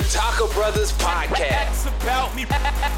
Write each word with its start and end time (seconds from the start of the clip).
the 0.00 0.08
Taco 0.08 0.50
Brothers 0.54 0.92
podcast. 0.92 1.86
about 2.02 2.34
me. 2.34 2.46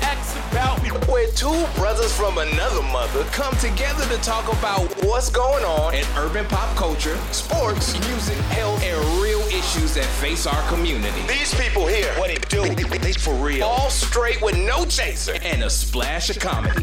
X 0.03 0.37
about 0.51 0.81
me. 0.83 0.91
Where 1.11 1.29
two 1.33 1.67
brothers 1.75 2.15
from 2.15 2.39
another 2.39 2.83
mother 2.83 3.25
come 3.33 3.55
together 3.57 4.05
to 4.07 4.23
talk 4.23 4.47
about 4.59 4.83
what's 5.05 5.29
going 5.29 5.65
on 5.65 5.95
in 5.95 6.05
urban 6.17 6.45
pop 6.47 6.77
culture, 6.77 7.17
sports, 7.33 7.99
music, 8.07 8.37
health, 8.55 8.83
and 8.85 9.23
real 9.23 9.41
issues 9.49 9.95
that 9.95 10.05
face 10.21 10.47
our 10.47 10.69
community. 10.69 11.23
These 11.27 11.55
people 11.61 11.87
here, 11.89 12.13
what 12.19 12.29
they 12.29 12.37
do, 12.49 12.63
they 12.75 13.13
for 13.13 13.35
real. 13.35 13.65
All 13.65 13.91
straight 13.91 14.41
with 14.41 14.57
no 14.57 14.85
chaser 14.85 15.35
and 15.43 15.65
a 15.65 15.71
splash 15.71 16.31
of 16.31 16.39
comedy. 16.39 16.81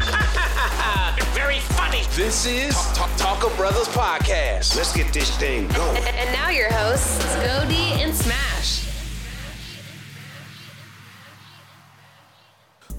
Very 1.32 1.60
funny. 1.60 2.02
This 2.14 2.44
is 2.44 2.74
Talk 2.92 3.10
Taco 3.16 3.54
Brothers 3.56 3.88
podcast. 3.88 4.76
Let's 4.76 4.94
get 4.94 5.12
this 5.14 5.34
thing 5.38 5.68
going. 5.68 5.96
And, 5.96 6.16
and 6.16 6.32
now 6.32 6.50
your 6.50 6.70
hosts, 6.72 7.24
Gody 7.36 8.02
and 8.02 8.14
Smash. 8.14 8.89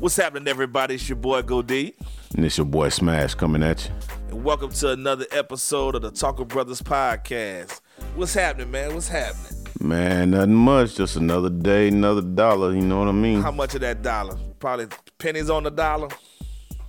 What's 0.02 0.16
happening, 0.16 0.48
everybody? 0.48 0.96
It's 0.96 1.08
your 1.08 1.16
boy 1.16 1.44
Go 1.44 1.62
D, 1.62 1.94
And 2.36 2.44
it's 2.44 2.58
your 2.58 2.66
boy 2.66 2.90
Smash 2.90 3.36
coming 3.36 3.62
at 3.62 3.86
you. 3.86 3.92
and 4.32 4.44
welcome 4.44 4.72
to 4.72 4.90
another 4.90 5.28
episode 5.30 5.94
of 5.94 6.02
the 6.02 6.10
Talker 6.10 6.44
Brothers 6.44 6.82
podcast. 6.82 7.82
What's 8.16 8.34
happening, 8.34 8.72
man? 8.72 8.96
What's 8.96 9.10
happening? 9.10 9.68
Man, 9.80 10.32
nothing 10.32 10.56
much. 10.56 10.96
Just 10.96 11.18
another 11.18 11.52
day, 11.52 11.90
another 11.90 12.24
dollar. 12.24 12.74
You 12.74 12.82
know 12.82 12.98
what 12.98 13.10
I 13.10 13.12
mean? 13.12 13.44
How 13.44 13.52
much 13.52 13.76
of 13.76 13.82
that 13.82 14.02
dollar? 14.02 14.40
Probably 14.58 14.88
pennies 15.20 15.52
on 15.52 15.62
the 15.66 15.70
dollar. 15.70 16.08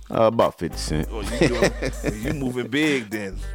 Uh, 0.09 0.23
about 0.23 0.57
50 0.57 0.75
cents. 0.75 1.09
Oh, 1.11 1.21
you 1.21 1.47
doing? 1.49 1.71
you 2.23 2.33
moving 2.33 2.67
big 2.67 3.11
then? 3.11 3.37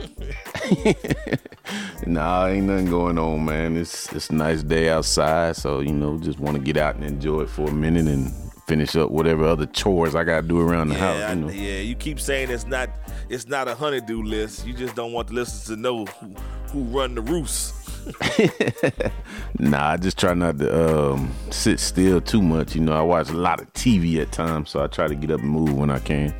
Nah, 2.06 2.47
ain't 2.47 2.67
nothing 2.67 2.89
going 2.89 3.19
on, 3.19 3.45
man. 3.45 3.77
It's 3.77 4.11
it's 4.15 4.31
a 4.31 4.34
nice 4.34 4.62
day 4.62 4.89
outside, 4.89 5.56
so 5.56 5.81
you 5.81 5.93
know, 5.93 6.17
just 6.17 6.39
want 6.39 6.56
to 6.56 6.62
get 6.62 6.79
out 6.79 6.95
and 6.95 7.05
enjoy 7.05 7.41
it 7.41 7.51
for 7.51 7.69
a 7.69 7.73
minute 7.73 8.06
and 8.06 8.33
finish 8.69 8.95
up 8.97 9.11
whatever 9.11 9.45
other 9.45 9.67
chores 9.67 10.15
I 10.15 10.23
got 10.25 10.42
to 10.42 10.47
do 10.47 10.61
around 10.61 10.89
the 10.91 10.95
Yeah, 10.95 11.01
house. 11.01 11.23
I- 11.23 11.33
You 11.33 11.41
know? 11.41 11.48
yeah. 11.51 11.81
You 11.81 11.95
keep 11.97 12.20
saying 12.20 12.51
it's 12.51 12.67
not 12.67 12.91
it's 13.29 13.48
not 13.48 13.67
a 13.67 13.75
honeydew 13.75 14.23
list. 14.23 14.67
You 14.67 14.75
just 14.75 14.95
don't 14.95 15.12
want 15.12 15.29
the 15.29 15.34
listeners 15.34 15.65
to 15.75 15.77
know 15.81 16.05
who, 16.05 16.34
who 16.70 16.83
run 16.84 17.15
the 17.15 17.23
roost. 17.23 17.75
Nah, 19.59 19.91
I 19.91 19.97
just 19.97 20.19
try 20.19 20.34
not 20.34 20.59
to 20.59 21.12
um, 21.12 21.33
sit 21.51 21.81
still 21.81 22.20
too 22.20 22.41
much. 22.41 22.75
You 22.75 22.81
know, 22.81 22.92
I 22.92 23.03
watch 23.03 23.29
a 23.31 23.34
lot 23.34 23.61
of 23.61 23.73
TV 23.73 24.20
at 24.23 24.31
times, 24.31 24.70
so 24.70 24.83
I 24.83 24.87
try 24.87 25.09
to 25.09 25.14
get 25.14 25.31
up 25.31 25.41
and 25.41 25.48
move 25.51 25.73
when 25.75 25.91
I 25.91 25.98
can. 25.98 26.33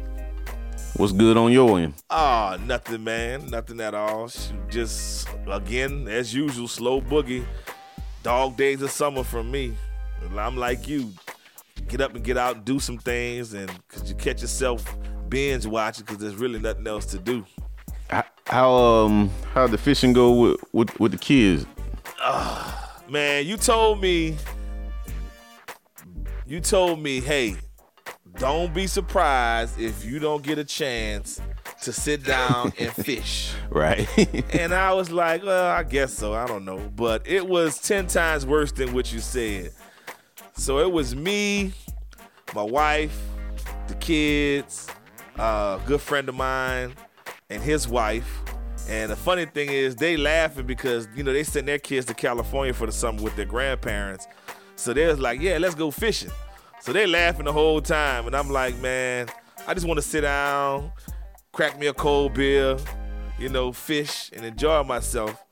What's 0.97 1.13
good 1.13 1.37
on 1.37 1.51
your 1.53 1.79
end? 1.81 1.95
Ah, 2.11 2.57
nothing, 2.65 3.03
man. 3.05 3.47
Nothing 3.51 3.81
at 3.81 3.95
all. 3.95 4.31
Just 4.71 5.29
again, 5.51 6.07
as 6.09 6.33
usual, 6.35 6.69
slow 6.69 7.01
boogie. 7.01 7.45
Dog 8.23 8.57
days 8.57 8.83
of 8.83 8.91
summer 8.91 9.25
for 9.25 9.43
me. 9.43 9.75
I'm 10.37 10.57
like 10.57 10.87
you. 10.89 11.13
Get 11.89 12.01
up 12.01 12.15
and 12.15 12.23
get 12.23 12.37
out 12.37 12.57
and 12.57 12.65
do 12.65 12.79
some 12.79 12.99
things, 12.99 13.55
and 13.55 13.71
cause 13.89 14.09
you 14.09 14.15
catch 14.15 14.43
yourself 14.43 14.97
binge 15.29 15.67
watching, 15.67 16.05
cause 16.07 16.19
there's 16.19 16.37
really 16.37 16.59
nothing 16.59 16.87
else 16.87 17.07
to 17.07 17.19
do. 17.19 17.45
How, 18.11 18.25
how 18.47 18.75
um 18.75 19.31
how 19.55 19.67
the 19.67 19.79
fishing 19.79 20.13
go 20.13 20.33
with 20.33 20.65
with, 20.73 21.01
with 21.01 21.13
the 21.13 21.19
kids? 21.19 21.67
Man, 23.09 23.47
you 23.47 23.57
told 23.57 24.01
me. 24.01 24.37
You 26.47 26.61
told 26.61 27.01
me, 27.03 27.21
hey, 27.21 27.57
don't 28.39 28.73
be 28.73 28.87
surprised 28.87 29.79
if 29.79 30.05
you 30.05 30.19
don't 30.19 30.43
get 30.43 30.59
a 30.59 30.65
chance 30.65 31.41
to 31.83 31.93
sit 31.93 32.25
down 32.25 32.73
and 32.79 32.93
fish. 32.93 33.53
Right. 33.71 34.09
And 34.53 34.75
I 34.75 34.93
was 34.95 35.11
like, 35.11 35.45
well, 35.45 35.71
I 35.71 35.83
guess 35.83 36.13
so. 36.13 36.33
I 36.33 36.47
don't 36.47 36.65
know. 36.65 36.79
But 36.97 37.27
it 37.27 37.47
was 37.47 37.79
10 37.79 38.07
times 38.07 38.47
worse 38.47 38.73
than 38.73 38.95
what 38.95 39.13
you 39.13 39.21
said. 39.21 39.73
So 40.59 40.81
it 40.81 40.91
was 40.91 41.15
me, 41.15 41.73
my 42.53 42.65
wife, 42.65 43.17
the 43.87 43.95
kids, 43.95 44.89
a 45.37 45.81
good 45.87 46.01
friend 46.01 46.29
of 46.29 46.35
mine, 46.35 46.95
and 47.49 47.63
his 47.63 47.87
wife. 47.87 48.43
And 48.89 49.11
the 49.11 49.17
funny 49.17 49.47
thing 49.47 49.71
is, 49.71 49.95
they 49.95 50.17
laughing 50.17 50.67
because, 50.67 51.09
you 51.15 51.23
know, 51.23 51.33
they 51.33 51.45
sent 51.45 51.67
their 51.67 51.79
kids 51.79 52.07
to 52.07 52.15
California 52.15 52.75
for 52.75 52.87
the 52.87 52.93
summer 52.93 53.23
with 53.23 53.37
their 53.37 53.47
grandparents. 53.47 54.27
So 54.75 54.93
they 54.93 55.07
was 55.07 55.21
like, 55.21 55.41
yeah, 55.41 55.59
let's 55.59 55.77
go 55.77 55.93
fishing. 55.93 56.33
So 56.81 56.93
they 56.93 57.07
laughing 57.07 57.45
the 57.45 57.53
whole 57.53 57.81
time. 57.81 58.27
And 58.27 58.35
I'm 58.35 58.51
like, 58.51 58.77
man, 58.79 59.29
I 59.67 59.75
just 59.75 59.87
want 59.87 59.99
to 59.99 60.03
sit 60.03 60.23
down, 60.23 60.91
crack 61.53 61.79
me 61.79 61.87
a 61.87 61.95
cold 61.95 62.35
beer, 62.35 62.77
you 63.39 63.49
know, 63.49 63.73
fish 63.73 64.31
and 64.35 64.45
enjoy 64.45 64.83
myself. 64.83 65.45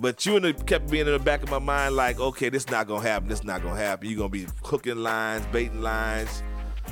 But 0.00 0.24
you 0.24 0.36
and 0.36 0.44
the, 0.44 0.54
kept 0.54 0.90
being 0.90 1.06
in 1.06 1.12
the 1.12 1.18
back 1.18 1.42
of 1.42 1.50
my 1.50 1.58
mind, 1.58 1.96
like, 1.96 2.20
okay, 2.20 2.48
this 2.48 2.68
not 2.68 2.86
gonna 2.86 3.02
happen. 3.02 3.28
This 3.28 3.42
not 3.42 3.62
gonna 3.62 3.76
happen. 3.76 4.08
You're 4.08 4.18
gonna 4.18 4.28
be 4.28 4.46
hooking 4.62 4.96
lines, 4.96 5.44
baiting 5.46 5.82
lines. 5.82 6.42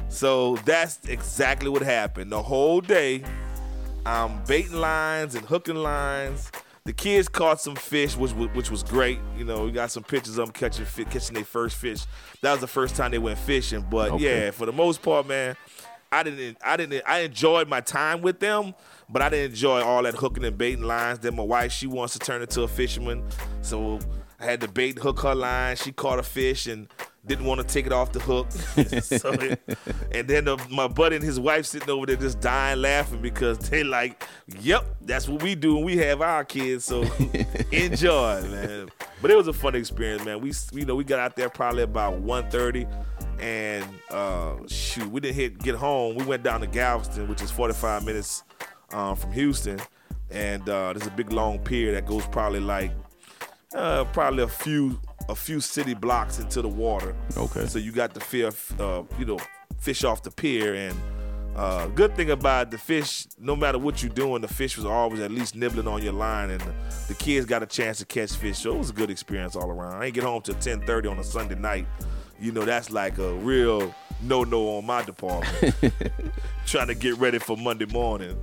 So 0.08 0.56
that's 0.64 0.98
exactly 1.06 1.68
what 1.68 1.82
happened. 1.82 2.32
The 2.32 2.42
whole 2.42 2.80
day, 2.80 3.22
I'm 4.04 4.42
baiting 4.44 4.76
lines 4.76 5.34
and 5.34 5.44
hooking 5.46 5.76
lines. 5.76 6.50
The 6.84 6.92
kids 6.92 7.28
caught 7.28 7.60
some 7.60 7.74
fish, 7.74 8.16
which 8.16 8.32
was, 8.32 8.48
which 8.54 8.70
was 8.70 8.82
great. 8.84 9.18
You 9.36 9.44
know, 9.44 9.64
we 9.64 9.72
got 9.72 9.90
some 9.90 10.04
pictures 10.04 10.38
of 10.38 10.46
them 10.46 10.52
catching 10.52 10.86
catching 11.06 11.34
their 11.34 11.44
first 11.44 11.76
fish. 11.76 12.04
That 12.42 12.52
was 12.52 12.60
the 12.60 12.68
first 12.68 12.94
time 12.94 13.10
they 13.10 13.18
went 13.18 13.38
fishing. 13.38 13.84
But 13.90 14.12
Okay. 14.12 14.44
yeah, 14.46 14.50
for 14.52 14.66
the 14.66 14.72
most 14.72 15.02
part, 15.02 15.26
man, 15.26 15.56
I 16.12 16.22
didn't, 16.22 16.58
I 16.64 16.76
didn't, 16.76 17.02
I 17.04 17.20
enjoyed 17.20 17.68
my 17.68 17.80
time 17.80 18.22
with 18.22 18.38
them, 18.38 18.74
but 19.08 19.22
I 19.22 19.28
didn't 19.28 19.52
enjoy 19.52 19.82
all 19.82 20.02
that 20.02 20.14
hooking 20.14 20.44
and 20.44 20.56
baiting 20.56 20.84
lines. 20.84 21.18
Then 21.20 21.36
my 21.36 21.42
wife, 21.42 21.72
she 21.72 21.86
wants 21.86 22.12
to 22.14 22.18
turn 22.18 22.42
into 22.42 22.62
a 22.62 22.68
fisherman, 22.68 23.22
so 23.62 23.98
I 24.40 24.44
had 24.44 24.60
to 24.62 24.68
bait 24.68 24.98
hook 24.98 25.20
her 25.20 25.34
line. 25.34 25.76
She 25.76 25.92
caught 25.92 26.18
a 26.18 26.22
fish 26.22 26.66
and 26.66 26.88
didn't 27.26 27.44
want 27.44 27.60
to 27.60 27.66
take 27.66 27.86
it 27.86 27.92
off 27.92 28.12
the 28.12 28.20
hook. 28.20 28.50
so 29.02 29.32
it- 29.32 29.60
and 30.12 30.28
then 30.28 30.44
the, 30.44 30.56
my 30.70 30.86
buddy 30.88 31.16
and 31.16 31.24
his 31.24 31.40
wife 31.40 31.66
sitting 31.66 31.90
over 31.90 32.06
there 32.06 32.16
just 32.16 32.40
dying 32.40 32.80
laughing 32.80 33.20
because 33.20 33.58
they 33.58 33.82
like, 33.82 34.24
yep, 34.60 34.84
that's 35.02 35.28
what 35.28 35.42
we 35.42 35.54
do 35.54 35.74
when 35.74 35.84
we 35.84 35.96
have 35.98 36.22
our 36.22 36.44
kids. 36.44 36.84
So 36.84 37.02
enjoy, 37.72 38.42
man. 38.42 38.88
But 39.20 39.30
it 39.30 39.36
was 39.36 39.48
a 39.48 39.52
fun 39.52 39.74
experience, 39.74 40.24
man. 40.24 40.40
We 40.40 40.52
you 40.72 40.84
know 40.84 40.94
we 40.94 41.04
got 41.04 41.18
out 41.18 41.36
there 41.36 41.48
probably 41.48 41.82
about 41.82 42.22
1.30 42.22 42.86
and 43.40 43.84
uh, 44.10 44.54
shoot, 44.68 45.10
we 45.10 45.20
didn't 45.20 45.34
hit 45.36 45.58
get 45.58 45.74
home. 45.74 46.16
We 46.16 46.24
went 46.24 46.42
down 46.42 46.60
to 46.60 46.66
Galveston, 46.66 47.28
which 47.28 47.42
is 47.42 47.50
45 47.50 48.04
minutes 48.04 48.44
um, 48.92 49.16
from 49.16 49.32
Houston, 49.32 49.80
and 50.30 50.68
uh, 50.68 50.92
there's 50.92 51.06
a 51.06 51.12
big 51.12 51.32
long 51.32 51.58
pier 51.58 51.92
that 51.92 52.06
goes 52.06 52.26
probably 52.26 52.60
like 52.60 52.92
uh, 53.74 54.04
probably 54.04 54.42
a 54.42 54.48
few 54.48 54.98
a 55.28 55.34
few 55.34 55.60
city 55.60 55.94
blocks 55.94 56.38
into 56.38 56.62
the 56.62 56.68
water. 56.68 57.14
Okay. 57.36 57.66
So 57.66 57.78
you 57.78 57.92
got 57.92 58.14
to 58.14 58.20
fear, 58.20 58.50
uh, 58.78 59.02
you 59.18 59.24
know, 59.24 59.38
fish 59.78 60.04
off 60.04 60.22
the 60.22 60.30
pier. 60.30 60.74
And 60.74 60.96
uh, 61.56 61.88
good 61.88 62.14
thing 62.14 62.30
about 62.30 62.70
the 62.70 62.78
fish, 62.78 63.26
no 63.38 63.56
matter 63.56 63.78
what 63.78 64.02
you're 64.02 64.12
doing, 64.12 64.42
the 64.42 64.48
fish 64.48 64.76
was 64.76 64.86
always 64.86 65.20
at 65.20 65.30
least 65.30 65.56
nibbling 65.56 65.88
on 65.88 66.02
your 66.02 66.12
line, 66.12 66.50
and 66.50 66.60
the, 66.60 66.74
the 67.08 67.14
kids 67.14 67.46
got 67.46 67.62
a 67.62 67.66
chance 67.66 67.98
to 67.98 68.04
catch 68.04 68.32
fish. 68.32 68.58
So 68.58 68.74
it 68.74 68.78
was 68.78 68.90
a 68.90 68.92
good 68.92 69.10
experience 69.10 69.56
all 69.56 69.70
around. 69.70 70.02
I 70.02 70.06
ain't 70.06 70.14
get 70.14 70.24
home 70.24 70.42
till 70.42 70.54
10:30 70.54 71.10
on 71.10 71.18
a 71.18 71.24
Sunday 71.24 71.56
night. 71.56 71.86
You 72.38 72.52
know, 72.52 72.64
that's 72.64 72.90
like 72.90 73.18
a 73.18 73.32
real 73.34 73.94
no-no 74.22 74.76
on 74.78 74.86
my 74.86 75.02
department. 75.02 75.74
Trying 76.66 76.88
to 76.88 76.94
get 76.94 77.16
ready 77.18 77.38
for 77.38 77.56
Monday 77.56 77.86
morning. 77.86 78.36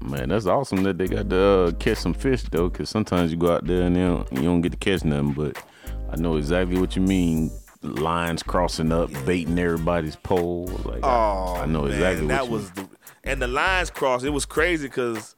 Man, 0.00 0.30
that's 0.30 0.46
awesome 0.46 0.82
that 0.82 0.98
they 0.98 1.06
got 1.06 1.30
to 1.30 1.40
uh, 1.40 1.70
catch 1.72 1.98
some 1.98 2.14
fish 2.14 2.42
though, 2.44 2.68
because 2.68 2.88
sometimes 2.90 3.30
you 3.30 3.36
go 3.36 3.52
out 3.52 3.66
there 3.66 3.82
and 3.82 3.96
you 3.96 4.02
don't, 4.02 4.32
you 4.32 4.42
don't 4.42 4.60
get 4.60 4.72
to 4.72 4.78
catch 4.78 5.04
nothing. 5.04 5.32
But 5.32 5.62
I 6.10 6.16
know 6.16 6.36
exactly 6.36 6.78
what 6.78 6.96
you 6.96 7.02
mean. 7.02 7.50
Lines 7.82 8.42
crossing 8.42 8.92
up, 8.92 9.10
baiting 9.26 9.58
everybody's 9.58 10.16
pole. 10.16 10.66
Like, 10.84 11.00
Oh, 11.02 11.54
I, 11.56 11.62
I 11.62 11.66
know 11.66 11.82
man, 11.82 11.92
exactly 11.92 12.26
that 12.28 12.42
what 12.42 12.48
you 12.48 12.52
was 12.54 12.70
the 12.72 12.88
and 13.24 13.40
the 13.42 13.48
lines 13.48 13.90
crossed. 13.90 14.24
It 14.24 14.30
was 14.30 14.44
crazy 14.46 14.86
because 14.88 15.34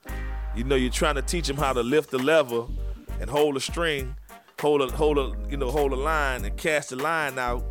you 0.55 0.65
know 0.65 0.77
you're 0.77 0.91
trying 0.91 1.15
to 1.17 1.23
teach 1.23 1.47
them 1.47 1.57
how 1.57 1.73
to 1.73 1.83
lift 1.83 2.11
the 2.11 2.19
lever 2.19 2.65
and 3.21 3.31
hold 3.31 3.57
a 3.57 3.61
string, 3.61 4.15
hold 4.61 4.83
a 4.83 4.89
hold 4.95 5.19
a 5.19 5.33
you 5.51 5.57
know 5.57 5.71
hold 5.71 5.93
a 5.93 5.97
line 5.97 6.45
and 6.45 6.57
cast 6.57 6.91
the 6.91 6.97
line 6.97 7.39
out. 7.39 7.65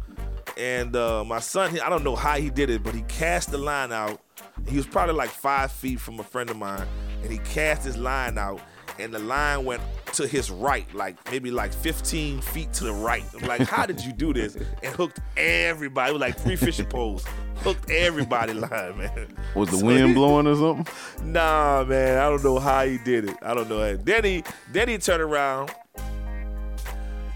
And 0.58 0.96
uh, 0.96 1.24
my 1.24 1.40
son, 1.40 1.80
I 1.80 1.90
don't 1.90 2.04
know 2.04 2.16
how 2.16 2.38
he 2.38 2.50
did 2.50 2.70
it, 2.70 2.84
but 2.84 2.94
he 2.94 3.02
cast 3.04 3.52
the 3.52 3.58
line 3.58 3.92
out. 3.92 4.22
He 4.68 4.78
was 4.78 4.86
probably 4.86 5.16
like 5.16 5.30
five 5.32 5.72
feet 5.72 6.00
from 6.00 6.20
a 6.20 6.24
friend 6.24 6.50
of 6.50 6.58
mine, 6.58 6.88
and 7.24 7.32
he 7.32 7.40
cast 7.40 7.84
his 7.84 7.98
line 7.98 8.38
out, 8.38 8.62
and 9.00 9.12
the 9.14 9.20
line 9.20 9.66
went 9.66 9.82
to 10.14 10.28
his 10.28 10.52
right, 10.52 10.86
like 10.94 11.18
maybe 11.32 11.50
like 11.50 11.74
15 11.74 12.40
feet 12.42 12.72
to 12.74 12.84
the 12.84 12.94
right. 12.94 13.24
I'm 13.34 13.48
like, 13.48 13.62
how 13.62 13.88
did 13.88 14.00
you 14.06 14.14
do 14.14 14.32
this? 14.32 14.56
And 14.84 14.96
hooked 14.96 15.20
everybody. 15.38 16.12
It 16.12 16.14
was 16.14 16.22
like 16.22 16.38
three 16.38 16.56
fishing 16.56 16.86
poles. 16.86 17.26
Hooked 17.58 17.90
everybody 17.90 18.54
line, 18.54 18.98
man. 18.98 19.36
was 19.56 19.70
the 19.70 19.78
So 19.78 19.86
wind 19.86 20.10
he- 20.10 20.14
blowing 20.14 20.46
or 20.46 20.56
something? 20.56 20.88
Nah, 21.32 21.84
man, 21.86 22.20
I 22.20 22.30
don't 22.30 22.44
know 22.44 22.60
how 22.60 22.86
he 22.86 23.00
did 23.00 23.26
it. 23.30 23.38
I 23.42 23.56
don't 23.56 23.70
know. 23.70 23.96
Then 23.98 24.24
he 24.24 24.44
then 24.72 24.88
he 24.88 25.00
turned 25.00 25.24
around. 25.24 25.72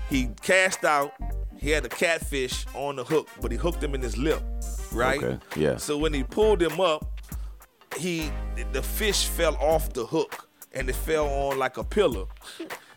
He 0.10 0.30
cast 0.42 0.84
out. 0.86 1.14
He 1.59 1.71
had 1.71 1.86
a 1.86 1.89
catfish 1.89 2.65
on 2.74 2.98
the 2.98 3.04
hook, 3.04 3.30
but 3.42 3.51
he 3.51 3.57
hooked 3.57 3.83
him 3.83 3.95
in 3.95 4.01
his 4.01 4.18
lip, 4.18 4.42
right? 4.92 5.21
Okay, 5.24 5.39
yeah. 5.56 5.77
So 5.77 5.98
when 5.98 6.13
he 6.13 6.24
pulled 6.24 6.62
him 6.62 6.80
up, 6.80 7.21
he 7.98 8.31
the 8.74 8.81
fish 8.81 9.25
fell 9.25 9.56
off 9.56 9.94
the 9.94 10.06
hook 10.06 10.48
and 10.74 10.89
it 10.89 10.95
fell 10.95 11.27
on 11.27 11.57
like 11.57 11.77
a 11.77 11.83
pillar. 11.83 12.25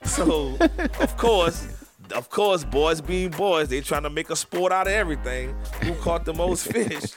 So 0.05 0.57
of 1.01 1.17
course 1.17 1.81
of 2.13 2.29
course, 2.31 2.65
boys 2.65 3.01
being 3.01 3.31
boys, 3.31 3.69
they 3.69 3.81
trying 3.81 4.03
to 4.03 4.11
make 4.11 4.31
a 4.31 4.37
sport 4.37 4.73
out 4.73 4.87
of 4.87 4.93
everything. 4.93 5.55
Who 5.83 5.95
caught 5.97 6.25
the 6.25 6.35
most 6.35 6.67
fish? 6.73 7.13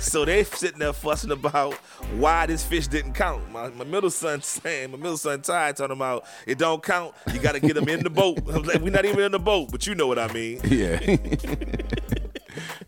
So 0.00 0.24
they 0.24 0.44
sitting 0.44 0.78
there 0.78 0.92
fussing 0.92 1.32
about 1.32 1.74
why 2.16 2.46
this 2.46 2.64
fish 2.64 2.86
didn't 2.86 3.14
count. 3.14 3.50
My, 3.50 3.68
my 3.70 3.84
middle 3.84 4.10
son 4.10 4.42
saying, 4.42 4.92
my 4.92 4.96
middle 4.96 5.16
son 5.16 5.42
Ty 5.42 5.72
talking 5.72 5.96
about 5.96 6.24
it 6.46 6.58
don't 6.58 6.82
count. 6.82 7.14
You 7.32 7.40
got 7.40 7.52
to 7.52 7.60
get 7.60 7.74
them 7.74 7.88
in 7.88 8.00
the 8.00 8.10
boat. 8.10 8.38
I'm 8.48 8.62
like, 8.62 8.80
we're 8.80 8.90
not 8.90 9.04
even 9.04 9.20
in 9.20 9.32
the 9.32 9.38
boat, 9.38 9.70
but 9.70 9.86
you 9.86 9.94
know 9.94 10.06
what 10.06 10.18
I 10.18 10.32
mean. 10.32 10.60
Yeah. 10.64 10.98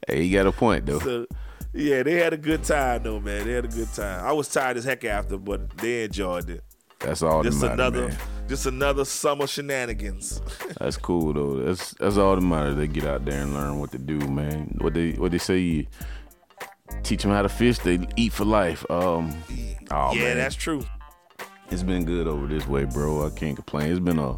hey, 0.09 0.23
you 0.23 0.37
got 0.37 0.47
a 0.47 0.53
point 0.53 0.87
though. 0.87 1.01
So, 1.01 1.27
yeah, 1.73 2.03
they 2.03 2.15
had 2.15 2.33
a 2.33 2.37
good 2.37 2.65
time 2.65 3.03
though, 3.03 3.21
man. 3.21 3.47
They 3.47 3.53
had 3.53 3.65
a 3.65 3.69
good 3.69 3.93
time. 3.93 4.25
I 4.25 4.33
was 4.33 4.49
tired 4.49 4.77
as 4.77 4.85
heck 4.85 5.05
after, 5.05 5.37
but 5.37 5.77
they 5.79 6.05
enjoyed 6.05 6.51
it. 6.51 6.65
That's 7.01 7.23
all. 7.23 7.43
Just 7.43 7.61
matter, 7.63 7.75
another, 7.75 8.09
man. 8.09 8.19
just 8.47 8.67
another 8.67 9.05
summer 9.05 9.47
shenanigans. 9.47 10.43
That's 10.79 10.99
cool 10.99 11.33
though. 11.33 11.57
That's 11.65 11.95
that's 11.95 12.19
all 12.19 12.35
that 12.35 12.43
matters. 12.43 12.77
They 12.77 12.87
get 12.87 13.05
out 13.05 13.25
there 13.25 13.41
and 13.41 13.55
learn 13.55 13.79
what 13.79 13.91
to 13.93 13.99
do, 13.99 14.19
man. 14.19 14.77
What 14.81 14.95
they 14.95 15.13
what 15.13 15.33
they 15.33 15.39
say. 15.39 15.89
You 16.95 17.01
teach 17.03 17.23
them 17.23 17.31
how 17.33 17.43
to 17.43 17.49
fish. 17.49 17.79
They 17.79 17.99
eat 18.17 18.33
for 18.33 18.45
life. 18.45 18.89
Um. 18.91 19.35
Oh 19.91 20.13
yeah, 20.15 20.23
man, 20.25 20.37
that's 20.37 20.55
true. 20.55 20.85
it's 21.71 21.83
been 21.83 22.05
good 22.05 22.27
over 22.29 22.47
this 22.47 22.67
way, 22.67 22.85
bro. 22.85 23.27
I 23.27 23.31
can't 23.31 23.57
complain. 23.57 23.91
It's 23.91 24.01
been 24.01 24.19
a 24.19 24.35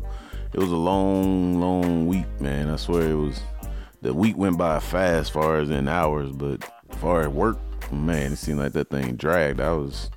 it 0.52 0.58
was 0.58 0.70
a 0.70 0.76
long, 0.76 1.60
long 1.60 2.06
week, 2.06 2.26
man. 2.40 2.68
I 2.70 2.76
swear 2.76 3.10
it 3.10 3.14
was. 3.14 3.40
The 4.02 4.12
week 4.12 4.36
went 4.36 4.58
by 4.58 4.80
fast, 4.80 5.14
as 5.20 5.28
far 5.30 5.58
as 5.60 5.70
in 5.70 5.86
hours, 5.88 6.32
but 6.32 6.62
as 6.90 6.96
far 6.98 7.20
as 7.22 7.28
work, 7.28 7.58
man, 7.92 8.32
it 8.32 8.36
seemed 8.36 8.58
like 8.58 8.72
that 8.72 8.90
thing 8.90 9.14
dragged. 9.16 9.60
I 9.60 9.72
was 9.72 10.10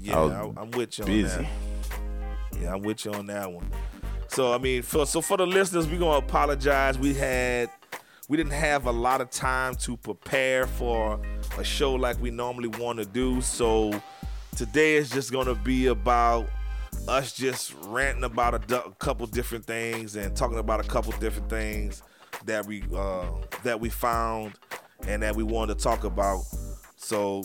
Yeah, 0.00 0.20
was 0.20 0.32
I, 0.32 0.60
I'm 0.60 0.70
with 0.72 0.98
you 0.98 1.04
on 1.04 1.10
busy. 1.10 1.36
that. 1.42 2.60
Yeah, 2.60 2.74
I'm 2.74 2.82
with 2.82 3.04
you 3.04 3.12
on 3.12 3.26
that 3.26 3.50
one. 3.50 3.70
So 4.28 4.52
I 4.52 4.58
mean, 4.58 4.82
for 4.82 5.06
so 5.06 5.20
for 5.20 5.36
the 5.36 5.46
listeners, 5.46 5.86
we're 5.88 5.98
gonna 5.98 6.18
apologize. 6.24 6.98
We 6.98 7.14
had 7.14 7.70
we 8.32 8.38
didn't 8.38 8.54
have 8.54 8.86
a 8.86 8.90
lot 8.90 9.20
of 9.20 9.28
time 9.28 9.74
to 9.74 9.94
prepare 9.94 10.66
for 10.66 11.20
a 11.58 11.62
show 11.62 11.92
like 11.92 12.18
we 12.18 12.30
normally 12.30 12.68
want 12.68 12.98
to 12.98 13.04
do. 13.04 13.42
So 13.42 13.92
today 14.56 14.96
is 14.96 15.10
just 15.10 15.30
gonna 15.30 15.54
be 15.54 15.88
about 15.88 16.48
us 17.06 17.34
just 17.34 17.74
ranting 17.88 18.24
about 18.24 18.54
a, 18.54 18.58
du- 18.60 18.84
a 18.84 18.90
couple 18.92 19.26
different 19.26 19.66
things 19.66 20.16
and 20.16 20.34
talking 20.34 20.56
about 20.56 20.80
a 20.80 20.88
couple 20.88 21.12
different 21.20 21.50
things 21.50 22.02
that 22.46 22.64
we 22.64 22.82
uh, 22.96 23.26
that 23.64 23.78
we 23.78 23.90
found 23.90 24.54
and 25.06 25.22
that 25.22 25.36
we 25.36 25.42
wanted 25.42 25.76
to 25.76 25.84
talk 25.84 26.04
about. 26.04 26.40
So 26.96 27.44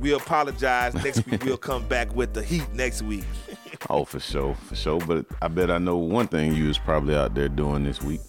we 0.00 0.12
apologize. 0.12 0.92
Next 0.92 1.24
week 1.24 1.42
we'll 1.46 1.56
come 1.70 1.88
back 1.88 2.14
with 2.14 2.34
the 2.34 2.42
heat 2.42 2.70
next 2.74 3.00
week. 3.00 3.24
oh 3.88 4.04
for 4.04 4.20
sure, 4.20 4.54
for 4.54 4.76
sure. 4.76 5.00
But 5.00 5.24
I 5.40 5.48
bet 5.48 5.70
I 5.70 5.78
know 5.78 5.96
one 5.96 6.28
thing 6.28 6.52
you 6.52 6.68
was 6.68 6.76
probably 6.76 7.16
out 7.16 7.34
there 7.34 7.48
doing 7.48 7.84
this 7.84 8.02
week. 8.02 8.20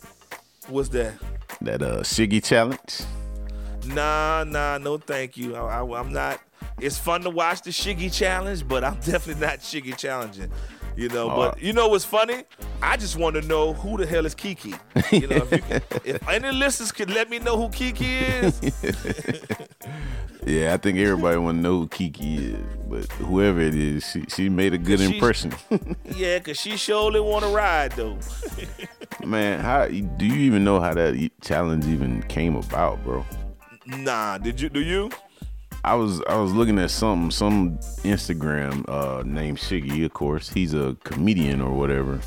What's 0.70 0.88
that? 0.90 1.16
That 1.62 1.82
uh 1.82 2.02
Shiggy 2.02 2.44
challenge. 2.44 3.02
Nah, 3.86 4.44
nah, 4.48 4.78
no, 4.78 4.98
thank 4.98 5.38
you. 5.38 5.56
I, 5.56 5.82
I, 5.82 6.00
am 6.00 6.14
not. 6.14 6.40
It's 6.80 6.98
fun 6.98 7.22
to 7.22 7.30
watch 7.30 7.62
the 7.62 7.72
Shiggy 7.72 8.14
challenge, 8.14 8.68
but 8.68 8.84
I'm 8.84 8.96
definitely 9.06 9.46
not 9.46 9.60
Shiggy 9.60 9.96
challenging. 9.98 10.52
You 10.96 11.08
know, 11.10 11.32
Oh, 11.32 11.36
but 11.36 11.62
you 11.62 11.72
know 11.74 11.88
what's 11.88 12.04
funny? 12.04 12.44
I 12.82 12.98
just 12.98 13.16
want 13.16 13.36
to 13.36 13.42
know 13.44 13.74
who 13.74 13.98
the 13.98 14.06
hell 14.06 14.26
is 14.26 14.36
Kiki. 14.36 14.74
You 15.12 15.28
know, 15.28 15.38
if, 15.38 15.52
you 15.52 15.60
can, 15.60 15.82
if 16.04 16.28
any 16.28 16.52
listeners 16.52 16.92
could 16.92 17.10
let 17.10 17.30
me 17.30 17.40
know 17.40 17.56
who 17.58 17.70
Kiki 17.70 18.18
is, 18.18 18.60
Yeah, 20.46 20.74
I 20.74 20.78
think 20.78 20.98
everybody 20.98 21.38
want 21.38 21.60
to 21.60 21.62
know 21.62 21.80
who 21.80 21.88
Kiki 21.88 22.38
is, 22.54 22.66
but 22.90 23.06
whoever 23.14 23.62
it 23.62 23.76
is, 23.76 24.04
she 24.04 24.26
she 24.28 24.50
made 24.50 24.74
a 24.74 24.78
good 24.78 25.00
impression. 25.00 25.54
yeah, 26.16 26.40
cause 26.40 26.58
she 26.58 26.78
surely 26.78 27.20
want 27.20 27.46
to 27.46 27.52
ride 27.52 27.92
though. 27.94 28.18
Man, 29.26 29.60
how 29.60 29.88
do 29.88 30.26
you 30.26 30.36
even 30.36 30.64
know 30.64 30.80
how 30.80 30.94
that 30.94 31.30
challenge 31.42 31.86
even 31.88 32.24
came 32.24 32.56
about, 32.56 33.04
bro? 33.04 33.26
Nah, 33.86 34.38
did 34.38 34.60
you? 34.60 34.70
Do 34.70 34.82
you? 34.82 35.10
I 35.84 35.96
was 35.96 36.22
I 36.30 36.36
was 36.38 36.54
looking 36.54 36.78
at 36.80 36.92
some 36.92 37.32
some 37.32 37.78
Instagram 38.04 38.88
uh 38.88 39.24
named 39.26 39.58
Shiggy, 39.58 40.06
of 40.06 40.14
course. 40.14 40.50
He's 40.50 40.74
a 40.74 40.96
comedian 41.04 41.62
or 41.62 41.72
whatever. 41.74 42.20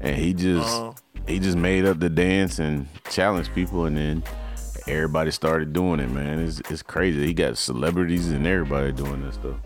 And 0.00 0.16
he 0.16 0.32
just 0.34 0.66
Uh-huh. 0.68 0.92
he 1.26 1.38
just 1.38 1.56
made 1.58 1.84
up 1.84 2.00
the 2.00 2.08
dance 2.10 2.58
and 2.58 2.88
challenged 3.10 3.54
people 3.54 3.84
and 3.84 3.96
then 3.96 4.22
everybody 4.86 5.30
started 5.30 5.72
doing 5.72 6.00
it, 6.00 6.10
man. 6.10 6.38
It's 6.40 6.60
it's 6.70 6.82
crazy. 6.82 7.26
He 7.26 7.34
got 7.34 7.58
celebrities 7.58 8.28
and 8.30 8.46
everybody 8.46 8.92
doing 8.92 9.22
this 9.22 9.34
stuff. 9.34 9.56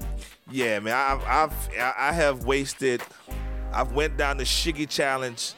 Yeah, 0.51 0.81
man, 0.81 0.95
I've, 0.95 1.25
I've 1.25 1.69
I 1.97 2.13
have 2.13 2.45
wasted. 2.45 3.01
I've 3.73 3.93
went 3.93 4.17
down 4.17 4.37
the 4.39 4.45
Shiggy 4.45 4.89
challenge 4.89 5.55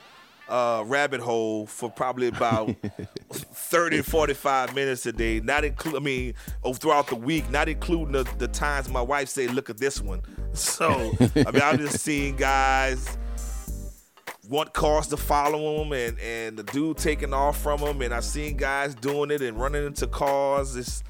uh, 0.48 0.82
rabbit 0.86 1.20
hole 1.20 1.66
for 1.66 1.90
probably 1.90 2.28
about 2.28 2.74
30, 3.32 4.02
45 4.02 4.74
minutes 4.74 5.06
a 5.06 5.12
day. 5.12 5.40
Not 5.40 5.64
include, 5.64 5.96
I 5.96 6.00
mean, 6.00 6.34
oh, 6.62 6.74
throughout 6.74 7.08
the 7.08 7.16
week, 7.16 7.48
not 7.50 7.68
including 7.68 8.12
the, 8.12 8.24
the 8.38 8.48
times 8.48 8.88
my 8.88 9.00
wife 9.00 9.28
say, 9.28 9.48
"Look 9.48 9.70
at 9.70 9.78
this 9.78 10.00
one." 10.00 10.22
So 10.54 11.12
I 11.18 11.50
mean, 11.50 11.62
I'm 11.62 11.78
just 11.78 12.00
seeing 12.00 12.36
guys 12.36 13.16
want 14.50 14.74
cars 14.74 15.06
to 15.06 15.16
follow 15.16 15.82
him 15.82 15.92
and 15.94 16.18
and 16.20 16.58
the 16.58 16.62
dude 16.64 16.98
taking 16.98 17.32
off 17.32 17.58
from 17.62 17.80
them 17.80 18.02
and 18.02 18.12
I've 18.12 18.24
seen 18.24 18.58
guys 18.58 18.94
doing 18.94 19.30
it 19.30 19.40
and 19.40 19.58
running 19.58 19.86
into 19.86 20.06
cars. 20.06 20.76
It's 20.76 21.02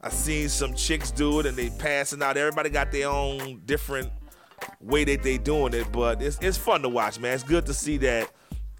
I 0.00 0.08
seen 0.10 0.48
some 0.48 0.74
chicks 0.74 1.10
do 1.10 1.40
it 1.40 1.46
and 1.46 1.56
they 1.56 1.70
passing 1.70 2.22
out. 2.22 2.36
Everybody 2.36 2.70
got 2.70 2.92
their 2.92 3.08
own 3.08 3.62
different 3.64 4.12
way 4.80 5.02
that 5.02 5.24
they 5.24 5.36
doing 5.36 5.74
it, 5.74 5.90
but 5.90 6.22
it's 6.22 6.38
it's 6.40 6.56
fun 6.56 6.82
to 6.82 6.88
watch, 6.88 7.18
man. 7.18 7.34
It's 7.34 7.42
good 7.42 7.66
to 7.66 7.74
see 7.74 7.96
that 7.98 8.30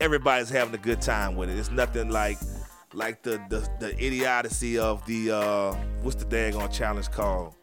everybody's 0.00 0.48
having 0.50 0.74
a 0.74 0.78
good 0.78 1.00
time 1.00 1.36
with 1.36 1.50
it. 1.50 1.58
It's 1.58 1.70
nothing 1.70 2.10
like 2.10 2.38
like 2.92 3.22
the 3.22 3.40
the, 3.50 3.68
the 3.80 3.94
idiocy 4.02 4.78
of 4.78 5.04
the 5.06 5.30
uh 5.30 5.72
what's 6.02 6.16
the 6.16 6.24
daggone 6.24 6.72
challenge 6.72 7.10
called? 7.10 7.54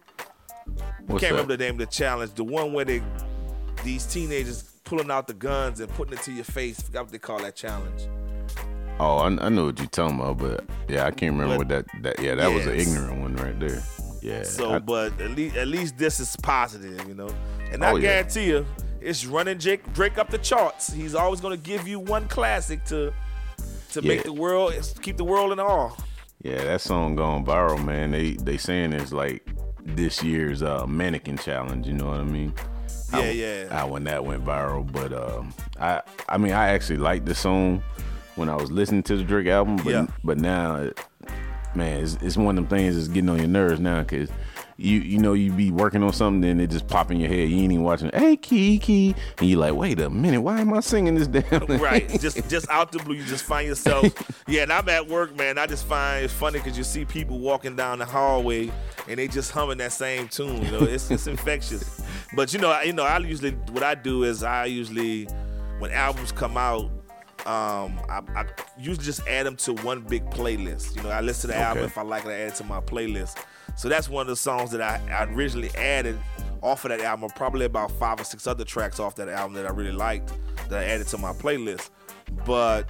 What's 1.07 1.21
Can't 1.21 1.21
that? 1.21 1.29
remember 1.31 1.57
the 1.57 1.63
name 1.65 1.73
of 1.73 1.79
the 1.79 1.85
challenge. 1.87 2.33
The 2.35 2.43
one 2.43 2.73
where 2.73 2.85
they 2.85 3.01
these 3.83 4.05
teenagers 4.05 4.63
pulling 4.83 5.11
out 5.11 5.27
the 5.27 5.33
guns 5.33 5.79
and 5.79 5.89
putting 5.93 6.13
it 6.13 6.21
to 6.23 6.31
your 6.31 6.45
face. 6.45 6.79
Forgot 6.81 7.03
what 7.03 7.11
they 7.11 7.17
call 7.17 7.39
that 7.39 7.55
challenge. 7.55 8.07
Oh, 8.99 9.17
I, 9.17 9.25
I 9.45 9.49
know 9.49 9.65
what 9.65 9.79
you're 9.79 9.87
talking 9.87 10.19
about, 10.19 10.37
but 10.37 10.63
yeah, 10.87 11.05
I 11.05 11.11
can't 11.11 11.33
remember 11.33 11.57
But- 11.57 11.57
what 11.57 11.67
that 11.69 12.03
that 12.03 12.19
yeah, 12.23 12.35
that 12.35 12.51
was 12.51 12.65
an 12.67 12.75
ignorant 12.75 13.19
one 13.21 13.35
right 13.37 13.59
there. 13.59 13.81
Yeah. 14.21 14.43
So, 14.43 14.75
I- 14.75 14.79
but 14.79 15.19
at 15.19 15.31
least 15.31 15.55
at 15.57 15.67
least 15.67 15.97
this 15.97 16.19
is 16.19 16.35
positive, 16.37 17.05
you 17.07 17.13
know. 17.15 17.29
And 17.71 17.83
I 17.83 17.91
Oh, 17.91 17.95
yeah. 17.95 18.01
guarantee 18.21 18.45
you, 18.45 18.65
it's 19.03 19.25
running 19.25 19.59
Jake 19.59 19.91
Drake 19.93 20.17
up 20.17 20.29
the 20.29 20.37
charts. 20.37 20.91
He's 20.91 21.15
always 21.15 21.41
going 21.41 21.57
to 21.59 21.63
give 21.63 21.87
you 21.87 21.99
one 21.99 22.27
classic 22.27 22.83
to 22.85 23.13
to 23.91 24.01
make 24.01 24.23
the 24.23 24.33
world 24.33 24.73
keep 25.01 25.17
the 25.17 25.23
world 25.23 25.51
in 25.51 25.59
awe. 25.59 25.91
Yeah, 26.41 26.63
that 26.63 26.81
song 26.81 27.15
gone 27.15 27.45
viral, 27.45 27.83
man. 27.83 28.11
They 28.11 28.31
they 28.33 28.57
saying 28.57 28.93
it's 28.93 29.11
like 29.13 29.47
this 29.85 30.23
year's 30.23 30.61
uh 30.63 30.85
mannequin 30.87 31.37
challenge. 31.37 31.87
You 31.87 31.93
know 31.93 32.07
what 32.07 32.19
I 32.19 32.23
mean? 32.23 32.53
Yeah, 33.13 33.29
yeah. 33.29 33.69
How 33.73 33.87
when 33.87 34.03
that 34.05 34.25
went 34.25 34.43
viral, 34.43 34.91
but 34.91 35.13
um, 35.13 35.53
I 35.79 36.01
I 36.27 36.37
mean 36.37 36.53
I 36.53 36.69
actually 36.69 36.97
liked 36.97 37.25
the 37.25 37.35
song 37.35 37.83
when 38.35 38.49
I 38.49 38.55
was 38.55 38.71
listening 38.71 39.03
to 39.03 39.15
the 39.17 39.23
Drake 39.23 39.47
album, 39.47 39.77
but 39.77 39.85
Yeah. 39.91 40.07
but 40.23 40.39
now, 40.39 40.77
it- 40.77 40.99
man, 41.75 42.03
it's, 42.03 42.17
it's 42.21 42.37
one 42.37 42.57
of 42.57 42.67
them 42.67 42.77
things 42.77 42.95
that's 42.95 43.07
getting 43.07 43.29
on 43.29 43.37
your 43.37 43.47
nerves 43.47 43.79
now 43.79 44.01
because. 44.01 44.29
You 44.77 44.99
you 44.99 45.19
know 45.19 45.33
you 45.33 45.51
be 45.51 45.69
working 45.71 46.01
on 46.01 46.11
something 46.13 46.49
and 46.49 46.59
it 46.59 46.71
just 46.71 46.87
pop 46.87 47.11
in 47.11 47.19
your 47.19 47.29
head 47.29 47.47
you 47.49 47.57
ain't 47.61 47.71
even 47.71 47.83
watching 47.83 48.09
hey 48.13 48.35
Kiki 48.35 49.15
and 49.37 49.47
you 49.47 49.57
like 49.57 49.75
wait 49.75 49.99
a 49.99 50.09
minute 50.09 50.41
why 50.41 50.59
am 50.61 50.73
I 50.73 50.79
singing 50.79 51.13
this 51.13 51.27
damn 51.27 51.67
thing? 51.67 51.79
right. 51.79 52.09
just 52.19 52.49
just 52.49 52.67
out 52.69 52.91
the 52.91 52.97
blue, 52.99 53.15
you 53.15 53.23
just 53.25 53.43
find 53.43 53.67
yourself. 53.67 54.11
Yeah, 54.47 54.63
and 54.63 54.73
I'm 54.73 54.89
at 54.89 55.07
work, 55.07 55.35
man. 55.37 55.57
I 55.59 55.67
just 55.67 55.85
find 55.85 56.25
it's 56.25 56.33
funny 56.33 56.57
because 56.59 56.77
you 56.77 56.83
see 56.83 57.05
people 57.05 57.37
walking 57.39 57.75
down 57.75 57.99
the 57.99 58.05
hallway 58.05 58.71
and 59.07 59.19
they 59.19 59.27
just 59.27 59.51
humming 59.51 59.77
that 59.77 59.91
same 59.91 60.27
tune. 60.27 60.63
You 60.65 60.71
know, 60.71 60.79
it's 60.83 61.11
it's 61.11 61.27
infectious. 61.27 62.01
But 62.35 62.51
you 62.53 62.59
know, 62.59 62.71
I- 62.71 62.83
you 62.83 62.93
know, 62.93 63.03
I 63.03 63.19
usually 63.19 63.51
what 63.71 63.83
I 63.83 63.93
do 63.95 64.23
is 64.23 64.41
I 64.43 64.65
usually 64.65 65.25
when 65.79 65.91
albums 65.91 66.31
come 66.31 66.57
out. 66.57 66.89
Um, 67.45 67.99
I, 68.07 68.21
I 68.35 68.45
usually 68.77 69.03
just 69.03 69.27
add 69.27 69.45
them 69.45 69.57
to 69.57 69.73
one 69.73 69.99
big 69.99 70.23
playlist. 70.29 70.95
You 70.95 71.03
know, 71.03 71.09
I 71.09 71.19
listen 71.19 71.49
to 71.49 71.55
the 71.55 71.61
album 71.61 71.83
if 71.83 71.97
I 71.97 72.01
like 72.01 72.23
it, 72.25 72.29
I 72.29 72.33
add 72.39 72.47
it 72.49 72.55
to 72.55 72.63
my 72.63 72.79
playlist. 72.79 73.37
So 73.75 73.89
that's 73.89 74.09
one 74.09 74.21
of 74.21 74.27
the 74.27 74.35
songs 74.35 74.71
that 74.71 74.81
I, 74.81 75.01
I 75.11 75.23
originally 75.33 75.71
added 75.75 76.19
off 76.61 76.85
of 76.85 76.89
that 76.89 77.01
album. 77.01 77.29
Probably 77.35 77.65
about 77.65 77.91
five 77.91 78.19
or 78.19 78.23
six 78.23 78.47
other 78.47 78.65
tracks 78.65 78.99
off 78.99 79.15
that 79.15 79.29
album 79.29 79.53
that 79.53 79.65
I 79.65 79.69
really 79.69 79.91
liked 79.91 80.33
that 80.69 80.83
I 80.83 80.85
added 80.85 81.07
to 81.07 81.17
my 81.17 81.33
playlist. 81.33 81.89
But 82.45 82.87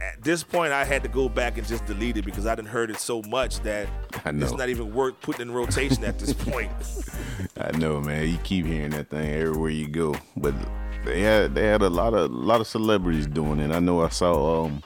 at 0.00 0.22
this 0.22 0.42
point, 0.42 0.72
I 0.72 0.84
had 0.84 1.02
to 1.02 1.08
go 1.08 1.28
back 1.28 1.58
and 1.58 1.66
just 1.66 1.84
delete 1.86 2.16
it 2.16 2.24
because 2.24 2.46
I 2.46 2.54
didn't 2.54 2.68
heard 2.68 2.90
it 2.90 2.98
so 2.98 3.22
much 3.28 3.60
that 3.60 3.88
it's 4.24 4.52
not 4.52 4.68
even 4.68 4.92
worth 4.92 5.20
putting 5.20 5.48
in 5.48 5.52
rotation 5.52 6.04
at 6.04 6.18
this 6.18 6.32
point. 6.32 6.70
I 7.60 7.70
know, 7.76 8.00
man. 8.00 8.28
You 8.28 8.38
keep 8.38 8.66
hearing 8.66 8.90
that 8.90 9.10
thing 9.10 9.32
everywhere 9.32 9.70
you 9.70 9.88
go. 9.88 10.14
But 10.36 10.54
they 11.04 11.20
had 11.20 11.54
they 11.54 11.66
had 11.66 11.82
a 11.82 11.88
lot 11.88 12.14
of 12.14 12.30
lot 12.30 12.60
of 12.60 12.66
celebrities 12.66 13.26
doing 13.26 13.60
it. 13.60 13.70
I 13.70 13.78
know 13.78 14.02
I 14.02 14.08
saw 14.08 14.64
um 14.64 14.82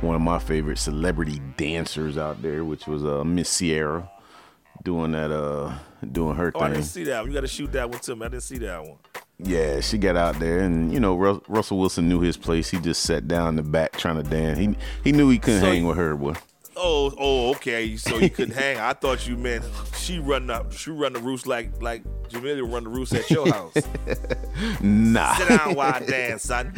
one 0.00 0.14
of 0.14 0.22
my 0.22 0.38
favorite 0.38 0.78
celebrity 0.78 1.40
dancers 1.56 2.18
out 2.18 2.40
there, 2.42 2.64
which 2.64 2.86
was 2.86 3.04
uh 3.04 3.24
Miss 3.24 3.58
Ciara 3.58 4.08
doing 4.84 5.12
that 5.12 5.30
uh 5.30 5.72
doing 6.12 6.36
her 6.36 6.52
Oh, 6.54 6.60
I 6.60 6.68
didn't 6.68 6.84
see 6.84 7.04
that 7.04 7.20
one. 7.20 7.28
You 7.30 7.34
got 7.34 7.40
to 7.42 7.48
shoot 7.48 7.72
that 7.72 7.90
one 7.90 7.98
to 8.00 8.16
me. 8.16 8.26
I 8.26 8.28
didn't 8.28 8.42
see 8.44 8.58
that 8.58 8.80
one. 8.82 8.96
Yeah, 9.40 9.80
she 9.80 9.98
got 9.98 10.16
out 10.16 10.38
there, 10.40 10.60
and 10.60 10.92
you 10.92 10.98
know 11.00 11.14
Ru- 11.16 11.42
Russell 11.48 11.78
Wilson 11.78 12.08
knew 12.08 12.20
his 12.20 12.36
place. 12.36 12.70
He 12.70 12.78
just 12.80 13.02
sat 13.02 13.28
down 13.28 13.48
in 13.50 13.56
the 13.56 13.62
back 13.62 13.92
trying 13.96 14.16
to 14.16 14.28
dance. 14.28 14.58
He 14.58 14.76
he 15.04 15.12
knew 15.12 15.30
he 15.30 15.38
couldn't 15.38 15.60
So- 15.60 15.66
hang 15.66 15.86
with 15.86 15.96
her, 15.96 16.16
boy. 16.16 16.34
Oh, 16.80 17.12
oh, 17.18 17.50
okay. 17.56 17.96
So 17.96 18.18
you 18.18 18.30
couldn't 18.30 18.54
hang. 18.54 18.78
I 18.78 18.92
thought 18.92 19.26
you 19.26 19.36
meant 19.36 19.64
she 19.96 20.20
run 20.20 20.48
up, 20.48 20.72
she 20.72 20.92
run 20.92 21.12
the 21.12 21.18
roost 21.18 21.48
like 21.48 21.82
like 21.82 22.04
Jamelia 22.28 22.72
run 22.72 22.84
the 22.84 22.90
roost 22.90 23.12
at 23.14 23.28
your 23.30 23.48
house. 23.52 23.74
Nah, 24.80 25.34
Sit 25.34 25.48
down 25.48 25.74
while 25.74 25.94
I 25.94 26.00
dance, 26.00 26.42
son. 26.44 26.72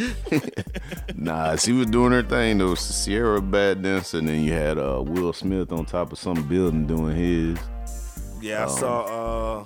nah, 1.15 1.57
she 1.57 1.73
was 1.73 1.87
doing 1.87 2.13
her 2.13 2.23
thing 2.23 2.59
though. 2.59 2.75
Ciara 2.77 3.39
a 3.39 3.43
bad 3.43 3.83
dancer, 3.83 4.19
and 4.19 4.29
then 4.29 4.43
you 4.43 4.53
had 4.53 4.79
uh, 4.79 5.03
Will 5.05 5.33
Smith 5.35 5.71
on 5.73 5.85
top 5.85 6.13
of 6.13 6.19
some 6.19 6.47
building 6.49 6.87
doing 6.87 7.15
his. 7.17 7.59
Yeah, 8.41 8.65
I 8.65 8.69
saw 8.69 9.61
uh 9.61 9.65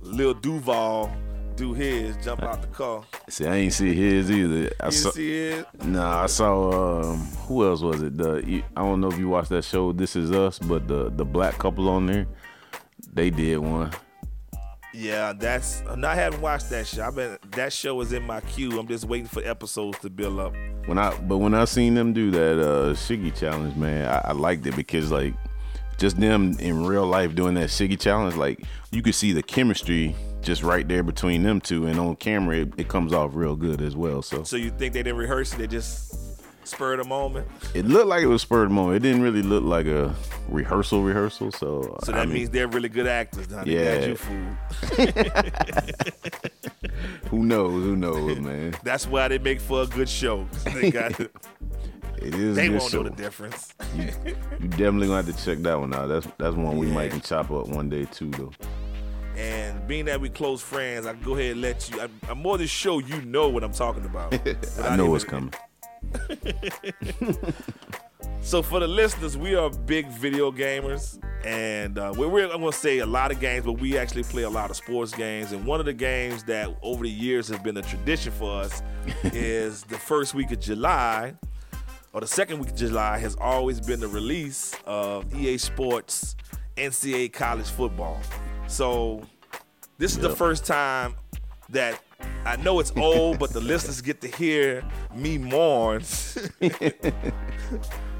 Lil 0.00 0.34
Duval 0.34 1.10
do 1.56 1.72
his 1.72 2.16
jump 2.18 2.42
out 2.42 2.60
the 2.60 2.68
car. 2.68 3.02
See, 3.28 3.46
I 3.46 3.56
ain't 3.56 3.72
see 3.72 3.94
his 3.94 4.30
either. 4.30 4.70
I 4.80 4.86
You 4.86 4.92
saw, 4.92 5.10
see 5.10 5.32
it? 5.48 5.84
Nah, 5.84 6.24
I 6.24 6.26
saw. 6.26 7.00
Um, 7.02 7.18
who 7.46 7.66
else 7.66 7.80
was 7.80 8.02
it? 8.02 8.16
The 8.16 8.62
I 8.76 8.82
don't 8.82 9.00
know 9.00 9.08
if 9.08 9.18
you 9.18 9.28
watched 9.28 9.48
that 9.48 9.64
show. 9.64 9.92
This 9.92 10.16
is 10.16 10.30
Us, 10.32 10.58
but 10.58 10.86
the 10.86 11.10
the 11.10 11.24
black 11.24 11.58
couple 11.58 11.88
on 11.88 12.06
there, 12.06 12.26
they 13.12 13.30
did 13.30 13.58
one. 13.58 13.90
Yeah, 14.92 15.32
that's. 15.34 15.82
I 15.82 16.14
haven't 16.14 16.40
watched 16.40 16.70
that 16.70 16.86
show. 16.86 17.04
I 17.04 17.10
been 17.10 17.38
that 17.52 17.72
show 17.72 18.00
is 18.00 18.12
in 18.12 18.22
my 18.22 18.40
queue. 18.42 18.78
I'm 18.78 18.88
just 18.88 19.04
waiting 19.04 19.26
for 19.26 19.42
episodes 19.42 19.98
to 20.00 20.10
build 20.10 20.38
up. 20.38 20.54
When 20.86 20.98
I 20.98 21.16
but 21.18 21.38
when 21.38 21.54
I 21.54 21.64
seen 21.64 21.94
them 21.94 22.12
do 22.12 22.30
that 22.30 22.60
uh 22.60 22.94
Shiggy 22.94 23.34
challenge, 23.34 23.76
man, 23.76 24.06
I, 24.08 24.28
I 24.28 24.32
liked 24.32 24.66
it 24.66 24.76
because 24.76 25.10
like 25.10 25.34
just 25.98 26.18
them 26.20 26.56
in 26.58 26.84
real 26.86 27.06
life 27.06 27.34
doing 27.34 27.54
that 27.54 27.68
Shiggy 27.70 27.98
challenge, 27.98 28.36
like 28.36 28.62
you 28.90 29.02
could 29.02 29.14
see 29.14 29.32
the 29.32 29.42
chemistry 29.42 30.14
just 30.42 30.62
right 30.62 30.86
there 30.86 31.02
between 31.02 31.42
them 31.42 31.60
two, 31.60 31.86
and 31.86 31.98
on 31.98 32.16
camera 32.16 32.58
it, 32.58 32.72
it 32.76 32.88
comes 32.88 33.12
off 33.12 33.32
real 33.34 33.56
good 33.56 33.80
as 33.80 33.96
well. 33.96 34.22
So 34.22 34.44
So 34.44 34.56
you 34.56 34.70
think 34.70 34.92
they 34.92 35.02
didn't 35.02 35.16
rehearse 35.18 35.52
it? 35.54 35.58
They 35.58 35.66
just 35.66 36.14
spurred 36.66 36.98
a 37.00 37.04
moment. 37.04 37.46
it 37.74 37.84
looked 37.86 38.08
like 38.08 38.22
it 38.22 38.26
was 38.26 38.42
spurred 38.42 38.66
a 38.68 38.72
moment. 38.72 38.96
It 38.96 39.00
didn't 39.08 39.22
really 39.22 39.42
look 39.42 39.62
like 39.64 39.86
a 39.86 40.14
rehearsal 40.48 41.02
rehearsal. 41.02 41.52
So 41.52 41.96
So 42.04 42.12
I 42.12 42.16
that 42.16 42.26
mean, 42.26 42.34
means 42.34 42.50
they're 42.50 42.68
really 42.68 42.88
good 42.88 43.06
actors. 43.06 43.48
Now. 43.48 43.64
They 43.64 43.74
Yeah. 43.74 43.98
got 44.00 44.08
you 44.08 44.16
fooled. 44.16 44.56
who 47.30 47.44
knows? 47.44 47.82
Who 47.84 47.96
knows, 47.96 48.38
man? 48.38 48.74
That's 48.84 49.06
why 49.06 49.28
they 49.28 49.38
make 49.38 49.60
for 49.60 49.82
a 49.82 49.86
good 49.86 50.08
show. 50.08 50.46
They 50.74 50.90
got. 50.90 51.12
It 52.28 52.34
is. 52.34 52.56
they 52.56 52.68
won't 52.68 52.92
know 52.92 53.02
the 53.02 53.10
difference. 53.10 53.74
You, 53.96 54.04
you 54.60 54.68
definitely 54.68 55.08
gonna 55.08 55.22
have 55.22 55.36
to 55.36 55.44
check 55.44 55.58
that 55.58 55.78
one 55.78 55.94
out. 55.94 56.06
That's 56.08 56.26
that's 56.38 56.54
one 56.56 56.76
we 56.78 56.88
Yeah. 56.88 56.94
might 56.94 57.10
can 57.10 57.20
chop 57.20 57.50
up 57.50 57.68
one 57.68 57.88
day 57.88 58.04
too, 58.06 58.30
though. 58.30 58.52
And 59.36 59.86
being 59.86 60.06
that 60.06 60.20
we 60.20 60.28
close 60.30 60.62
friends, 60.62 61.04
I 61.06 61.12
can 61.12 61.22
go 61.22 61.34
ahead 61.36 61.52
and 61.52 61.60
let 61.60 61.90
you. 61.90 62.00
I, 62.00 62.08
I'm 62.30 62.38
more 62.38 62.56
than 62.58 62.66
sure 62.66 63.00
you 63.02 63.20
know 63.22 63.48
what 63.48 63.62
I'm 63.64 63.72
talking 63.72 64.04
about. 64.04 64.32
I 64.82 64.96
know 64.96 65.04
even- 65.04 65.10
what's 65.10 65.24
coming. 65.24 65.52
So 68.42 68.62
for 68.62 68.78
the 68.78 68.86
listeners, 68.86 69.36
we 69.36 69.56
are 69.56 69.68
big 69.70 70.06
video 70.06 70.52
gamers, 70.52 71.18
and 71.44 71.98
uh, 71.98 72.14
we're, 72.16 72.28
we're 72.28 72.44
I'm 72.44 72.60
gonna 72.60 72.70
say 72.70 72.98
a 72.98 73.06
lot 73.06 73.32
of 73.32 73.40
games, 73.40 73.64
but 73.66 73.72
we 73.80 73.98
actually 73.98 74.22
play 74.22 74.44
a 74.44 74.50
lot 74.50 74.70
of 74.70 74.76
sports 74.76 75.12
games. 75.12 75.50
And 75.50 75.66
one 75.66 75.80
of 75.80 75.86
the 75.86 75.92
games 75.92 76.44
that 76.44 76.68
over 76.80 77.02
the 77.02 77.10
years 77.10 77.48
has 77.48 77.58
been 77.58 77.76
a 77.76 77.82
tradition 77.82 78.30
for 78.30 78.60
us 78.60 78.82
is 79.24 79.82
the 79.84 79.98
first 79.98 80.32
week 80.34 80.52
of 80.52 80.60
July, 80.60 81.34
or 82.16 82.20
the 82.20 82.26
second 82.26 82.58
week 82.60 82.70
of 82.70 82.76
July, 82.76 83.18
has 83.18 83.36
always 83.38 83.78
been 83.78 84.00
the 84.00 84.08
release 84.08 84.74
of 84.86 85.38
EA 85.38 85.58
Sports 85.58 86.34
NCAA 86.78 87.30
college 87.30 87.68
football. 87.68 88.18
So 88.68 89.20
this 89.98 90.12
is 90.12 90.18
the 90.20 90.34
first 90.34 90.64
time 90.64 91.14
that 91.68 92.00
I 92.46 92.56
know 92.56 92.80
it's 92.80 92.90
old, 92.96 93.38
but 93.38 93.50
the 93.50 93.60
listeners 93.60 94.00
get 94.00 94.22
to 94.22 94.28
hear 94.28 94.82
me 95.14 95.36
mourn 95.36 96.02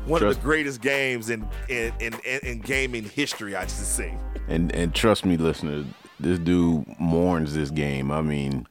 one 0.05 0.23
of 0.23 0.35
the 0.35 0.41
greatest 0.43 0.83
games 0.83 1.31
in 1.31 1.49
in, 1.71 1.91
in 1.99 2.13
in 2.27 2.41
in 2.43 2.61
gaming 2.61 3.05
history. 3.05 3.57
I 3.57 3.63
should 3.63 3.71
say. 3.71 4.15
And 4.47 4.75
and 4.75 4.95
trust 4.95 5.25
me, 5.25 5.39
listeners, 5.39 5.87
this 6.21 6.39
dude 6.39 6.85
mourns 7.01 7.55
this 7.55 7.71
game. 7.71 8.11
I 8.11 8.21
mean, 8.21 8.67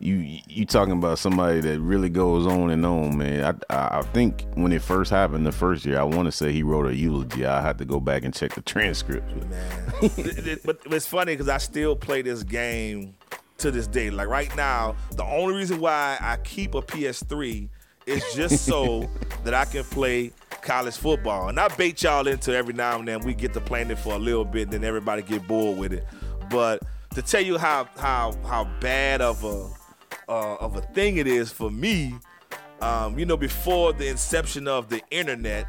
you 0.00 0.40
you 0.48 0.64
talking 0.64 0.92
about 0.94 1.18
somebody 1.18 1.60
that 1.60 1.78
really 1.80 2.08
goes 2.08 2.46
on 2.46 2.70
and 2.70 2.84
on, 2.86 3.18
man. 3.18 3.44
I 3.70 3.74
I, 3.74 3.98
I 3.98 4.02
think 4.02 4.44
when 4.54 4.72
it 4.72 4.80
first 4.82 5.10
happened 5.10 5.44
the 5.46 5.52
first 5.52 5.84
year, 5.84 6.00
I 6.00 6.04
want 6.04 6.26
to 6.26 6.32
say 6.32 6.52
he 6.52 6.62
wrote 6.62 6.86
a 6.86 6.94
eulogy. 6.96 7.44
I 7.46 7.60
had 7.60 7.76
to 7.78 7.84
go 7.84 8.00
back 8.00 8.24
and 8.24 8.32
check 8.34 8.54
the 8.54 8.62
transcript. 8.62 9.28
Man, 9.36 9.52
It- 10.02 10.46
it- 10.46 10.62
but 10.64 10.78
it's 10.86 11.06
funny 11.06 11.34
because 11.34 11.48
I 11.48 11.58
still 11.58 11.94
play 11.94 12.22
this 12.22 12.42
game 12.42 13.14
to 13.58 13.70
this 13.70 13.86
day. 13.86 14.08
Like 14.10 14.28
right 14.28 14.54
now, 14.56 14.96
the 15.16 15.24
only 15.24 15.54
reason 15.54 15.80
why 15.80 16.16
I 16.20 16.38
keep 16.38 16.74
a 16.74 16.80
PS3 16.82 17.68
is 18.06 18.24
just 18.34 18.64
so 18.64 19.06
that 19.44 19.52
I 19.52 19.66
can 19.66 19.84
play 19.84 20.32
college 20.62 20.96
football. 20.96 21.48
And 21.50 21.60
I 21.60 21.68
bait 21.68 22.02
y'all 22.02 22.26
into 22.26 22.54
every 22.56 22.72
now 22.72 22.98
and 22.98 23.06
then 23.06 23.20
we 23.20 23.34
get 23.34 23.52
to 23.52 23.60
playing 23.60 23.90
it 23.90 23.98
for 23.98 24.14
a 24.14 24.18
little 24.18 24.46
bit, 24.46 24.62
and 24.64 24.72
then 24.72 24.84
everybody 24.84 25.20
get 25.20 25.46
bored 25.46 25.76
with 25.78 25.92
it. 25.92 26.06
But 26.48 26.82
to 27.14 27.20
tell 27.22 27.42
you 27.42 27.58
how 27.58 27.86
how 27.98 28.32
how 28.46 28.64
bad 28.80 29.20
of 29.20 29.44
a 29.44 29.68
uh, 30.30 30.54
of 30.56 30.76
a 30.76 30.80
thing 30.80 31.16
it 31.18 31.26
is 31.26 31.50
for 31.52 31.70
me, 31.70 32.14
um, 32.80 33.18
you 33.18 33.26
know, 33.26 33.36
before 33.36 33.92
the 33.92 34.08
inception 34.08 34.66
of 34.68 34.88
the 34.88 35.02
internet, 35.10 35.66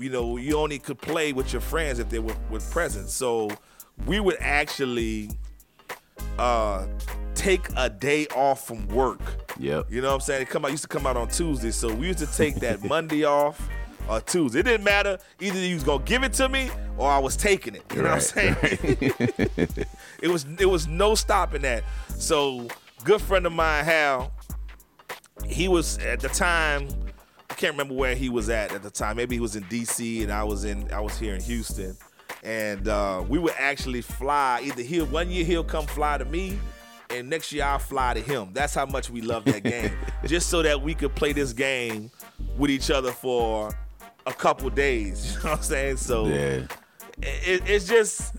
you 0.00 0.10
know, 0.10 0.36
you 0.38 0.56
only 0.56 0.78
could 0.78 0.98
play 1.00 1.32
with 1.32 1.52
your 1.52 1.60
friends 1.60 1.98
if 1.98 2.08
they 2.08 2.18
were, 2.18 2.34
were 2.50 2.60
present. 2.60 3.08
So 3.10 3.50
we 4.06 4.18
would 4.18 4.36
actually 4.40 5.30
uh, 6.38 6.86
take 7.34 7.66
a 7.76 7.88
day 7.90 8.26
off 8.34 8.66
from 8.66 8.88
work. 8.88 9.20
Yep. 9.58 9.86
You 9.90 10.00
know 10.00 10.08
what 10.08 10.14
I'm 10.14 10.20
saying? 10.20 10.42
It 10.42 10.48
come 10.48 10.64
out 10.64 10.70
used 10.70 10.84
to 10.84 10.88
come 10.88 11.06
out 11.06 11.16
on 11.16 11.28
Tuesday, 11.28 11.70
so 11.70 11.92
we 11.92 12.08
used 12.08 12.18
to 12.20 12.26
take 12.26 12.56
that 12.56 12.82
Monday 12.88 13.24
off 13.24 13.68
or 14.08 14.20
Tuesday. 14.20 14.60
It 14.60 14.64
didn't 14.64 14.84
matter. 14.84 15.18
Either 15.40 15.58
you 15.58 15.74
was 15.74 15.84
gonna 15.84 16.02
give 16.04 16.22
it 16.24 16.32
to 16.34 16.48
me 16.48 16.70
or 16.96 17.10
I 17.10 17.18
was 17.18 17.36
taking 17.36 17.74
it. 17.74 17.82
You 17.94 18.02
know 18.02 18.10
what 18.14 18.34
I'm 18.36 18.54
Right, 18.54 18.78
saying? 18.80 19.86
it 20.22 20.28
was 20.28 20.46
it 20.58 20.66
was 20.66 20.86
no 20.88 21.14
stopping 21.14 21.62
that. 21.62 21.84
So 22.16 22.68
good 23.08 23.22
friend 23.22 23.46
of 23.46 23.52
mine, 23.54 23.86
Hal, 23.86 24.30
he 25.46 25.66
was 25.66 25.96
at 25.96 26.20
the 26.20 26.28
time. 26.28 26.86
I 27.48 27.54
can't 27.54 27.72
remember 27.72 27.94
where 27.94 28.14
he 28.14 28.28
was 28.28 28.50
at 28.50 28.70
at 28.74 28.82
the 28.82 28.90
time. 28.90 29.16
Maybe 29.16 29.34
he 29.36 29.40
was 29.40 29.56
in 29.56 29.62
D.C. 29.70 30.22
and 30.22 30.30
I 30.30 30.44
was 30.44 30.64
in 30.64 30.92
I 30.92 31.00
was 31.00 31.18
here 31.18 31.34
in 31.34 31.40
Houston, 31.40 31.96
and 32.44 32.86
uh, 32.86 33.24
we 33.26 33.38
would 33.38 33.54
actually 33.58 34.02
fly. 34.02 34.60
Either 34.62 34.82
he'll 34.82 35.06
one 35.06 35.30
year 35.30 35.42
he'll 35.46 35.64
come 35.64 35.86
fly 35.86 36.18
to 36.18 36.26
me, 36.26 36.58
and 37.08 37.30
next 37.30 37.50
year 37.50 37.64
I'll 37.64 37.78
fly 37.78 38.12
to 38.12 38.20
him. 38.20 38.50
That's 38.52 38.74
how 38.74 38.84
much 38.84 39.08
we 39.08 39.22
love 39.22 39.46
that 39.46 39.62
game, 39.62 39.92
just 40.26 40.50
so 40.50 40.60
that 40.60 40.82
we 40.82 40.94
could 40.94 41.14
play 41.14 41.32
this 41.32 41.54
game 41.54 42.10
with 42.58 42.70
each 42.70 42.90
other 42.90 43.10
for 43.10 43.74
a 44.26 44.34
couple 44.34 44.68
days. 44.68 45.32
You 45.38 45.44
know 45.44 45.50
what 45.52 45.58
I'm 45.60 45.64
saying? 45.64 45.96
So 45.96 46.26
Yeah. 46.26 46.66
it, 47.22 47.62
it's 47.66 47.86
just 47.88 48.34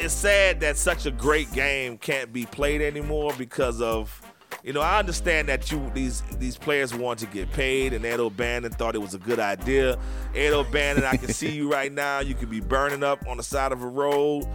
it's 0.00 0.14
sad 0.14 0.60
that 0.60 0.78
such 0.78 1.04
a 1.04 1.10
great 1.10 1.52
game 1.52 1.98
can't 1.98 2.32
be 2.32 2.46
played 2.46 2.80
anymore 2.80 3.34
because 3.36 3.82
of 3.82 4.22
you 4.62 4.72
know 4.72 4.80
I 4.80 4.98
understand 4.98 5.48
that 5.48 5.70
you 5.70 5.90
these 5.94 6.22
these 6.38 6.56
players 6.56 6.94
want 6.94 7.18
to 7.20 7.26
get 7.26 7.52
paid 7.52 7.92
and 7.92 8.04
Ed 8.04 8.18
O'Bannon 8.18 8.72
thought 8.72 8.94
it 8.94 9.00
was 9.00 9.14
a 9.14 9.18
good 9.18 9.38
idea. 9.38 9.98
Ed 10.34 10.52
O'Bannon, 10.54 11.04
I 11.04 11.16
can 11.16 11.28
see 11.28 11.52
you 11.52 11.70
right 11.72 11.92
now. 11.92 12.20
You 12.20 12.34
could 12.34 12.50
be 12.50 12.60
burning 12.60 13.02
up 13.02 13.26
on 13.26 13.36
the 13.36 13.42
side 13.42 13.72
of 13.72 13.82
a 13.82 13.86
road. 13.86 14.46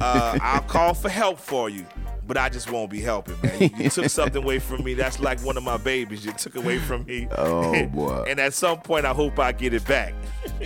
Uh, 0.00 0.38
I'll 0.40 0.62
call 0.62 0.94
for 0.94 1.08
help 1.08 1.38
for 1.38 1.68
you. 1.68 1.86
But 2.26 2.36
I 2.36 2.48
just 2.48 2.70
won't 2.70 2.90
be 2.90 3.00
helping, 3.00 3.36
man. 3.42 3.60
You, 3.60 3.70
you 3.76 3.90
took 3.90 4.08
something 4.10 4.42
away 4.42 4.58
from 4.58 4.82
me. 4.82 4.94
That's 4.94 5.20
like 5.20 5.38
one 5.40 5.56
of 5.56 5.62
my 5.62 5.76
babies. 5.76 6.24
You 6.24 6.32
took 6.32 6.56
away 6.56 6.78
from 6.78 7.04
me. 7.04 7.28
Oh, 7.36 7.86
boy. 7.92 8.24
and 8.26 8.40
at 8.40 8.52
some 8.52 8.80
point, 8.80 9.06
I 9.06 9.12
hope 9.12 9.38
I 9.38 9.52
get 9.52 9.72
it 9.74 9.86
back. 9.86 10.14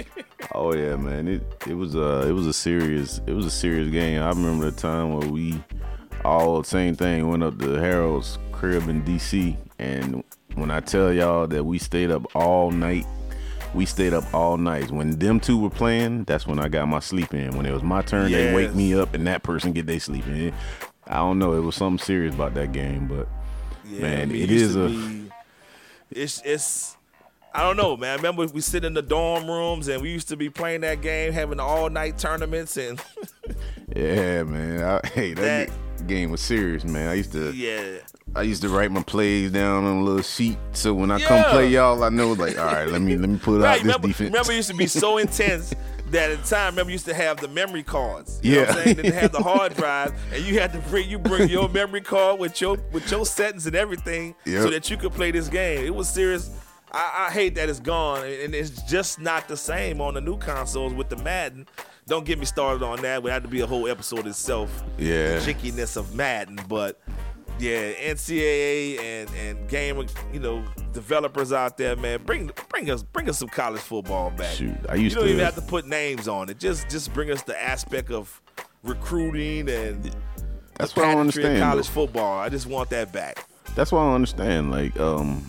Oh 0.52 0.74
yeah, 0.74 0.96
man. 0.96 1.28
It 1.28 1.42
it 1.66 1.74
was 1.74 1.94
a 1.94 2.26
it 2.28 2.32
was 2.32 2.46
a 2.46 2.52
serious 2.52 3.20
it 3.26 3.32
was 3.32 3.46
a 3.46 3.50
serious 3.50 3.90
game. 3.90 4.20
I 4.20 4.28
remember 4.30 4.70
the 4.70 4.76
time 4.76 5.12
where 5.12 5.28
we 5.28 5.62
all 6.24 6.64
same 6.64 6.96
thing 6.96 7.28
went 7.28 7.42
up 7.42 7.58
to 7.60 7.72
Harold's 7.74 8.38
crib 8.50 8.88
in 8.88 9.02
DC, 9.02 9.56
and 9.78 10.24
when 10.54 10.70
I 10.70 10.80
tell 10.80 11.12
y'all 11.12 11.46
that 11.46 11.64
we 11.64 11.78
stayed 11.78 12.10
up 12.10 12.34
all 12.34 12.70
night, 12.70 13.06
we 13.74 13.86
stayed 13.86 14.12
up 14.12 14.32
all 14.34 14.56
night. 14.56 14.90
When 14.90 15.18
them 15.18 15.40
two 15.40 15.58
were 15.58 15.70
playing, 15.70 16.24
that's 16.24 16.46
when 16.46 16.58
I 16.58 16.68
got 16.68 16.88
my 16.88 16.98
sleep 17.00 17.32
in. 17.32 17.56
When 17.56 17.64
it 17.66 17.72
was 17.72 17.82
my 17.82 18.02
turn, 18.02 18.32
they 18.32 18.52
wake 18.54 18.74
me 18.74 18.94
up, 18.94 19.14
and 19.14 19.26
that 19.26 19.42
person 19.42 19.72
get 19.72 19.86
their 19.86 20.00
sleep 20.00 20.26
in. 20.26 20.52
I 21.10 21.16
don't 21.16 21.38
know. 21.38 21.52
It 21.54 21.60
was 21.60 21.74
something 21.76 22.02
serious 22.04 22.34
about 22.34 22.54
that 22.54 22.72
game, 22.72 23.06
but 23.08 23.28
Yeah, 23.84 24.00
Man, 24.02 24.20
I 24.22 24.24
mean, 24.26 24.42
it 24.42 24.48
used 24.50 24.64
is 24.64 24.76
a- 24.76 24.88
be- 24.88 25.30
it's 26.12 26.40
it's. 26.44 26.96
I 27.52 27.62
don't 27.62 27.76
know, 27.76 27.96
man. 27.96 28.12
I 28.12 28.14
remember 28.14 28.46
we 28.46 28.60
sit 28.60 28.84
in 28.84 28.94
the 28.94 29.02
dorm 29.02 29.48
rooms 29.48 29.88
and 29.88 30.00
we 30.00 30.10
used 30.12 30.28
to 30.28 30.36
be 30.36 30.48
playing 30.48 30.82
that 30.82 31.00
game, 31.02 31.32
having 31.32 31.58
all 31.58 31.90
night 31.90 32.16
tournaments, 32.16 32.76
and 32.76 33.02
yeah, 33.96 34.44
man. 34.44 34.82
I, 35.04 35.06
hey, 35.14 35.34
that, 35.34 35.68
That- 35.68 36.06
game 36.06 36.30
was 36.30 36.40
serious, 36.40 36.84
man. 36.84 37.08
I 37.08 37.14
used 37.14 37.32
to. 37.32 37.52
yeah, 37.52 37.98
I 38.36 38.42
used 38.42 38.62
to 38.62 38.68
write 38.68 38.92
my 38.92 39.02
plays 39.02 39.50
down 39.50 39.84
on 39.84 39.96
a 39.98 40.02
little 40.04 40.22
sheet, 40.22 40.56
so 40.72 40.94
when 40.94 41.10
I 41.10 41.20
come 41.20 41.42
play 41.50 41.68
y'all, 41.70 42.02
I 42.04 42.08
know 42.08 42.32
like, 42.32 42.56
all 42.58 42.66
right, 42.66 42.86
let 42.88 43.02
me 43.02 43.16
let 43.16 43.28
me 43.28 43.38
put 43.38 43.60
Right, 43.60 43.66
out 43.70 43.74
this 43.74 43.82
remember, 43.82 44.06
defense. 44.08 44.30
remember 44.30 44.52
it 44.52 44.56
used 44.56 44.70
to 44.70 44.76
be 44.76 44.86
so 44.86 45.18
intense 45.24 45.74
that 46.10 46.30
at 46.30 46.42
the 46.42 46.48
time, 46.48 46.72
remember 46.74 46.90
you 46.90 46.94
used 46.94 47.06
to 47.06 47.14
have 47.14 47.38
the 47.40 47.48
memory 47.48 47.82
cards. 47.82 48.40
You 48.42 48.56
know 48.56 48.60
what 48.62 48.70
I'm 48.70 48.76
Yeah. 48.78 48.84
saying? 48.84 48.96
Then 48.96 49.04
they 49.06 49.20
had 49.20 49.32
the 49.32 49.42
hard 49.42 49.74
drive, 49.76 50.12
and 50.32 50.44
you 50.44 50.58
had 50.60 50.72
to 50.72 50.78
bring 50.90 51.08
you 51.08 51.18
bring 51.18 51.48
your 51.48 51.68
memory 51.80 52.00
card 52.00 52.38
with 52.38 52.60
your 52.60 52.76
with 52.92 53.10
your 53.10 53.24
settings 53.26 53.66
and 53.66 53.76
everything 53.76 54.34
so 54.44 54.70
that 54.70 54.90
you 54.90 54.96
could 54.96 55.12
play 55.12 55.30
this 55.30 55.48
game. 55.48 55.84
It 55.84 55.94
was 55.94 56.08
serious. 56.08 56.50
I, 56.92 57.28
I 57.28 57.32
hate 57.32 57.54
that 57.54 57.68
it's 57.68 57.78
gone, 57.80 58.24
and 58.24 58.52
it's 58.54 58.82
just 58.82 59.20
not 59.20 59.46
the 59.46 59.56
same 59.56 60.00
on 60.00 60.14
the 60.14 60.20
new 60.20 60.36
consoles 60.36 60.92
with 60.92 61.08
the 61.08 61.16
Madden. 61.16 61.66
Don't 62.08 62.24
get 62.24 62.38
me 62.40 62.44
started 62.44 62.82
on 62.84 63.00
that. 63.02 63.22
Would 63.22 63.30
have 63.32 63.42
to 63.42 63.48
be 63.48 63.60
a 63.60 63.66
whole 63.66 63.86
episode 63.86 64.26
itself. 64.26 64.82
Yeah. 64.98 65.38
The 65.38 65.54
jinkiness 65.54 65.96
of 65.96 66.14
Madden, 66.16 66.58
but 66.68 67.00
yeah, 67.60 67.92
NCAA 67.92 68.98
and 68.98 69.30
and 69.36 69.68
game, 69.68 70.04
you 70.32 70.40
know, 70.40 70.64
developers 70.92 71.52
out 71.52 71.76
there, 71.76 71.96
man, 71.96 72.22
bring 72.24 72.50
bring 72.68 72.90
us 72.90 73.02
bring 73.02 73.28
us 73.28 73.38
some 73.38 73.48
college 73.48 73.80
football 73.80 74.30
back. 74.30 74.54
Shoot, 74.54 74.74
I 74.88 74.94
used 74.96 75.14
you 75.16 75.20
don't 75.20 75.24
to- 75.28 75.32
even 75.34 75.44
have 75.44 75.54
to 75.56 75.62
put 75.62 75.86
names 75.86 76.28
on 76.28 76.48
it. 76.50 76.58
Just 76.58 76.88
just 76.88 77.12
bring 77.14 77.30
us 77.30 77.42
the 77.42 77.60
aspect 77.62 78.10
of 78.10 78.40
recruiting 78.82 79.68
and 79.68 80.14
That's 80.78 80.94
what 80.96 81.06
I 81.06 81.12
don't 81.12 81.20
understand. 81.20 81.62
college 81.62 81.86
though. 81.86 81.92
football. 82.06 82.38
I 82.40 82.48
just 82.48 82.66
want 82.66 82.90
that 82.90 83.12
back. 83.12 83.46
That's 83.74 83.92
what 83.92 84.00
I 84.00 84.04
don't 84.06 84.14
understand. 84.14 84.70
Like, 84.70 84.98
um, 84.98 85.46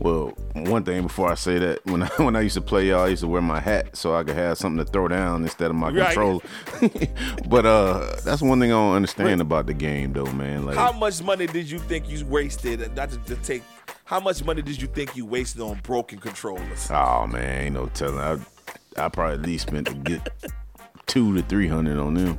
well, 0.00 0.28
one 0.54 0.82
thing 0.82 1.02
before 1.02 1.30
I 1.30 1.34
say 1.34 1.58
that, 1.58 1.84
when 1.86 2.02
I 2.04 2.06
when 2.18 2.34
I 2.36 2.40
used 2.40 2.54
to 2.54 2.60
play 2.60 2.88
y'all, 2.88 3.04
I 3.04 3.08
used 3.08 3.22
to 3.22 3.28
wear 3.28 3.40
my 3.42 3.60
hat 3.60 3.96
so 3.96 4.14
I 4.14 4.24
could 4.24 4.34
have 4.36 4.58
something 4.58 4.84
to 4.84 4.90
throw 4.90 5.08
down 5.08 5.42
instead 5.42 5.70
of 5.70 5.76
my 5.76 5.90
Right. 5.90 6.06
controller. 6.06 6.40
but 7.48 7.66
uh, 7.66 8.16
that's 8.24 8.42
one 8.42 8.60
thing 8.60 8.70
I 8.72 8.74
don't 8.74 8.94
understand 8.96 9.40
about 9.40 9.66
the 9.66 9.74
game, 9.74 10.12
though, 10.12 10.30
man. 10.32 10.66
Like, 10.66 10.76
How 10.76 10.92
much 10.92 11.22
money 11.22 11.46
did 11.46 11.70
you 11.70 11.78
think 11.78 12.08
you 12.08 12.24
wasted? 12.26 12.80
And 12.82 12.94
not 12.96 13.10
to, 13.10 13.18
to 13.18 13.36
take. 13.36 13.62
How 14.10 14.18
much 14.18 14.44
money 14.44 14.60
did 14.60 14.82
you 14.82 14.88
think 14.88 15.14
you 15.14 15.24
wasted 15.24 15.62
on 15.62 15.78
broken 15.84 16.18
controllers? 16.18 16.90
oh 16.90 17.28
man, 17.28 17.66
ain't 17.66 17.74
no 17.74 17.86
telling. 17.86 18.18
I 18.18 18.38
I 19.00 19.08
probably 19.08 19.34
at 19.34 19.42
least 19.42 19.68
spent 19.68 19.86
to 19.86 19.94
get 19.94 20.28
two 21.06 21.36
to 21.36 21.42
three 21.42 21.68
hundred 21.68 21.96
on 21.96 22.14
them. 22.14 22.36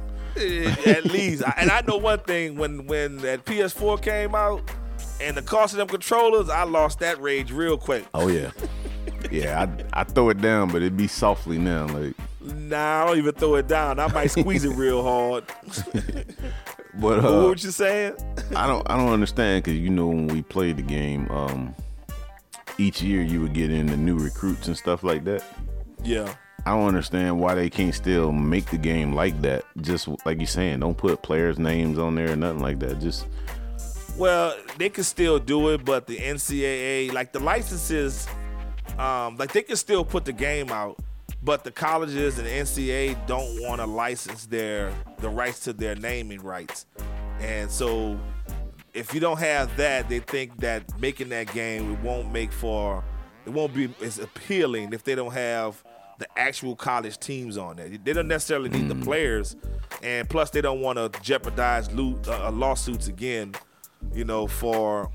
At 0.86 1.06
least. 1.06 1.44
And 1.56 1.72
I 1.72 1.80
know 1.88 1.96
one 1.96 2.20
thing: 2.20 2.58
when 2.58 2.88
when 2.88 3.20
that 3.20 3.46
PS4 3.46 4.02
came 4.02 4.36
out 4.36 4.70
and 5.22 5.38
the 5.38 5.42
cost 5.42 5.72
of 5.72 5.78
them 5.78 5.88
controllers, 5.88 6.50
I 6.50 6.64
lost 6.64 7.00
that 7.00 7.22
rage 7.22 7.54
real 7.54 7.78
quick. 7.78 8.06
Oh 8.14 8.28
yeah, 8.28 8.52
yeah. 9.32 9.66
I 9.94 10.02
I 10.02 10.04
throw 10.04 10.28
it 10.28 10.42
down, 10.42 10.74
but 10.74 10.82
it 10.82 10.98
be 10.98 11.08
softly 11.08 11.58
now. 11.58 11.88
Like, 11.88 12.16
Nah, 12.42 13.04
I 13.04 13.08
don't 13.08 13.18
even 13.18 13.34
throw 13.34 13.56
it 13.56 13.70
down. 13.70 13.98
I 13.98 14.08
might 14.08 14.32
squeeze 14.32 14.66
it 14.66 14.76
real 14.76 15.04
hard. 15.04 15.46
but 16.96 17.24
what 17.24 17.26
uh, 17.26 17.50
was 17.50 17.64
you 17.64 17.72
saying? 17.72 18.16
I 18.56 18.68
don't 18.68 18.90
I 18.90 18.98
don't 18.98 19.12
understand 19.12 19.64
because 19.64 19.80
you 19.80 19.90
know 19.90 20.08
when 20.08 20.28
we 20.28 20.42
played 20.42 20.78
the 20.78 20.84
game, 20.84 21.30
um, 21.32 21.76
each 22.78 23.02
year 23.02 23.22
you 23.22 23.42
would 23.42 23.54
get 23.54 23.72
in 23.72 23.88
the 23.88 23.98
new 23.98 24.18
recruits 24.18 24.68
and 24.68 24.76
stuff 24.76 25.04
like 25.04 25.24
that. 25.26 25.44
Yeah. 26.04 26.34
I 26.66 26.72
don't 26.72 26.88
understand 26.88 27.40
why 27.40 27.56
they 27.56 27.70
can't 27.70 27.94
still 27.94 28.32
make 28.32 28.68
the 28.68 28.78
game 28.78 29.14
like 29.14 29.42
that. 29.42 29.66
Just 29.82 30.08
like 30.26 30.38
you're 30.38 30.46
saying, 30.46 30.82
don't 30.82 30.98
put 30.98 31.22
players' 31.24 31.58
names 31.58 31.98
on 31.98 32.16
there 32.16 32.32
or 32.32 32.36
nothing 32.36 32.62
like 32.62 32.80
that. 32.80 33.00
Just 33.00 33.26
Well, 34.18 34.56
they 34.78 34.90
can 34.90 35.04
still 35.04 35.40
do 35.40 35.70
it, 35.70 35.84
but 35.84 36.06
the 36.06 36.18
NCAA, 36.18 37.14
like 37.14 37.32
the 37.32 37.40
licenses, 37.40 38.28
um, 39.00 39.38
like 39.38 39.54
they 39.54 39.64
can 39.64 39.76
still 39.76 40.06
put 40.06 40.26
the 40.26 40.34
game 40.34 40.72
out, 40.72 41.00
but 41.44 41.64
the 41.64 41.72
colleges 41.72 42.38
and 42.38 42.48
the 42.48 42.52
NCAA 42.52 43.28
don't 43.28 43.62
want 43.62 43.82
to 43.82 43.88
license 43.88 44.46
their 44.46 44.94
the 45.18 45.30
rights 45.30 45.60
to 45.62 45.74
their 45.74 45.96
naming 45.96 46.42
rights, 46.42 46.86
and 47.40 47.70
so 47.70 48.20
if 48.94 49.14
you 49.14 49.20
don't 49.20 49.40
have 49.40 49.76
that, 49.78 50.10
they 50.10 50.20
think 50.20 50.58
that 50.58 51.00
making 51.00 51.30
that 51.30 51.54
game 51.54 51.94
it 51.94 52.00
won't 52.02 52.32
make 52.32 52.52
for 52.52 53.04
it 53.46 53.50
won't 53.50 53.74
be 53.74 53.94
as 54.02 54.20
appealing 54.20 54.94
if 54.94 55.04
they 55.04 55.16
don't 55.16 55.34
have 55.34 55.84
the 56.20 56.28
actual 56.38 56.76
college 56.76 57.18
teams 57.18 57.58
on 57.58 57.78
there. 57.78 57.90
They 57.90 58.14
don't 58.14 58.28
necessarily 58.28 58.70
need 58.70 58.90
the 58.90 59.04
players, 59.04 59.56
and 60.04 60.30
plus 60.30 60.52
they 60.52 60.62
don't 60.62 60.82
want 60.82 60.98
to 60.98 61.22
jeopardize 61.22 61.92
lo- 61.92 62.20
uh, 62.28 62.52
lawsuits 62.52 63.08
again 63.08 63.56
you 64.14 64.26
know, 64.26 64.48
for 64.48 65.10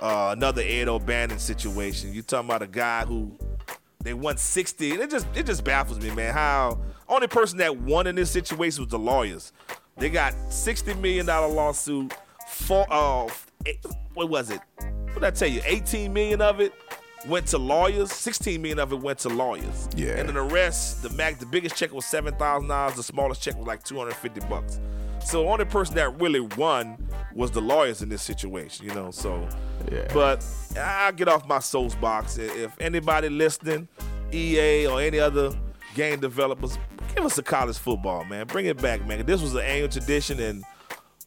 uh, 0.00 0.34
another 0.36 0.62
Ed 0.64 0.88
O'Bannon 0.88 1.38
situation. 1.38 2.12
You're 2.12 2.22
talking 2.22 2.48
about 2.48 2.62
a 2.62 2.66
guy 2.66 3.04
who 3.04 3.36
they 4.02 4.14
won 4.14 4.36
60. 4.36 4.92
And 4.92 5.00
it 5.00 5.10
just 5.10 5.26
it 5.34 5.46
just 5.46 5.64
baffles 5.64 6.00
me, 6.00 6.10
man. 6.10 6.32
How 6.32 6.80
only 7.08 7.26
person 7.26 7.58
that 7.58 7.76
won 7.78 8.06
in 8.06 8.14
this 8.16 8.30
situation 8.30 8.84
was 8.84 8.90
the 8.90 8.98
lawyers. 8.98 9.52
They 9.96 10.10
got 10.10 10.34
60 10.52 10.94
million 10.94 11.26
dollar 11.26 11.52
lawsuit. 11.52 12.12
For 12.48 12.86
uh, 12.90 13.28
eight- 13.66 13.84
what 14.14 14.28
was 14.30 14.50
it? 14.50 14.60
What 14.78 15.14
did 15.14 15.24
I 15.24 15.30
tell 15.30 15.48
you? 15.48 15.60
18 15.64 16.12
million 16.12 16.40
of 16.40 16.60
it 16.60 16.72
went 17.26 17.46
to 17.48 17.58
lawyers. 17.58 18.12
16 18.12 18.60
million 18.62 18.78
of 18.78 18.92
it 18.92 19.00
went 19.00 19.18
to 19.20 19.28
lawyers. 19.28 19.88
Yeah. 19.96 20.12
And 20.16 20.28
then 20.28 20.34
the 20.36 20.42
rest, 20.42 21.02
the 21.02 21.10
max, 21.10 21.38
the 21.38 21.46
biggest 21.46 21.76
check 21.76 21.92
was 21.92 22.04
seven 22.04 22.34
thousand 22.36 22.68
dollars. 22.68 22.94
The 22.96 23.02
smallest 23.02 23.42
check 23.42 23.56
was 23.56 23.66
like 23.66 23.82
250 23.84 24.40
bucks. 24.48 24.80
So 25.24 25.42
the 25.42 25.48
only 25.48 25.64
person 25.64 25.96
that 25.96 26.18
really 26.20 26.40
won 26.40 26.96
was 27.34 27.50
the 27.50 27.60
lawyers 27.60 28.00
in 28.02 28.08
this 28.08 28.22
situation, 28.22 28.86
you 28.86 28.94
know. 28.94 29.10
So, 29.10 29.46
Yeah. 29.90 30.08
but 30.12 30.44
I'll 30.78 31.12
get 31.12 31.28
off 31.28 31.46
my 31.46 31.58
soapbox. 31.58 32.38
If 32.38 32.72
anybody 32.80 33.28
listening, 33.28 33.88
EA 34.32 34.86
or 34.86 35.00
any 35.00 35.18
other 35.18 35.52
game 35.94 36.20
developers, 36.20 36.78
give 37.14 37.24
us 37.24 37.38
a 37.38 37.42
college 37.42 37.78
football, 37.78 38.24
man. 38.24 38.46
Bring 38.46 38.66
it 38.66 38.80
back, 38.80 39.06
man. 39.06 39.24
This 39.26 39.40
was 39.40 39.54
an 39.54 39.62
annual 39.62 39.88
tradition, 39.88 40.40
and 40.40 40.64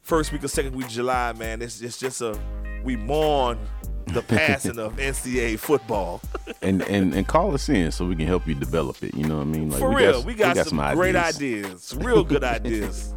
first 0.01 0.31
week 0.31 0.43
or 0.43 0.47
second 0.47 0.75
week 0.75 0.85
of 0.87 0.91
July, 0.91 1.33
man. 1.33 1.61
It's 1.61 1.81
it's 1.81 1.99
just 1.99 2.21
a 2.21 2.39
we 2.83 2.95
mourn 2.95 3.59
the 4.07 4.21
passing 4.21 4.79
of 4.79 4.95
NCAA 4.97 5.59
football. 5.59 6.21
and 6.61 6.81
and 6.83 7.13
and 7.13 7.27
call 7.27 7.53
us 7.53 7.69
in 7.69 7.91
so 7.91 8.05
we 8.05 8.15
can 8.15 8.27
help 8.27 8.47
you 8.47 8.55
develop 8.55 9.03
it. 9.03 9.15
You 9.15 9.25
know 9.27 9.37
what 9.37 9.43
I 9.43 9.45
mean? 9.45 9.69
Like, 9.69 9.79
For 9.79 9.89
we 9.89 9.95
real, 9.95 10.13
got, 10.13 10.25
we 10.25 10.33
got, 10.33 10.67
some, 10.67 10.95
great 10.95 11.15
ideas. 11.15 11.95
Real 11.99 12.23
good 12.23 12.43
ideas. 12.57 13.13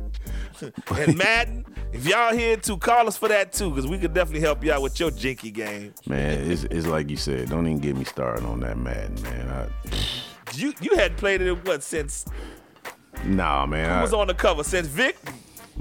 and 0.98 1.16
Madden, 1.16 1.64
if 1.92 2.07
y'all 2.07 2.33
here 2.35 2.57
too, 2.57 2.77
call 2.77 3.07
us 3.09 3.16
for 3.16 3.29
that 3.29 3.53
too, 3.53 3.70
because 3.70 3.87
we 3.87 3.98
could 3.98 4.14
definitely 4.14 4.40
help 4.40 4.64
you 4.64 4.72
out 4.72 4.83
with 4.83 4.98
your 4.98 5.11
jinky 5.11 5.50
game. 5.50 5.94
Man, 6.07 6.50
it's, 6.50 6.64
it's 6.64 6.87
like 6.87 7.11
you 7.11 7.16
said. 7.16 7.48
Don't 7.48 7.66
even 7.66 7.79
get 7.81 7.96
me 7.96 8.05
started 8.05 8.44
on 8.44 8.61
that 8.61 8.77
Madden, 8.79 9.22
man. 9.22 9.48
I, 9.48 9.68
You 10.57 10.72
you 10.81 10.94
hadn't 10.96 11.16
played 11.16 11.40
it 11.40 11.48
in 11.48 11.57
what 11.57 11.83
since 11.83 12.27
nah, 13.24 13.66
man. 13.66 13.88
who 13.90 13.96
I, 13.96 14.03
was 14.03 14.12
on 14.12 14.29
the 14.29 14.35
cover 14.35 14.62
since 14.62 14.87
Vick? 14.87 15.16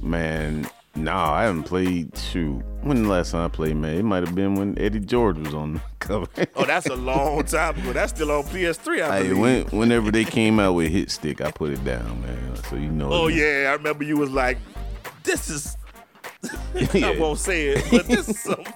man, 0.02 0.68
nah, 0.96 1.32
I 1.34 1.44
haven't 1.44 1.64
played. 1.64 2.18
Shoot, 2.18 2.64
when 2.82 3.04
the 3.04 3.10
last 3.10 3.32
time 3.32 3.46
I 3.46 3.50
played, 3.50 3.76
man? 3.76 3.96
It 3.96 4.04
might 4.04 4.24
have 4.26 4.34
been 4.34 4.56
when 4.56 4.80
Eddie 4.80 5.00
George 5.00 5.38
was 5.38 5.54
on 5.54 5.74
the 5.76 5.82
cover. 6.00 6.26
Oh, 6.56 6.66
that's 6.66 6.88
a 6.88 6.96
long 6.96 7.44
time 7.44 7.78
ago. 7.80 7.94
That's 7.94 8.14
still 8.14 8.32
on 8.32 8.44
PS3, 8.46 9.02
I 9.04 9.24
Hey, 9.24 9.34
when, 9.34 9.66
whenever 9.66 10.10
they 10.10 10.24
came 10.24 10.60
out 10.60 10.74
with 10.74 10.92
Hit 10.92 11.12
Stick, 11.12 11.42
I 11.42 11.52
put 11.52 11.72
it 11.72 11.84
down, 11.84 12.22
man. 12.22 12.56
So 12.70 12.76
you 12.76 12.90
know. 12.90 13.12
oh 13.12 13.28
yeah, 13.28 13.70
I 13.70 13.74
remember 13.74 14.04
you 14.04 14.18
was 14.18 14.32
like, 14.32 14.58
"This 15.24 15.50
is." 15.50 15.78
I 16.94 17.16
won't 17.20 17.40
say 17.40 17.68
it, 17.70 17.86
but 17.92 18.08
this 18.08 18.30
is 18.30 18.40
some. 18.40 18.64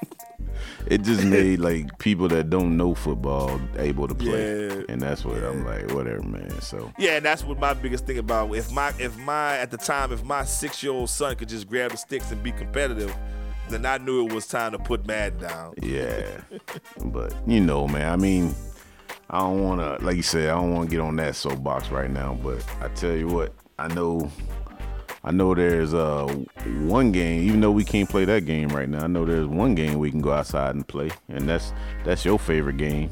It 0.90 1.02
just 1.02 1.26
made 1.26 1.60
like 1.60 2.00
people 2.00 2.30
that 2.30 2.50
don't 2.50 2.78
know 2.78 2.96
football 2.96 3.60
able 3.78 4.08
to 4.08 4.16
play, 4.16 4.68
Yeah. 4.68 4.84
and 4.88 5.02
that's 5.02 5.26
what 5.26 5.44
I'm 5.44 5.66
like, 5.66 5.92
whatever, 5.92 6.22
man. 6.24 6.62
So 6.62 6.94
Yeah, 6.98 7.18
and 7.18 7.26
that's 7.26 7.44
what 7.44 7.60
my 7.60 7.74
biggest 7.74 8.06
thing 8.06 8.20
about 8.20 8.56
if 8.56 8.72
my 8.72 8.94
if 8.98 9.18
my 9.18 9.58
at 9.58 9.70
the 9.70 9.76
time 9.76 10.14
if 10.14 10.24
my 10.24 10.46
six 10.46 10.82
year 10.82 10.94
old 10.94 11.10
son 11.10 11.36
could 11.36 11.50
just 11.50 11.68
grab 11.68 11.92
the 11.92 11.98
sticks 11.98 12.32
and 12.32 12.42
be 12.42 12.54
competitive, 12.54 13.14
then 13.70 13.86
I 13.86 13.98
knew 13.98 14.26
it 14.28 14.32
was 14.32 14.48
time 14.48 14.72
to 14.72 14.80
put 14.80 15.06
Madden 15.06 15.40
down. 15.42 15.74
yeah, 15.82 16.40
but 17.04 17.34
you 17.46 17.60
know, 17.60 17.86
man. 17.86 18.10
I 18.10 18.16
mean, 18.16 18.56
I 19.30 19.40
don't 19.40 19.62
want 19.62 19.82
to, 19.82 20.06
like 20.06 20.16
you 20.16 20.24
said, 20.24 20.50
I 20.50 20.54
don't 20.56 20.74
want 20.74 20.90
to 20.90 20.96
get 20.96 21.02
on 21.02 21.18
that 21.18 21.36
soapbox 21.36 21.90
right 21.90 22.10
now. 22.10 22.40
But 22.42 22.66
I 22.80 22.88
tell 22.90 23.14
you 23.14 23.28
what, 23.28 23.54
I 23.78 23.90
know, 23.90 24.32
I 25.28 25.32
know 25.32 25.54
there's 25.54 25.94
uh 25.94 26.26
one 26.86 27.12
game. 27.12 27.42
Even 27.44 27.60
though 27.60 27.72
we 27.72 27.84
can't 27.84 28.10
play 28.10 28.24
that 28.26 28.46
game 28.46 28.70
right 28.70 28.88
now, 28.88 29.04
I 29.04 29.08
know 29.08 29.26
there's 29.26 29.46
one 29.48 29.76
game 29.76 30.00
we 30.00 30.10
can 30.10 30.22
go 30.22 30.32
outside 30.32 30.74
and 30.76 30.88
play, 30.88 31.12
and 31.28 31.50
that's 31.50 31.74
that's 32.06 32.24
your 32.24 32.40
favorite 32.40 32.78
game, 32.78 33.12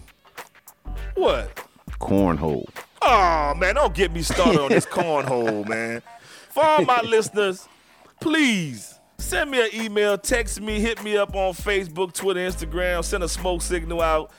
What? 1.15 1.61
cornhole. 1.99 2.67
Oh 3.01 3.53
man, 3.57 3.75
don't 3.75 3.93
get 3.93 4.13
me 4.13 4.21
started 4.21 4.61
on 4.61 4.69
this 4.69 4.85
cornhole, 4.97 5.67
man. 5.67 6.01
For 6.51 6.63
all 6.63 6.85
my 6.85 7.01
listeners, 7.01 7.67
please 8.21 8.97
send 9.17 9.51
me 9.51 9.61
an 9.61 9.69
email, 9.73 10.17
text 10.17 10.61
me, 10.61 10.79
hit 10.79 11.03
me 11.03 11.17
up 11.17 11.35
on 11.35 11.53
Facebook, 11.53 12.13
Twitter, 12.13 12.39
Instagram, 12.39 13.03
send 13.03 13.23
a 13.25 13.29
smoke 13.29 13.61
signal 13.61 14.01
out. 14.01 14.31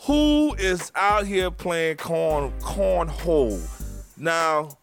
Who 0.00 0.54
is 0.58 0.92
out 0.94 1.26
here 1.26 1.50
playing 1.50 1.96
corn 1.96 2.52
cornhole? 2.60 3.58
Now, 4.18 4.76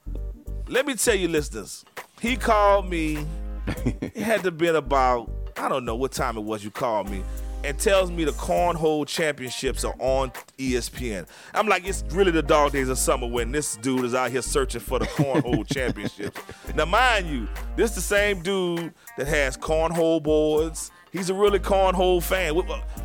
let 0.68 0.88
me 0.88 0.96
tell 0.96 1.14
you, 1.16 1.28
listeners. 1.28 1.86
He 2.24 2.38
called 2.38 2.90
me. 2.90 3.28
it 3.68 4.16
had 4.16 4.44
to 4.44 4.52
been 4.52 4.78
about 4.78 5.30
I 5.58 5.68
don't 5.68 5.84
know 5.84 5.96
what 5.96 6.14
time 6.14 6.38
it 6.38 6.44
was. 6.44 6.64
You 6.64 6.72
called 6.72 7.10
me 7.10 7.22
and 7.66 7.78
tells 7.78 8.12
me 8.12 8.24
the 8.24 8.32
cornhole 8.32 9.06
championships 9.06 9.84
are 9.84 9.94
on 10.00 10.32
ESPN. 10.58 11.28
I'm 11.54 11.68
like, 11.68 11.86
it's 11.86 12.02
really 12.12 12.32
the 12.32 12.42
dog 12.42 12.72
days 12.72 12.88
of 12.88 12.98
summer 12.98 13.28
when 13.28 13.52
this 13.52 13.76
dude 13.76 14.06
is 14.06 14.16
out 14.16 14.32
here 14.32 14.42
searching 14.42 14.80
for 14.80 15.00
the 15.00 15.06
cornhole 15.06 15.68
championships. 15.74 16.40
Now, 16.76 16.86
mind 16.86 17.28
you, 17.28 17.50
this 17.76 17.94
the 17.94 18.00
same 18.00 18.42
dude 18.42 18.94
that 19.18 19.28
has 19.28 19.58
cornhole 19.58 20.24
boards. 20.24 20.92
he's 21.12 21.30
a 21.30 21.34
really 21.34 21.60
cornhole 21.60 22.24
fan. 22.24 22.56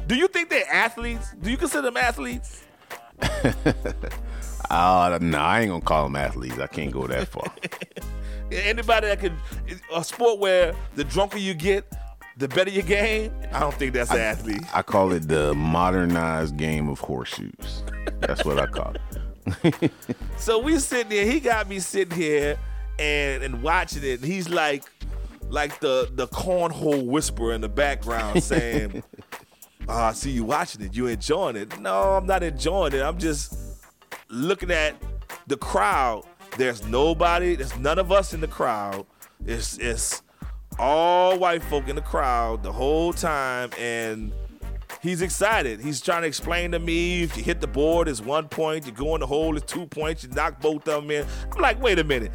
Do 0.06 0.14
you 0.14 0.28
think 0.28 0.48
they're 0.48 0.72
athletes? 0.72 1.34
Do 1.42 1.50
you 1.50 1.56
consider 1.56 1.82
them 1.82 1.96
athletes? 1.96 2.64
Uh, 4.70 5.18
no, 5.22 5.38
I 5.38 5.60
ain't 5.60 5.70
gonna 5.70 5.80
call 5.80 6.04
them 6.04 6.16
athletes. 6.16 6.58
I 6.58 6.66
can't 6.66 6.90
go 6.90 7.06
that 7.06 7.28
far. 7.28 7.50
Anybody 8.50 9.08
that 9.08 9.20
could 9.20 9.34
a 9.94 10.02
sport 10.02 10.38
where 10.38 10.74
the 10.94 11.04
drunker 11.04 11.38
you 11.38 11.54
get, 11.54 11.84
the 12.36 12.48
better 12.48 12.70
your 12.70 12.84
game. 12.84 13.32
I 13.52 13.60
don't 13.60 13.74
think 13.74 13.92
that's 13.92 14.10
an 14.10 14.18
athlete. 14.18 14.62
I 14.72 14.82
call 14.82 15.12
it 15.12 15.28
the 15.28 15.54
modernized 15.54 16.56
game 16.56 16.88
of 16.88 17.00
horseshoes. 17.00 17.82
That's 18.20 18.44
what 18.44 18.58
I 18.58 18.66
call 18.66 18.94
it. 18.94 19.92
so 20.36 20.58
we 20.58 20.78
sitting 20.78 21.08
there. 21.08 21.26
He 21.26 21.40
got 21.40 21.68
me 21.68 21.78
sitting 21.80 22.16
here 22.16 22.58
and 22.98 23.42
and 23.42 23.62
watching 23.62 24.04
it. 24.04 24.20
And 24.20 24.24
he's 24.24 24.48
like, 24.48 24.84
like 25.48 25.80
the 25.80 26.08
the 26.12 26.28
cornhole 26.28 27.04
whisperer 27.06 27.54
in 27.54 27.60
the 27.60 27.68
background 27.68 28.42
saying, 28.44 29.02
oh, 29.88 29.94
"I 29.94 30.12
see 30.12 30.30
you 30.30 30.44
watching 30.44 30.82
it. 30.82 30.94
You 30.94 31.06
enjoying 31.06 31.56
it?" 31.56 31.78
No, 31.80 32.14
I'm 32.14 32.26
not 32.26 32.42
enjoying 32.42 32.92
it. 32.92 33.02
I'm 33.02 33.18
just 33.18 33.58
looking 34.28 34.70
at 34.70 34.94
the 35.46 35.56
crowd. 35.56 36.24
There's 36.58 36.84
nobody. 36.88 37.54
There's 37.54 37.78
none 37.78 38.00
of 38.00 38.10
us 38.10 38.34
in 38.34 38.40
the 38.40 38.48
crowd. 38.48 39.06
It's 39.46 39.78
it's 39.78 40.22
all 40.76 41.38
white 41.38 41.62
folk 41.62 41.86
in 41.86 41.94
the 41.94 42.02
crowd 42.02 42.64
the 42.64 42.72
whole 42.72 43.12
time, 43.12 43.70
and 43.78 44.32
he's 45.00 45.22
excited. 45.22 45.80
He's 45.80 46.00
trying 46.00 46.22
to 46.22 46.26
explain 46.26 46.72
to 46.72 46.80
me 46.80 47.22
if 47.22 47.36
you 47.36 47.44
hit 47.44 47.60
the 47.60 47.68
board, 47.68 48.08
it's 48.08 48.20
one 48.20 48.48
point. 48.48 48.86
You 48.86 48.90
go 48.90 49.14
in 49.14 49.20
the 49.20 49.26
hole, 49.28 49.56
it's 49.56 49.72
two 49.72 49.86
points. 49.86 50.24
You 50.24 50.30
knock 50.30 50.60
both 50.60 50.88
of 50.88 51.02
them 51.02 51.10
in. 51.12 51.24
I'm 51.54 51.62
like, 51.62 51.80
wait 51.80 52.00
a 52.00 52.04
minute. 52.04 52.32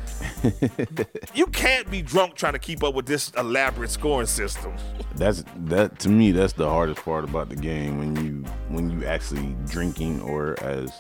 you 1.36 1.46
can't 1.48 1.92
be 1.92 2.02
drunk 2.02 2.36
trying 2.36 2.54
to 2.54 2.60
keep 2.60 2.82
up 2.82 2.96
with 2.96 3.06
this 3.06 3.30
elaborate 3.38 3.90
scoring 3.90 4.28
system. 4.28 4.74
That's 5.18 5.44
that 5.66 6.00
to 6.00 6.08
me. 6.08 6.32
That's 6.32 6.54
the 6.54 6.70
hardest 6.70 7.04
part 7.04 7.26
about 7.26 7.50
the 7.50 7.58
game 7.58 7.98
when 7.98 8.16
you 8.16 8.46
when 8.70 8.90
you 8.90 9.06
actually 9.06 9.54
drinking 9.66 10.22
or 10.22 10.58
as 10.64 10.94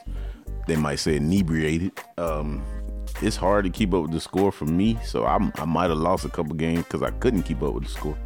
they 0.68 0.76
might 0.76 1.00
say 1.00 1.16
inebriated. 1.16 1.94
Um, 2.18 2.62
it's 3.24 3.38
hard 3.38 3.64
to 3.64 3.72
keep 3.72 3.94
up 3.94 4.04
with 4.04 4.12
the 4.12 4.20
score 4.20 4.52
for 4.52 4.66
me. 4.66 5.00
So 5.04 5.26
I'm, 5.26 5.52
i 5.56 5.66
might 5.66 5.90
have 5.90 5.98
lost 5.98 6.26
a 6.26 6.30
couple 6.30 6.54
games 6.56 6.84
because 6.84 7.02
I 7.02 7.12
couldn't 7.12 7.44
keep 7.44 7.64
up 7.64 7.74
with 7.74 7.86
the 7.86 7.90
score. 7.90 8.18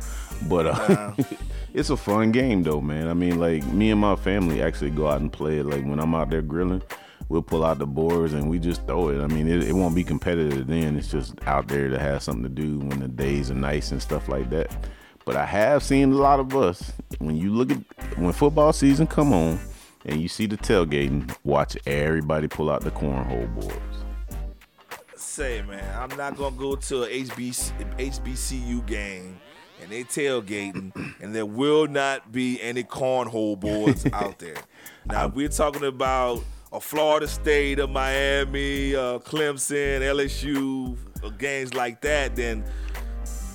But 0.48 0.68
uh, 0.68 1.14
it's 1.74 1.90
a 1.90 1.98
fun 1.98 2.32
game 2.32 2.64
though, 2.64 2.82
man. 2.82 3.08
I 3.08 3.14
mean, 3.14 3.40
like 3.40 3.66
me 3.68 3.92
and 3.92 4.02
my 4.02 4.16
family 4.16 4.62
actually 4.62 4.92
go 4.92 5.08
out 5.08 5.22
and 5.22 5.32
play 5.32 5.60
it. 5.60 5.66
Like 5.66 5.86
when 5.86 6.00
I'm 6.00 6.16
out 6.16 6.30
there 6.32 6.42
grilling, 6.42 6.82
we'll 7.30 7.44
pull 7.44 7.64
out 7.64 7.78
the 7.78 7.86
boards 7.86 8.34
and 8.34 8.50
we 8.50 8.60
just 8.60 8.86
throw 8.88 9.10
it. 9.10 9.22
I 9.22 9.28
mean, 9.28 9.48
it, 9.48 9.64
it 9.64 9.74
won't 9.74 9.96
be 9.96 10.04
competitive 10.04 10.68
then. 10.68 10.98
It's 10.98 11.12
just 11.12 11.36
out 11.46 11.68
there 11.68 11.90
to 11.90 12.00
have 12.00 12.24
something 12.24 12.44
to 12.44 12.50
do 12.50 12.80
when 12.80 13.00
the 13.00 13.08
days 13.08 13.52
are 13.52 13.56
nice 13.56 13.92
and 13.92 14.02
stuff 14.02 14.28
like 14.28 14.50
that. 14.50 14.76
But 15.26 15.36
I 15.36 15.46
have 15.46 15.84
seen 15.84 16.14
a 16.14 16.16
lot 16.16 16.40
of 16.40 16.56
us 16.56 16.92
when 17.20 17.36
you 17.36 17.54
look 17.54 17.72
at 17.72 17.80
when 18.18 18.32
football 18.32 18.74
season 18.74 19.08
come 19.08 19.34
on 19.34 19.60
and 20.06 20.22
you 20.22 20.30
see 20.30 20.46
the 20.46 20.58
tailgating, 20.58 21.36
watch 21.44 21.78
everybody 21.86 22.48
pull 22.48 22.70
out 22.70 22.82
the 22.82 22.92
cornhole 22.92 23.54
boards 23.54 23.97
say, 25.38 25.62
man, 25.62 25.84
I'm 25.96 26.18
not 26.18 26.36
gonna 26.36 26.56
go 26.56 26.76
to 26.76 27.04
a 27.04 27.08
HBC, 27.08 27.72
HBCU 28.00 28.84
game 28.88 29.40
and 29.80 29.92
they 29.92 30.04
tailgating, 30.04 30.92
and 31.22 31.36
there 31.36 31.46
will 31.46 31.86
not 31.86 32.32
be 32.32 32.60
any 32.60 32.84
cornhole 32.84 33.60
boards 33.60 34.08
out 34.14 34.40
there. 34.40 34.56
Now, 35.06 35.28
if 35.28 35.36
we're 35.36 35.50
talking 35.50 35.84
about 35.84 36.44
a 36.74 36.82
Florida 36.82 37.28
State, 37.28 37.78
a 37.78 37.86
Miami, 37.86 38.96
uh, 38.96 39.20
Clemson, 39.20 40.02
LSU, 40.02 40.98
games 41.38 41.76
like 41.76 42.02
that, 42.02 42.36
then 42.36 42.64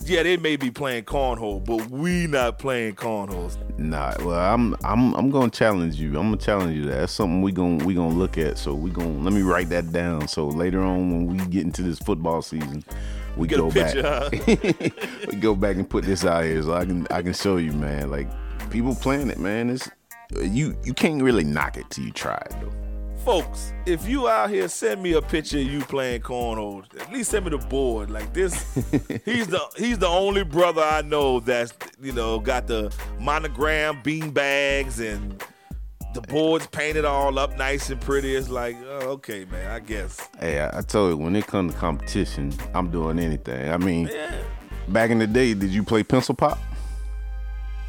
yeah, 0.06 0.22
they 0.22 0.36
may 0.36 0.56
be 0.56 0.70
playing 0.70 1.04
cornhole, 1.04 1.64
but 1.64 1.88
we 1.90 2.26
not 2.26 2.58
playing 2.58 2.94
cornholes. 2.94 3.58
Nah, 3.78 4.14
well, 4.20 4.38
I'm 4.38 4.74
I'm 4.84 5.14
I'm 5.14 5.30
gonna 5.30 5.50
challenge 5.50 5.96
you. 5.96 6.08
I'm 6.18 6.30
gonna 6.30 6.36
challenge 6.36 6.76
you. 6.76 6.84
That. 6.84 7.00
That's 7.00 7.12
something 7.12 7.42
we 7.42 7.52
gonna 7.52 7.84
we 7.84 7.94
gonna 7.94 8.14
look 8.14 8.38
at. 8.38 8.58
So 8.58 8.74
we 8.74 8.90
gonna 8.90 9.18
let 9.18 9.32
me 9.32 9.42
write 9.42 9.68
that 9.70 9.92
down. 9.92 10.28
So 10.28 10.48
later 10.48 10.80
on, 10.80 11.10
when 11.10 11.26
we 11.26 11.46
get 11.46 11.62
into 11.62 11.82
this 11.82 11.98
football 11.98 12.42
season, 12.42 12.84
we 13.36 13.48
Get 13.48 13.56
go 13.56 13.70
picture, 13.70 14.02
back. 14.02 14.34
Huh? 14.34 14.90
we 15.30 15.36
go 15.36 15.54
back 15.54 15.76
and 15.76 15.88
put 15.88 16.04
this 16.04 16.24
out 16.24 16.44
here, 16.44 16.62
so 16.62 16.74
I 16.74 16.84
can 16.84 17.06
I 17.10 17.22
can 17.22 17.32
show 17.32 17.56
you, 17.56 17.72
man. 17.72 18.10
Like 18.10 18.28
people 18.70 18.94
playing 18.94 19.30
it, 19.30 19.38
man. 19.38 19.70
It's 19.70 19.88
you 20.40 20.76
you 20.84 20.94
can't 20.94 21.22
really 21.22 21.44
knock 21.44 21.76
it 21.76 21.90
till 21.90 22.04
you 22.04 22.12
try 22.12 22.36
it 22.36 22.54
though 22.60 22.81
folks, 23.24 23.72
if 23.86 24.08
you 24.08 24.28
out 24.28 24.50
here, 24.50 24.68
send 24.68 25.02
me 25.02 25.12
a 25.12 25.22
picture 25.22 25.58
of 25.58 25.64
you 25.64 25.80
playing 25.80 26.22
cornhole. 26.22 26.84
At 27.00 27.12
least 27.12 27.30
send 27.30 27.44
me 27.44 27.50
the 27.50 27.58
board. 27.58 28.10
Like 28.10 28.32
this, 28.32 28.52
he's 29.24 29.46
the 29.46 29.60
he's 29.76 29.98
the 29.98 30.08
only 30.08 30.44
brother 30.44 30.82
I 30.82 31.02
know 31.02 31.40
that's 31.40 31.72
you 32.00 32.12
know 32.12 32.40
got 32.40 32.66
the 32.66 32.92
monogram 33.20 34.00
bean 34.02 34.30
bags 34.30 34.98
and 34.98 35.42
the 36.14 36.20
boards 36.22 36.66
painted 36.66 37.04
all 37.04 37.38
up 37.38 37.56
nice 37.56 37.90
and 37.90 38.00
pretty. 38.00 38.34
It's 38.34 38.48
like, 38.48 38.76
oh, 38.84 39.10
okay, 39.10 39.44
man, 39.46 39.70
I 39.70 39.80
guess. 39.80 40.28
Hey, 40.38 40.60
I, 40.60 40.78
I 40.78 40.82
told 40.82 41.10
you 41.10 41.16
when 41.16 41.36
it 41.36 41.46
comes 41.46 41.72
to 41.72 41.78
competition, 41.78 42.52
I'm 42.74 42.90
doing 42.90 43.18
anything. 43.18 43.70
I 43.70 43.78
mean, 43.78 44.08
yeah. 44.12 44.34
back 44.88 45.10
in 45.10 45.18
the 45.18 45.26
day, 45.26 45.54
did 45.54 45.70
you 45.70 45.82
play 45.82 46.02
pencil 46.02 46.34
pop? 46.34 46.58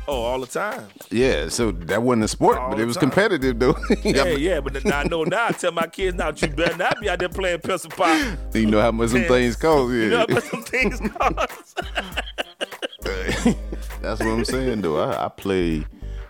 Oh, 0.05 0.23
all 0.23 0.39
the 0.41 0.47
time. 0.47 0.87
Yeah, 1.11 1.47
so 1.47 1.71
that 1.71 2.03
wasn't 2.03 2.25
a 2.25 2.27
sport, 2.27 2.57
all 2.57 2.71
but 2.71 2.79
it 2.79 2.85
was 2.85 2.97
time. 2.97 3.09
competitive 3.09 3.57
though. 3.57 3.75
yeah, 4.03 4.25
yeah, 4.25 4.59
but 4.59 4.85
I 4.91 5.03
know 5.03 5.23
now. 5.23 5.47
I 5.47 5.51
tell 5.51 5.71
my 5.71 5.87
kids 5.87 6.17
now, 6.17 6.29
you 6.35 6.47
better 6.49 6.75
not 6.77 6.99
be 6.99 7.09
out 7.09 7.19
there 7.19 7.29
playing 7.29 7.61
pencil 7.61 7.89
pop. 7.89 8.37
You 8.53 8.65
know 8.65 8.81
how 8.81 8.91
much 8.91 9.11
some 9.11 9.23
things 9.23 9.55
cost. 9.55 9.93
Yeah. 9.93 9.99
You 9.99 10.09
know 10.09 10.25
how 10.27 10.33
much 10.33 10.43
some 10.43 10.63
things 10.63 10.99
cost. 10.99 11.79
That's 14.01 14.19
what 14.19 14.27
I'm 14.29 14.45
saying, 14.45 14.81
though. 14.81 14.99
I, 14.99 15.25
I 15.25 15.27
play. 15.29 15.85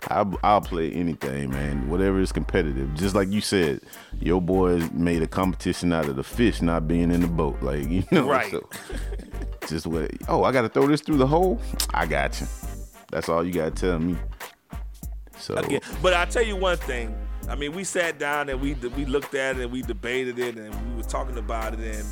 I, 0.08 0.24
I'll 0.44 0.60
play 0.60 0.92
anything, 0.92 1.50
man. 1.50 1.88
Whatever 1.88 2.20
is 2.20 2.30
competitive. 2.30 2.94
Just 2.94 3.14
like 3.14 3.30
you 3.30 3.40
said, 3.40 3.80
your 4.20 4.40
boys 4.40 4.88
made 4.92 5.22
a 5.22 5.26
competition 5.26 5.92
out 5.92 6.08
of 6.08 6.16
the 6.16 6.22
fish 6.22 6.60
not 6.62 6.86
being 6.86 7.10
in 7.10 7.22
the 7.22 7.26
boat. 7.26 7.60
Like 7.62 7.88
you 7.88 8.04
know, 8.12 8.28
right? 8.28 8.50
So, 8.50 8.68
just 9.66 9.86
what? 9.86 10.10
Oh, 10.28 10.44
I 10.44 10.52
got 10.52 10.62
to 10.62 10.68
throw 10.68 10.86
this 10.86 11.00
through 11.00 11.16
the 11.16 11.26
hole. 11.26 11.60
I 11.92 12.06
got 12.06 12.40
you. 12.40 12.46
That's 13.14 13.28
all 13.28 13.46
you 13.46 13.52
gotta 13.52 13.70
tell 13.70 14.00
me. 14.00 14.16
So, 15.38 15.54
Again, 15.54 15.80
but 16.02 16.14
I 16.14 16.24
tell 16.24 16.42
you 16.42 16.56
one 16.56 16.76
thing. 16.76 17.16
I 17.48 17.54
mean, 17.54 17.72
we 17.72 17.84
sat 17.84 18.18
down 18.18 18.48
and 18.48 18.60
we 18.60 18.74
we 18.74 19.04
looked 19.04 19.36
at 19.36 19.56
it 19.56 19.62
and 19.62 19.70
we 19.70 19.82
debated 19.82 20.40
it 20.40 20.56
and 20.56 20.90
we 20.90 20.96
were 20.96 21.08
talking 21.08 21.38
about 21.38 21.74
it 21.74 21.78
and 21.78 22.04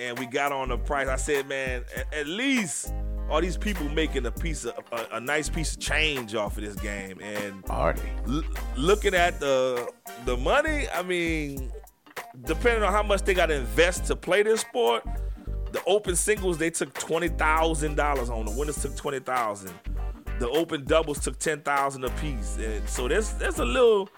and 0.00 0.18
we 0.18 0.24
got 0.24 0.50
on 0.50 0.70
the 0.70 0.78
price. 0.78 1.06
I 1.06 1.16
said, 1.16 1.48
man, 1.48 1.84
at, 1.94 2.14
at 2.14 2.26
least 2.26 2.94
all 3.28 3.42
these 3.42 3.58
people 3.58 3.86
making 3.90 4.24
a 4.24 4.30
piece 4.30 4.64
of 4.64 4.72
a, 4.90 5.16
a, 5.16 5.20
nice 5.20 5.50
piece 5.50 5.74
of 5.74 5.80
change 5.80 6.34
off 6.34 6.56
of 6.56 6.64
this 6.64 6.76
game 6.76 7.20
and 7.20 7.62
l- 8.26 8.42
looking 8.74 9.12
at 9.12 9.38
the 9.40 9.92
the 10.24 10.38
money. 10.38 10.88
I 10.94 11.02
mean, 11.02 11.70
depending 12.44 12.84
on 12.84 12.92
how 12.94 13.02
much 13.02 13.20
they 13.20 13.34
got 13.34 13.46
to 13.46 13.54
invest 13.54 14.06
to 14.06 14.16
play 14.16 14.44
this 14.44 14.62
sport, 14.62 15.04
the 15.72 15.82
open 15.86 16.16
singles 16.16 16.56
they 16.56 16.70
took 16.70 16.94
twenty 16.94 17.28
thousand 17.28 17.96
dollars 17.96 18.30
on. 18.30 18.46
The 18.46 18.52
winners 18.52 18.80
took 18.80 18.96
twenty 18.96 19.20
thousand 19.20 19.74
the 20.38 20.48
open 20.48 20.84
doubles 20.84 21.20
took 21.20 21.38
ten 21.38 21.60
thousand 21.60 22.04
apiece, 22.04 22.58
and 22.58 22.88
so 22.88 23.08
that's 23.08 23.30
there's 23.34 23.58
a 23.58 23.64
little 23.64 24.08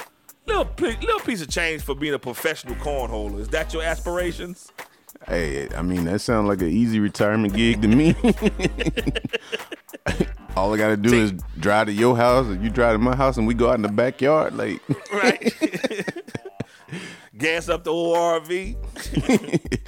little 0.47 0.69
little 0.79 1.21
piece 1.21 1.41
of 1.43 1.49
change 1.49 1.83
for 1.83 1.95
being 1.95 2.15
a 2.15 2.19
professional 2.19 2.75
cornholer. 2.77 3.41
Is 3.41 3.49
that 3.49 3.73
your 3.73 3.83
aspirations? 3.83 4.73
Hey, 5.27 5.69
I 5.75 5.83
mean 5.83 6.05
that 6.05 6.21
sounds 6.21 6.49
like 6.49 6.61
an 6.63 6.71
easy 6.71 7.01
retirement 7.01 7.55
gig 7.55 7.83
to 7.83 7.89
me. 7.89 8.15
All 10.57 10.75
I 10.75 10.77
gotta 10.77 10.97
do 10.97 11.11
Take, 11.11 11.21
is 11.21 11.33
drive 11.59 11.87
to 11.87 11.93
your 11.93 12.17
house, 12.17 12.47
and 12.47 12.63
you 12.63 12.71
drive 12.71 12.95
to 12.95 12.99
my 12.99 13.15
house, 13.15 13.37
and 13.37 13.47
we 13.47 13.55
go 13.55 13.69
out 13.69 13.77
in 13.77 13.83
the 13.83 13.89
backyard, 13.89 14.57
like 14.57 14.81
right. 15.13 15.55
Gas 17.39 17.69
up 17.71 17.85
the 17.85 17.93
ORV. 17.93 18.77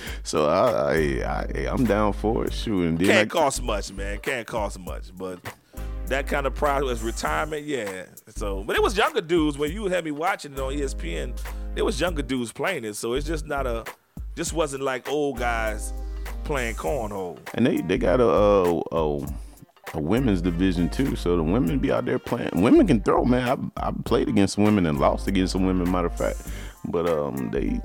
so 0.22 0.46
I, 0.48 1.22
I, 1.22 1.60
I, 1.60 1.68
I'm 1.70 1.84
down 1.84 2.14
for 2.14 2.46
it. 2.46 2.66
And 2.66 2.98
can't 2.98 3.28
cost 3.28 3.62
much, 3.62 3.92
man. 3.92 4.20
Can't 4.20 4.46
cost 4.46 4.78
much, 4.78 5.14
but 5.14 5.38
that 6.12 6.26
kind 6.26 6.46
of 6.46 6.54
pride 6.54 6.82
was 6.82 7.02
retirement, 7.02 7.64
yeah. 7.64 8.04
So, 8.28 8.62
but 8.62 8.76
it 8.76 8.82
was 8.82 8.96
younger 8.96 9.20
dudes 9.20 9.56
when 9.56 9.72
you 9.72 9.86
had 9.86 10.04
me 10.04 10.10
watching 10.10 10.52
it 10.52 10.60
on 10.60 10.72
ESPN. 10.72 11.38
It 11.74 11.82
was 11.82 12.00
younger 12.00 12.22
dudes 12.22 12.52
playing 12.52 12.84
it, 12.84 12.94
so 12.94 13.14
it's 13.14 13.26
just 13.26 13.46
not 13.46 13.66
a, 13.66 13.84
just 14.36 14.52
wasn't 14.52 14.82
like 14.82 15.08
old 15.08 15.38
guys 15.38 15.92
playing 16.44 16.76
cornhole. 16.76 17.38
And 17.54 17.66
they 17.66 17.80
they 17.80 17.98
got 17.98 18.20
a 18.20 18.28
a, 18.28 18.80
a, 18.92 19.26
a 19.94 20.00
women's 20.00 20.42
division 20.42 20.90
too, 20.90 21.16
so 21.16 21.36
the 21.36 21.42
women 21.42 21.78
be 21.78 21.90
out 21.90 22.04
there 22.04 22.18
playing. 22.18 22.50
Women 22.54 22.86
can 22.86 23.00
throw, 23.00 23.24
man. 23.24 23.72
I 23.76 23.88
I 23.88 23.92
played 24.04 24.28
against 24.28 24.58
women 24.58 24.86
and 24.86 25.00
lost 25.00 25.28
against 25.28 25.52
some 25.52 25.64
women, 25.64 25.90
matter 25.90 26.08
of 26.08 26.16
fact. 26.16 26.46
But 26.84 27.08
um, 27.08 27.50
they 27.50 27.80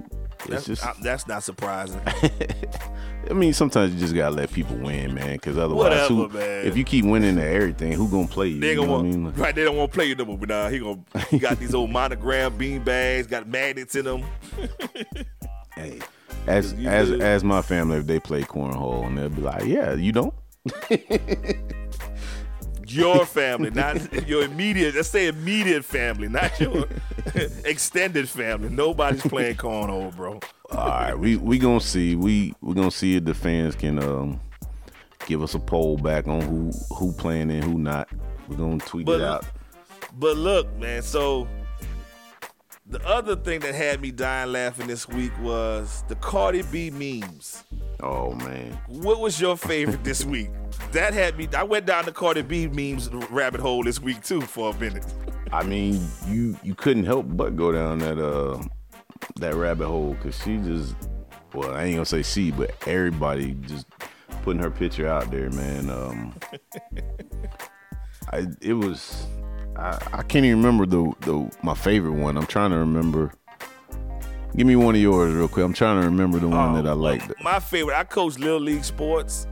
that's, 0.45 0.65
just 0.65 0.85
I, 0.85 0.93
that's 1.01 1.27
not 1.27 1.43
surprising. 1.43 2.01
I 3.29 3.33
mean, 3.33 3.53
sometimes 3.53 3.93
you 3.93 3.99
just 3.99 4.15
gotta 4.15 4.35
let 4.35 4.51
people 4.51 4.75
win, 4.77 5.13
man. 5.13 5.33
Because 5.33 5.57
otherwise, 5.57 5.83
Whatever, 5.83 6.13
who, 6.13 6.29
man. 6.29 6.65
if 6.65 6.77
you 6.77 6.83
keep 6.83 7.05
winning 7.05 7.37
at 7.37 7.47
everything, 7.47 7.91
who 7.91 8.09
gonna 8.09 8.27
play 8.27 8.47
you? 8.47 8.59
They 8.59 8.75
gonna 8.75 8.91
want, 8.91 9.07
I 9.07 9.17
mean? 9.17 9.33
right? 9.33 9.53
They 9.53 9.63
don't 9.63 9.75
want 9.75 9.91
to 9.91 9.95
play 9.95 10.05
you 10.05 10.15
no 10.15 10.25
more. 10.25 10.37
But 10.37 10.49
nah, 10.49 10.69
he 10.69 10.79
gonna 10.79 10.99
he 11.29 11.39
got 11.39 11.59
these 11.59 11.73
old 11.73 11.89
monogram 11.91 12.57
bean 12.57 12.83
bags, 12.83 13.27
got 13.27 13.47
magnets 13.47 13.95
in 13.95 14.05
them. 14.05 14.23
hey, 15.75 15.99
as 16.47 16.73
as 16.73 17.11
as 17.11 17.43
my 17.43 17.61
family, 17.61 17.97
if 17.97 18.07
they 18.07 18.19
play 18.19 18.43
cornhole, 18.43 19.05
and 19.05 19.17
they'll 19.17 19.29
be 19.29 19.41
like, 19.41 19.65
"Yeah, 19.65 19.93
you 19.93 20.11
don't." 20.11 20.33
Your 22.87 23.25
family, 23.39 23.69
not 23.69 24.27
your 24.27 24.43
immediate. 24.43 24.95
Let's 24.95 25.09
say 25.09 25.27
immediate 25.27 25.83
family, 25.83 26.29
not 26.29 26.59
your 26.59 26.85
extended 27.65 28.29
family. 28.29 28.69
Nobody's 28.69 29.21
playing 29.21 29.55
cornhole, 29.57 30.15
bro. 30.15 30.39
All 30.71 30.87
right, 30.87 31.15
we 31.17 31.35
we 31.37 31.59
gonna 31.59 31.79
see. 31.79 32.15
We 32.15 32.53
we 32.61 32.73
gonna 32.73 32.91
see 32.91 33.15
if 33.15 33.25
the 33.25 33.33
fans 33.33 33.75
can 33.75 34.01
um 34.01 34.39
give 35.25 35.41
us 35.41 35.53
a 35.53 35.59
poll 35.59 35.97
back 35.97 36.27
on 36.27 36.41
who 36.41 36.71
who 36.95 37.13
playing 37.13 37.51
and 37.51 37.63
who 37.63 37.77
not. 37.77 38.09
We're 38.47 38.57
gonna 38.57 38.79
tweet 38.79 39.05
But 39.05 39.21
it 39.21 39.25
out. 39.25 39.45
But 40.19 40.37
look, 40.37 40.73
man. 40.77 41.01
So 41.01 41.47
the 42.89 43.05
other 43.05 43.35
thing 43.35 43.59
that 43.61 43.75
had 43.75 44.01
me 44.01 44.11
dying 44.11 44.51
laughing 44.51 44.87
this 44.87 45.07
week 45.07 45.31
was 45.41 46.03
the 46.07 46.15
Cardi 46.15 46.63
B 46.63 46.89
memes. 46.89 47.63
Oh 48.01 48.33
man, 48.33 48.77
What 48.87 49.19
was 49.19 49.41
your 49.41 49.57
favorite 49.57 50.03
this 50.03 50.23
week? 50.33 50.49
That 50.91 51.13
had 51.13 51.37
me. 51.37 51.47
I 51.55 51.63
went 51.63 51.85
down 51.85 52.05
the 52.05 52.11
Cardi 52.11 52.43
B 52.43 52.67
memes 52.67 53.09
rabbit 53.29 53.59
hole 53.59 53.83
this 53.83 53.99
week 54.01 54.23
too 54.23 54.41
for 54.41 54.69
a 54.69 54.79
minute. 54.79 55.05
I 55.51 55.63
mean, 55.63 56.07
you 56.27 56.57
you 56.63 56.75
couldn't 56.75 57.05
help 57.05 57.25
but 57.29 57.55
go 57.55 57.71
down 57.71 57.99
that 57.99 58.19
uh 58.19 58.61
that 59.37 59.55
rabbit 59.55 59.87
hole 59.87 60.13
because 60.13 60.41
she 60.41 60.57
just 60.57 60.95
well, 61.53 61.73
I 61.73 61.85
ain't 61.85 61.95
gonna 61.95 62.05
say 62.05 62.21
she, 62.21 62.51
but 62.51 62.71
everybody 62.87 63.53
just 63.61 63.87
putting 64.43 64.61
her 64.61 64.71
picture 64.71 65.07
out 65.07 65.31
there, 65.31 65.49
man. 65.49 65.89
Um, 65.89 66.35
I 68.31 68.45
it 68.61 68.73
was 68.73 69.25
I, 69.77 69.99
I 70.13 70.23
can't 70.23 70.45
even 70.45 70.57
remember 70.57 70.85
the 70.85 71.13
the 71.21 71.51
my 71.63 71.73
favorite 71.73 72.13
one. 72.13 72.37
I'm 72.37 72.47
trying 72.47 72.71
to 72.71 72.77
remember. 72.77 73.31
Give 74.55 74.65
me 74.65 74.75
one 74.75 74.95
of 74.95 75.01
yours 75.01 75.33
real 75.33 75.47
quick. 75.47 75.63
I'm 75.63 75.73
trying 75.73 76.01
to 76.01 76.07
remember 76.07 76.39
the 76.39 76.47
one 76.47 76.73
that 76.73 76.87
I 76.87 76.93
liked. 76.93 77.31
My 77.43 77.59
favorite. 77.59 77.95
I 77.95 78.03
coach 78.03 78.39
little 78.39 78.59
league 78.59 78.83
sports, 78.83 79.45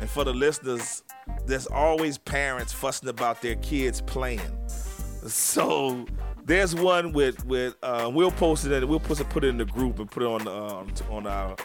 and 0.00 0.08
for 0.08 0.22
the 0.22 0.32
listeners, 0.32 1.02
there's 1.46 1.66
always 1.66 2.18
parents 2.18 2.72
fussing 2.72 3.08
about 3.08 3.42
their 3.42 3.56
kids 3.56 4.00
playing. 4.00 4.40
So 4.68 6.06
there's 6.44 6.74
one 6.74 7.12
with 7.12 7.44
with 7.46 7.74
uh, 7.82 8.10
we'll 8.12 8.30
post 8.30 8.66
it. 8.66 8.72
In, 8.72 8.86
we'll 8.88 9.00
put 9.00 9.18
it 9.18 9.28
put 9.30 9.44
it 9.44 9.48
in 9.48 9.56
the 9.56 9.64
group 9.64 9.98
and 9.98 10.08
put 10.10 10.22
it 10.22 10.26
on 10.26 10.46
um, 10.46 10.92
on 11.10 11.26
our 11.26 11.56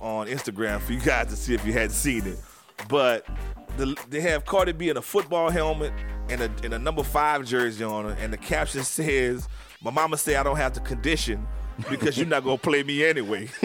on 0.00 0.26
Instagram 0.26 0.80
for 0.80 0.92
you 0.92 1.00
guys 1.00 1.28
to 1.28 1.36
see 1.36 1.54
if 1.54 1.66
you 1.66 1.72
hadn't 1.72 1.90
seen 1.90 2.26
it. 2.26 2.38
But 2.88 3.26
the, 3.76 3.96
they 4.08 4.20
have 4.20 4.44
Cardi 4.44 4.72
B 4.72 4.88
in 4.88 4.96
a 4.96 5.02
football 5.02 5.50
helmet 5.50 5.92
and 6.28 6.40
a, 6.42 6.50
and 6.62 6.74
a 6.74 6.78
number 6.78 7.02
five 7.02 7.44
jersey 7.44 7.84
on 7.84 8.04
her, 8.06 8.16
and 8.20 8.32
the 8.32 8.36
caption 8.36 8.82
says, 8.84 9.48
"My 9.82 9.90
mama 9.90 10.16
say 10.16 10.36
I 10.36 10.42
don't 10.42 10.56
have 10.56 10.72
to 10.74 10.80
condition 10.80 11.46
because 11.90 12.16
you're 12.16 12.26
not 12.26 12.44
gonna 12.44 12.58
play 12.58 12.82
me 12.82 13.04
anyway." 13.04 13.48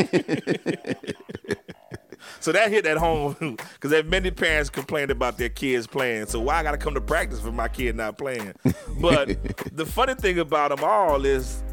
so 2.39 2.51
that 2.51 2.69
hit 2.69 2.85
at 2.85 2.97
home 2.97 3.35
because 3.73 3.91
there 3.91 4.03
many 4.03 4.31
parents 4.31 4.69
complained 4.69 5.11
about 5.11 5.37
their 5.37 5.49
kids 5.49 5.87
playing. 5.87 6.25
So 6.27 6.39
why 6.39 6.55
I 6.55 6.63
gotta 6.63 6.77
come 6.77 6.93
to 6.95 7.01
practice 7.01 7.39
for 7.39 7.51
my 7.51 7.67
kid 7.67 7.95
not 7.95 8.17
playing? 8.17 8.53
But 8.99 9.75
the 9.75 9.85
funny 9.85 10.15
thing 10.15 10.39
about 10.39 10.75
them 10.75 10.83
all 10.83 11.25
is 11.25 11.63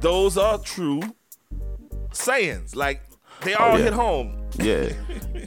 those 0.00 0.36
are 0.36 0.58
true 0.58 1.02
sayings. 2.12 2.74
Like 2.74 3.02
they 3.42 3.54
oh, 3.54 3.64
all 3.64 3.78
yeah. 3.78 3.84
hit 3.84 3.92
home. 3.92 4.41
Yeah. 4.58 4.92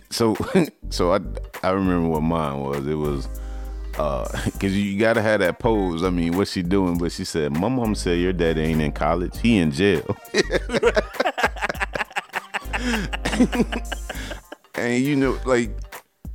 So 0.09 0.35
so 0.89 1.13
I 1.13 1.19
I 1.63 1.71
remember 1.71 2.09
what 2.09 2.21
mine 2.21 2.59
was. 2.61 2.87
It 2.87 2.95
was 2.95 3.27
uh 3.97 4.25
cuz 4.59 4.75
you 4.77 4.99
gotta 4.99 5.21
have 5.21 5.39
that 5.39 5.59
pose. 5.59 6.03
I 6.03 6.09
mean, 6.09 6.35
what's 6.37 6.51
she 6.51 6.61
doing? 6.61 6.97
But 6.97 7.11
she 7.11 7.23
said, 7.25 7.53
"My 7.53 7.69
mom 7.69 7.95
said 7.95 8.19
your 8.19 8.33
dad 8.33 8.57
ain't 8.57 8.81
in 8.81 8.91
college. 8.91 9.37
He 9.39 9.57
in 9.57 9.71
jail." 9.71 10.17
and 14.75 15.03
you 15.03 15.15
know 15.15 15.39
like 15.45 15.71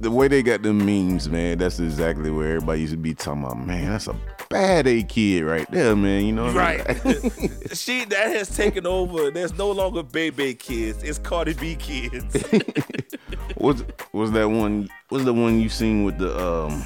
the 0.00 0.10
way 0.10 0.28
they 0.28 0.42
got 0.42 0.62
the 0.62 0.72
memes, 0.72 1.28
man, 1.28 1.58
that's 1.58 1.78
exactly 1.78 2.30
where 2.30 2.48
everybody 2.48 2.80
used 2.80 2.94
to 2.94 2.96
be 2.96 3.12
talking 3.14 3.44
about, 3.44 3.58
man, 3.58 3.90
that's 3.90 4.08
a 4.08 4.16
bad 4.50 4.86
A 4.88 5.02
kid 5.02 5.44
right 5.44 5.70
there, 5.70 5.96
man. 5.96 6.26
You 6.26 6.32
know 6.32 6.52
what 6.52 6.56
I 6.56 6.76
mean? 6.76 6.84
Right. 7.04 7.72
she 7.72 8.04
that 8.06 8.26
has 8.32 8.54
taken 8.54 8.86
over. 8.86 9.30
There's 9.30 9.56
no 9.56 9.70
longer 9.70 10.02
baby 10.02 10.54
kids. 10.54 11.02
It's 11.02 11.18
Cardi 11.18 11.54
B 11.54 11.76
kids. 11.76 12.24
was 13.56 13.84
was 14.12 14.32
that 14.32 14.50
one 14.50 14.90
was 15.10 15.24
the 15.24 15.32
one 15.32 15.60
you 15.60 15.68
seen 15.68 16.04
with 16.04 16.18
the 16.18 16.36
um 16.38 16.84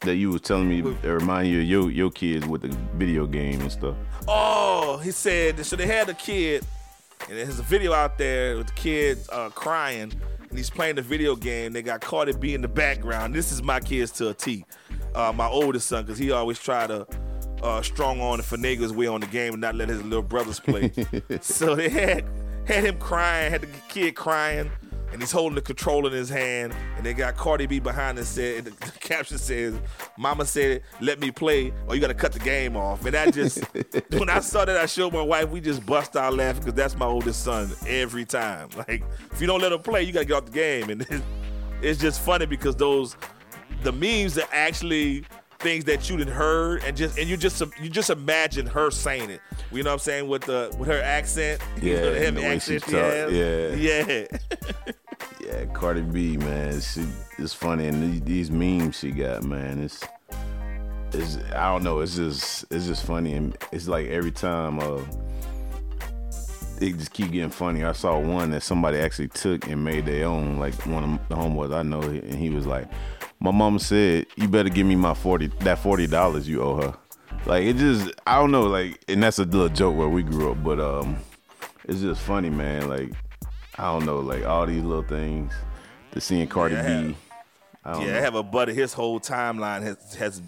that 0.00 0.16
you 0.16 0.30
was 0.30 0.42
telling 0.42 0.68
me 0.68 0.80
that 0.80 1.02
remind 1.04 1.48
you 1.48 1.60
of 1.60 1.66
your 1.66 1.90
your 1.90 2.10
kids 2.10 2.46
with 2.46 2.62
the 2.62 2.76
video 2.96 3.26
game 3.26 3.60
and 3.60 3.72
stuff. 3.72 3.96
oh, 4.28 4.98
he 4.98 5.10
said 5.10 5.64
so 5.64 5.74
they 5.74 5.86
had 5.86 6.08
a 6.08 6.14
kid, 6.14 6.64
and 7.28 7.38
there's 7.38 7.58
a 7.58 7.62
video 7.62 7.94
out 7.94 8.18
there 8.18 8.58
with 8.58 8.66
the 8.66 8.74
kid 8.74 9.18
uh, 9.30 9.48
crying, 9.48 10.12
and 10.50 10.58
he's 10.58 10.70
playing 10.70 10.96
the 10.96 11.02
video 11.02 11.36
game. 11.36 11.72
They 11.72 11.82
got 11.82 12.02
Cardi 12.02 12.32
B 12.34 12.52
in 12.52 12.60
the 12.60 12.68
background. 12.68 13.34
This 13.34 13.50
is 13.50 13.62
my 13.62 13.80
kids 13.80 14.10
to 14.12 14.28
a 14.28 14.34
T. 14.34 14.66
Uh, 15.14 15.32
my 15.34 15.46
oldest 15.46 15.88
son, 15.88 16.04
because 16.04 16.18
he 16.18 16.30
always 16.30 16.58
try 16.58 16.86
to 16.86 17.06
uh, 17.62 17.82
strong 17.82 18.20
on 18.20 18.40
and 18.40 18.48
finagle 18.48 18.80
his 18.80 18.92
way 18.92 19.06
on 19.06 19.20
the 19.20 19.26
game 19.26 19.52
and 19.52 19.60
not 19.60 19.74
let 19.74 19.88
his 19.88 20.02
little 20.02 20.22
brothers 20.22 20.58
play. 20.60 20.90
so 21.40 21.74
they 21.74 21.88
had 21.88 22.24
had 22.64 22.84
him 22.84 22.98
crying, 22.98 23.50
had 23.50 23.62
the 23.62 23.68
kid 23.88 24.14
crying, 24.14 24.70
and 25.12 25.20
he's 25.20 25.30
holding 25.30 25.54
the 25.54 25.62
controller 25.62 26.08
in 26.10 26.16
his 26.16 26.28
hand, 26.28 26.74
and 26.96 27.04
they 27.04 27.12
got 27.12 27.36
Cardi 27.36 27.66
B 27.66 27.78
behind 27.78 28.18
and 28.18 28.26
said, 28.26 28.58
and 28.58 28.66
the, 28.66 28.86
the 28.86 28.92
caption 29.00 29.38
says, 29.38 29.74
"Mama 30.16 30.44
said, 30.44 30.82
let 31.00 31.20
me 31.20 31.30
play, 31.30 31.72
or 31.86 31.94
you 31.94 32.00
got 32.00 32.08
to 32.08 32.14
cut 32.14 32.32
the 32.32 32.38
game 32.38 32.76
off." 32.76 33.04
And 33.04 33.14
that 33.14 33.34
just, 33.34 33.62
when 34.10 34.30
I 34.30 34.40
saw 34.40 34.64
that, 34.64 34.76
I 34.76 34.86
showed 34.86 35.12
my 35.12 35.22
wife. 35.22 35.50
We 35.50 35.60
just 35.60 35.84
bust 35.84 36.16
out 36.16 36.34
laughing 36.34 36.62
because 36.62 36.74
that's 36.74 36.96
my 36.96 37.06
oldest 37.06 37.44
son 37.44 37.70
every 37.86 38.24
time. 38.24 38.70
Like, 38.76 39.04
if 39.30 39.40
you 39.40 39.46
don't 39.46 39.60
let 39.60 39.72
him 39.72 39.80
play, 39.80 40.02
you 40.02 40.12
got 40.12 40.20
to 40.20 40.26
get 40.26 40.34
off 40.34 40.44
the 40.46 40.52
game, 40.52 40.90
and 40.90 41.02
it's, 41.02 41.22
it's 41.82 42.00
just 42.00 42.20
funny 42.20 42.46
because 42.46 42.76
those, 42.76 43.16
the 43.82 43.92
memes 43.92 44.38
are 44.38 44.48
actually 44.52 45.24
things 45.58 45.84
that 45.84 46.10
you 46.10 46.16
didn't 46.16 46.34
heard 46.34 46.82
and 46.82 46.96
just 46.96 47.16
and 47.18 47.28
you 47.28 47.36
just 47.36 47.62
you 47.80 47.88
just 47.88 48.10
imagine 48.10 48.66
her 48.66 48.90
saying 48.90 49.30
it. 49.30 49.40
You 49.70 49.82
know 49.82 49.90
what 49.90 49.94
I'm 49.94 49.98
saying 50.00 50.28
with 50.28 50.42
the 50.42 50.74
with 50.78 50.88
her 50.88 51.00
accent, 51.00 51.60
you 51.80 51.94
know, 51.94 51.98
Yeah, 51.98 52.00
the 52.02 52.14
and 52.14 52.24
heavy 52.24 52.34
the 52.36 52.40
way 52.42 52.54
accent 52.56 52.84
she 52.84 52.90
talk, 52.92 53.30
yeah. 53.32 53.74
yeah. 53.74 54.26
Yeah, 55.44 55.64
Cardi 55.72 56.00
B, 56.02 56.36
man, 56.36 56.80
she 56.80 57.04
it's 57.38 57.52
funny, 57.52 57.86
and 57.86 58.02
these, 58.02 58.20
these 58.22 58.50
memes 58.50 58.98
she 58.98 59.10
got, 59.10 59.42
man, 59.42 59.82
it's 59.82 60.02
it's 61.12 61.36
I 61.52 61.70
don't 61.72 61.82
know, 61.82 62.00
it's 62.00 62.16
just 62.16 62.64
it's 62.70 62.86
just 62.86 63.04
funny, 63.04 63.34
and 63.34 63.56
it's 63.72 63.88
like 63.88 64.06
every 64.08 64.30
time 64.30 64.78
uh 64.80 65.00
they 66.78 66.90
just 66.92 67.12
keep 67.12 67.30
getting 67.30 67.50
funny. 67.50 67.84
I 67.84 67.92
saw 67.92 68.18
one 68.18 68.50
that 68.50 68.62
somebody 68.62 68.98
actually 68.98 69.28
took 69.28 69.68
and 69.68 69.84
made 69.84 70.06
their 70.06 70.26
own, 70.26 70.58
like 70.58 70.74
one 70.86 71.04
of 71.04 71.28
the 71.28 71.36
homeboys 71.36 71.72
I 71.74 71.82
know, 71.82 72.00
and 72.02 72.34
he 72.34 72.50
was 72.50 72.66
like, 72.66 72.88
"My 73.42 73.50
mom 73.50 73.78
said 73.78 74.26
you 74.36 74.48
better 74.48 74.68
give 74.68 74.86
me 74.86 74.94
my 74.96 75.14
forty 75.14 75.48
that 75.60 75.78
forty 75.78 76.06
dollars 76.06 76.48
you 76.48 76.62
owe 76.62 76.76
her." 76.80 76.94
Like 77.46 77.64
it 77.64 77.76
just 77.76 78.10
I 78.26 78.36
don't 78.38 78.50
know, 78.52 78.64
like, 78.64 79.02
and 79.08 79.22
that's 79.22 79.38
a 79.38 79.44
little 79.44 79.68
joke 79.68 79.96
where 79.96 80.08
we 80.08 80.22
grew 80.22 80.52
up, 80.52 80.62
but 80.62 80.78
um, 80.78 81.16
it's 81.84 82.00
just 82.00 82.20
funny, 82.20 82.50
man. 82.50 82.88
Like 82.88 83.10
I 83.78 83.84
don't 83.84 84.06
know, 84.06 84.20
like 84.20 84.44
all 84.44 84.66
these 84.66 84.82
little 84.82 85.02
things. 85.02 85.52
The 86.12 86.20
seeing 86.20 86.46
Cardi 86.46 86.74
Yeah, 86.74 86.80
I 86.80 86.84
B. 86.84 86.88
have- 87.08 87.16
I 87.84 87.92
don't 87.94 88.02
Yeah, 88.02 88.12
know. 88.12 88.18
I 88.18 88.20
have 88.20 88.34
a 88.36 88.42
buddy. 88.44 88.74
His 88.74 88.92
whole 88.92 89.18
timeline 89.18 89.82
has 89.82 90.14
has 90.14 90.40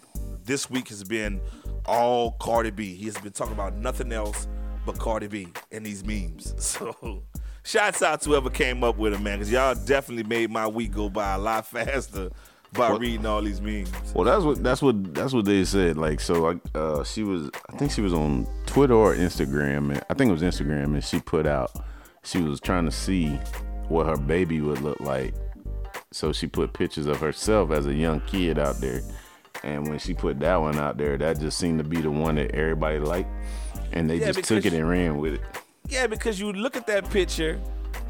this 0.44 0.70
week 0.70 0.88
has 0.90 1.02
been 1.02 1.40
all 1.86 2.32
Cardi 2.32 2.70
B. 2.70 2.94
He 2.94 3.06
has 3.06 3.16
been 3.18 3.32
talking 3.32 3.54
about 3.54 3.74
nothing 3.76 4.12
else 4.12 4.46
but 4.86 4.98
Cardi 4.98 5.26
B 5.26 5.48
and 5.72 5.84
these 5.84 6.04
memes. 6.04 6.54
So, 6.58 7.22
shouts 7.64 8.02
out 8.02 8.20
to 8.20 8.28
whoever 8.30 8.50
came 8.50 8.84
up 8.84 8.98
with 8.98 9.14
it, 9.14 9.20
man, 9.20 9.38
because 9.38 9.50
y'all 9.50 9.74
definitely 9.74 10.22
made 10.24 10.50
my 10.50 10.66
week 10.68 10.92
go 10.92 11.08
by 11.08 11.34
a 11.34 11.38
lot 11.38 11.66
faster 11.76 12.30
by 12.74 12.90
What- 12.90 13.00
reading 13.00 13.24
all 13.26 13.40
these 13.42 13.60
memes. 13.60 13.90
Well, 14.14 14.24
that's 14.24 14.44
what 14.44 14.62
that's 14.62 14.82
what 14.82 15.14
that's 15.14 15.32
what 15.32 15.44
they 15.44 15.64
said. 15.64 15.96
Like, 15.96 16.20
so 16.20 16.50
I, 16.50 16.78
uh, 16.78 17.04
she 17.04 17.22
was, 17.22 17.50
I 17.72 17.76
think 17.76 17.90
she 17.92 18.00
was 18.00 18.12
on 18.12 18.46
Twitter 18.66 18.94
or 18.94 19.14
Instagram, 19.14 19.90
and 19.92 20.02
I 20.10 20.14
think 20.14 20.28
it 20.30 20.32
was 20.32 20.42
Instagram, 20.42 20.94
and 20.94 21.02
she 21.04 21.20
put 21.20 21.46
out, 21.46 21.70
she 22.24 22.40
was 22.42 22.60
trying 22.60 22.84
to 22.84 22.90
see 22.90 23.38
what 23.88 24.06
her 24.06 24.16
baby 24.16 24.60
would 24.60 24.80
look 24.80 25.00
like. 25.00 25.34
So 26.12 26.32
she 26.32 26.46
put 26.46 26.72
pictures 26.72 27.06
of 27.06 27.18
herself 27.20 27.70
as 27.70 27.86
a 27.86 27.94
young 27.94 28.20
kid 28.22 28.58
out 28.58 28.80
there, 28.80 29.00
and 29.62 29.88
when 29.88 29.98
she 29.98 30.14
put 30.14 30.38
that 30.40 30.56
one 30.60 30.78
out 30.78 30.96
there, 30.96 31.16
that 31.18 31.40
just 31.40 31.58
seemed 31.58 31.78
to 31.78 31.84
be 31.84 32.00
the 32.00 32.10
one 32.10 32.36
that 32.36 32.52
everybody 32.52 32.98
liked, 32.98 33.30
and 33.92 34.08
they 34.08 34.18
Yeah, 34.18 34.32
just 34.32 34.44
took 34.48 34.64
it 34.64 34.72
and 34.72 34.88
ran 34.88 35.18
with 35.18 35.34
it. 35.34 35.40
Yeah, 35.88 36.06
because 36.06 36.40
you 36.40 36.52
look 36.52 36.76
at 36.76 36.86
that 36.86 37.10
picture 37.10 37.60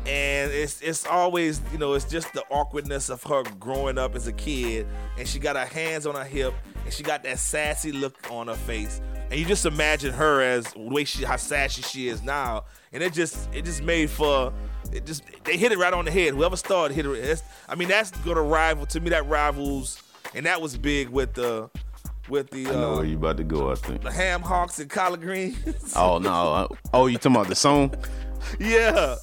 and 0.07 0.51
it's 0.53 0.81
it's 0.81 1.07
always, 1.07 1.61
you 1.73 1.79
know, 1.79 1.95
it's 1.95 2.05
just 2.05 2.33
the 2.33 2.43
awkwardness 2.51 3.09
of 3.09 3.23
her 3.25 3.43
growing 3.59 3.99
up 3.99 4.15
as 4.15 4.27
a 4.27 4.33
kid 4.33 4.87
and 5.19 5.27
she 5.27 5.39
got 5.39 5.57
her 5.57 5.65
hands 5.65 6.07
on 6.07 6.15
her 6.15 6.25
hip 6.25 6.55
and 6.85 6.93
she 6.93 7.03
got 7.03 7.23
that 7.23 7.39
sassy 7.39 7.93
look 7.93 8.17
on 8.31 8.49
her 8.49 8.55
face. 8.55 9.01
And 9.31 9.41
you 9.41 9.47
just 9.47 9.65
imagine 9.65 10.13
her 10.13 10.43
as 10.43 10.65
the 10.73 10.81
way 10.81 11.05
she 11.05 11.25
how 11.25 11.37
sassy 11.37 11.83
she 11.83 12.09
is 12.09 12.23
now. 12.23 12.65
And 12.93 13.03
it 13.03 13.13
just 13.13 13.49
it 13.55 13.65
just 13.65 13.83
made 13.83 14.11
for 14.11 14.53
it 14.93 15.07
just 15.07 15.23
they 15.45 15.57
hit 15.57 15.73
it 15.73 15.79
right 15.79 15.93
on 15.93 16.05
the 16.05 16.11
head. 16.11 16.35
Whoever 16.35 16.57
started 16.57 16.95
hit 16.95 17.07
it. 17.07 17.43
I 17.69 17.75
mean, 17.75 17.89
that's 17.89 18.11
gonna 18.11 18.43
rival 18.43 18.87
to 18.87 19.01
me 19.01 19.11
that 19.11 19.27
rivals 19.27 20.03
and 20.35 20.47
that 20.47 20.61
was 20.61 20.77
big 20.77 21.09
with 21.09 21.35
the 21.35 21.71
with 22.29 22.51
the 22.51 22.67
I 22.67 22.73
know 22.73 22.93
uh, 22.93 22.97
where 22.97 23.05
you 23.07 23.17
about 23.17 23.37
to 23.39 23.45
go. 23.45 23.71
I 23.71 23.75
think. 23.75 24.03
the 24.03 24.13
ham 24.13 24.43
hocks 24.43 24.79
and 24.79 24.91
collard 24.91 25.21
greens. 25.21 25.95
Oh 25.97 26.19
no! 26.19 26.69
Oh, 26.93 27.07
you 27.07 27.17
talking 27.17 27.37
about 27.37 27.49
the 27.49 27.55
song? 27.55 27.95
Yeah. 28.61 29.17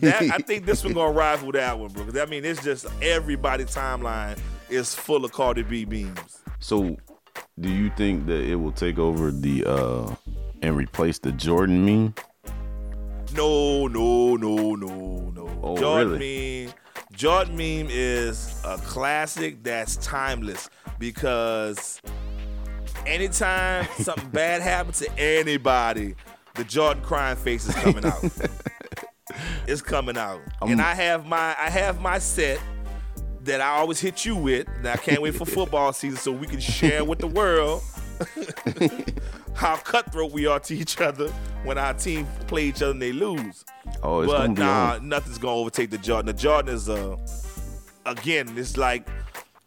That, 0.00 0.22
I 0.22 0.38
think 0.46 0.66
this 0.66 0.84
one 0.84 0.92
gonna 0.94 1.12
rival 1.12 1.52
that 1.52 1.78
one, 1.78 1.90
bro. 1.90 2.04
'Cause 2.04 2.16
I 2.18 2.24
mean, 2.26 2.44
it's 2.44 2.62
just 2.62 2.86
everybody 3.02 3.64
timeline 3.64 4.38
is 4.70 4.94
full 4.94 5.24
of 5.24 5.32
Cardi 5.32 5.62
B 5.62 5.84
memes. 5.84 6.38
So, 6.58 6.96
do 7.60 7.68
you 7.70 7.90
think 7.96 8.26
that 8.26 8.40
it 8.44 8.56
will 8.56 8.72
take 8.72 8.98
over 8.98 9.30
the 9.30 9.64
uh 9.64 10.14
and 10.62 10.76
replace 10.76 11.18
the 11.18 11.32
Jordan 11.32 11.84
meme? 11.84 12.14
No, 13.34 13.86
no, 13.88 14.36
no, 14.36 14.74
no, 14.74 15.30
no. 15.34 15.60
Oh, 15.62 15.76
Jordan 15.76 16.12
really? 16.12 16.64
meme. 16.66 16.74
Jordan 17.12 17.56
meme 17.56 17.88
is 17.90 18.60
a 18.64 18.76
classic 18.78 19.62
that's 19.62 19.96
timeless 19.96 20.68
because 20.98 22.00
anytime 23.06 23.86
something 23.98 24.28
bad 24.32 24.62
happens 24.62 24.98
to 25.00 25.18
anybody, 25.18 26.14
the 26.54 26.64
Jordan 26.64 27.02
crying 27.02 27.36
face 27.36 27.66
is 27.68 27.74
coming 27.76 28.04
out. 28.04 28.22
it's 29.66 29.82
coming 29.82 30.16
out. 30.16 30.40
and 30.60 30.80
I 30.80 30.94
have 30.94 31.26
my 31.26 31.54
I 31.58 31.70
have 31.70 32.00
my 32.00 32.18
set 32.18 32.60
that 33.46 33.60
I 33.60 33.68
always 33.78 34.00
hit 34.00 34.24
you 34.24 34.36
with. 34.36 34.68
And 34.76 34.86
I 34.86 34.96
can't 34.96 35.22
wait 35.22 35.34
for 35.34 35.46
football 35.46 35.92
season 35.92 36.18
so 36.18 36.32
we 36.32 36.46
can 36.46 36.60
share 36.60 37.04
with 37.04 37.18
the 37.18 37.26
world 37.26 37.82
how 39.54 39.76
cutthroat 39.76 40.32
we 40.32 40.46
are 40.46 40.60
to 40.60 40.74
each 40.74 41.00
other 41.00 41.28
when 41.64 41.78
our 41.78 41.94
team 41.94 42.26
play 42.46 42.64
each 42.64 42.82
other 42.82 42.92
and 42.92 43.02
they 43.02 43.12
lose. 43.12 43.64
Oh, 44.02 44.20
it's 44.20 44.32
but 44.32 44.50
nah, 44.52 44.94
on. 44.94 45.08
nothing's 45.08 45.38
gonna 45.38 45.56
overtake 45.56 45.90
the 45.90 45.98
Jordan. 45.98 46.26
The 46.26 46.32
Jordan 46.32 46.74
is 46.74 46.88
uh 46.88 47.16
again, 48.04 48.52
it's 48.56 48.76
like 48.76 49.08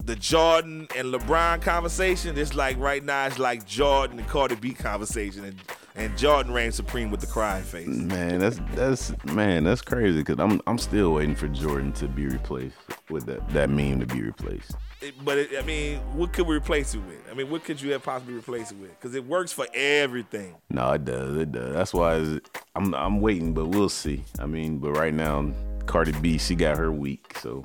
the 0.06 0.16
Jordan 0.16 0.88
and 0.96 1.14
LeBron 1.14 1.62
conversation. 1.62 2.38
It's 2.38 2.56
like 2.56 2.78
right 2.80 3.04
now, 3.04 3.28
it's 3.28 3.40
like 3.40 3.66
Jordan 3.66 4.20
and 4.20 4.28
Cardi 4.28 4.56
B 4.56 4.74
conversation, 4.74 5.46
and 5.46 5.56
and 5.96 6.18
Jordan 6.18 6.54
reigns 6.54 6.76
supreme 6.76 7.12
with 7.12 7.20
the 7.22 7.28
crying 7.28 7.64
face. 7.64 7.88
Man, 7.88 8.40
that's 8.40 8.60
that's 8.76 9.14
man, 9.26 9.64
that's 9.64 9.82
crazy. 9.82 10.24
Cause 10.24 10.38
I'm 10.40 10.62
I'm 10.68 10.78
still 10.78 11.14
waiting 11.14 11.36
for 11.36 11.48
Jordan 11.48 11.92
to 11.94 12.08
be 12.08 12.26
replaced 12.28 12.76
with 13.10 13.26
that 13.26 13.48
that 13.50 13.70
meme 13.70 14.00
to 14.00 14.06
be 14.06 14.22
replaced. 14.22 14.72
It- 15.02 15.16
but 15.24 15.38
it, 15.38 15.52
I 15.58 15.62
mean, 15.66 16.00
what 16.14 16.34
could 16.34 16.46
we 16.46 16.56
replace 16.56 16.94
it 16.94 17.00
with? 17.00 17.18
I 17.32 17.34
mean, 17.34 17.50
what 17.50 17.64
could 17.64 17.82
you 17.82 17.92
have 17.94 18.04
possibly 18.04 18.34
replaced 18.34 18.74
it 18.74 18.80
with? 18.80 18.92
Because 19.00 19.16
it 19.16 19.26
works 19.26 19.52
for 19.54 19.66
everything. 19.74 20.56
No, 20.70 20.92
it 20.92 21.06
does. 21.06 21.38
It 21.38 21.52
does. 21.54 21.74
That's 21.74 21.94
why 21.94 22.40
I'm 22.76 22.94
I'm 22.94 23.22
waiting, 23.22 23.54
but 23.54 23.68
we'll 23.68 23.90
see. 23.90 24.24
I 24.40 24.46
mean, 24.46 24.80
but 24.80 24.92
right 24.92 25.14
now, 25.14 25.52
Cardi 25.86 26.12
B, 26.14 26.38
she 26.38 26.54
got 26.56 26.78
her 26.78 26.92
week, 26.92 27.38
so 27.42 27.64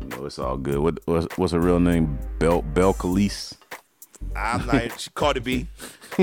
you 0.00 0.08
know 0.08 0.24
it's 0.24 0.38
all 0.38 0.56
good. 0.56 0.78
What 0.78 0.98
what's, 1.04 1.26
what's 1.38 1.52
her 1.52 1.60
real 1.60 1.78
name? 1.80 2.18
Bel 2.38 2.62
Belcalis. 2.62 3.54
I'm 4.34 4.66
like 4.66 4.98
she 4.98 5.10
Cardi 5.14 5.40
B. 5.40 5.66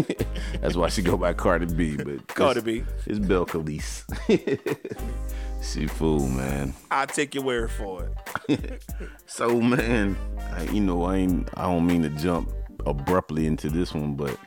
That's 0.62 0.76
why 0.76 0.90
she 0.90 1.02
go 1.02 1.18
by 1.18 1.34
Cardi 1.34 1.66
B. 1.74 1.96
But 1.98 2.28
Cardi 2.28 2.60
it's, 2.60 2.66
B. 2.66 2.84
It's 3.06 3.20
Bill 3.20 3.46
Khalees. 3.46 4.04
she 5.64 5.88
fool, 5.88 6.28
man. 6.28 6.74
I'll 6.92 7.08
take 7.08 7.34
your 7.36 7.44
word 7.44 7.72
for 7.72 8.10
it. 8.50 8.84
So 9.26 9.60
man, 9.60 10.16
I, 10.52 10.64
you 10.66 10.80
know 10.80 11.04
I 11.06 11.16
ain't. 11.18 11.50
I 11.56 11.64
don't 11.64 11.88
mean 11.88 12.04
to 12.04 12.10
jump 12.10 12.52
abruptly 12.86 13.48
into 13.48 13.68
this 13.70 13.94
one, 13.94 14.14
but 14.14 14.38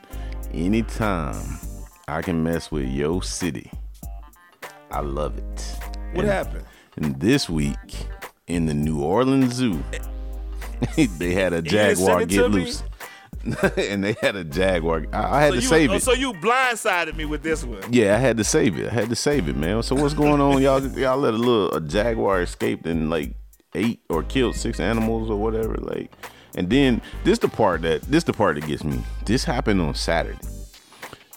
anytime 0.53 1.35
I 2.07 2.21
can 2.21 2.41
mess 2.41 2.71
with 2.71 2.87
Yo 2.87 3.19
City, 3.19 3.69
I 4.91 5.01
love 5.01 5.37
it. 5.37 5.77
What 6.13 6.23
And- 6.23 6.31
happened? 6.33 6.65
And 6.95 7.19
this 7.19 7.49
week 7.49 8.07
in 8.47 8.65
the 8.65 8.73
New 8.73 9.01
Orleans 9.03 9.53
Zoo, 9.53 9.83
they 11.17 11.33
had 11.33 11.51
a 11.53 11.61
jaguar 11.61 12.25
get 12.25 12.49
loose. 12.49 12.81
me? 12.81 12.87
and 13.77 14.03
they 14.03 14.15
had 14.21 14.35
a 14.35 14.43
jaguar. 14.43 15.05
I, 15.13 15.37
I 15.37 15.41
had 15.41 15.49
So 15.49 15.55
to 15.55 15.61
you, 15.61 15.67
save 15.67 15.91
oh, 15.91 15.93
it. 15.95 16.03
so 16.03 16.13
you 16.13 16.33
blindsided 16.33 17.15
me 17.15 17.25
with 17.25 17.43
this 17.43 17.63
one. 17.63 17.81
yeah, 17.91 18.15
I 18.15 18.19
had 18.19 18.37
to 18.37 18.43
save 18.43 18.77
it. 18.77 18.87
I 18.91 18.93
had 18.93 19.09
to 19.09 19.15
save 19.15 19.47
it, 19.49 19.55
man. 19.55 19.83
So 19.83 19.95
what's 19.95 20.13
going 20.13 20.41
on, 20.41 20.61
y'all? 20.61 20.85
Y'all 20.97 21.17
let 21.17 21.33
a 21.33 21.37
little 21.37 21.73
a 21.73 21.81
jaguar 21.81 22.41
escape 22.41 22.85
and 22.85 23.09
like 23.09 23.33
ate 23.75 24.01
or 24.09 24.23
killed 24.23 24.55
six 24.55 24.79
animals 24.79 25.29
or 25.29 25.37
whatever, 25.37 25.75
like. 25.77 26.11
And 26.55 26.69
then 26.69 27.01
this 27.23 27.37
the 27.39 27.47
part 27.49 27.83
that 27.83 28.01
this 28.03 28.23
the 28.23 28.33
part 28.33 28.55
that 28.55 28.65
gets 28.65 28.83
me. 28.83 28.99
This 29.25 29.43
happened 29.43 29.79
on 29.81 29.93
Saturday. 29.93 30.39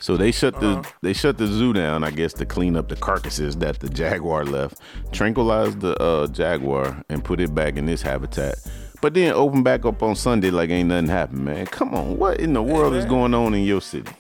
So 0.01 0.17
they 0.17 0.33
shut 0.33 0.59
the 0.61 0.83
they 1.03 1.13
shut 1.13 1.37
the 1.37 1.47
zoo 1.47 1.75
down, 1.75 2.05
I 2.05 2.11
guess, 2.11 2.33
to 2.35 2.47
clean 2.47 2.75
up 2.75 2.89
the 2.89 2.97
carcasses 2.97 3.55
that 3.57 3.81
the 3.81 3.89
jaguar 3.91 4.47
left, 4.47 4.81
tranquilize 5.13 5.77
the 5.77 5.95
uh, 6.03 6.27
jaguar, 6.29 7.03
and 7.11 7.23
put 7.23 7.39
it 7.39 7.55
back 7.55 7.77
in 7.77 7.87
its 7.87 8.01
habitat. 8.01 8.55
But 9.01 9.15
then 9.15 9.33
open 9.33 9.63
back 9.63 9.85
up 9.87 10.03
on 10.03 10.15
Sunday 10.15 10.51
like 10.51 10.71
ain't 10.71 10.89
nothing 10.89 11.09
happened, 11.09 11.45
man. 11.45 11.67
Come 11.67 11.95
on, 11.95 12.19
what 12.19 12.39
in 12.39 12.53
the 12.53 12.63
world 12.63 12.95
is 12.95 13.07
going 13.07 13.33
on 13.33 13.55
in 13.55 13.65
your 13.65 13.81
city? 13.81 14.13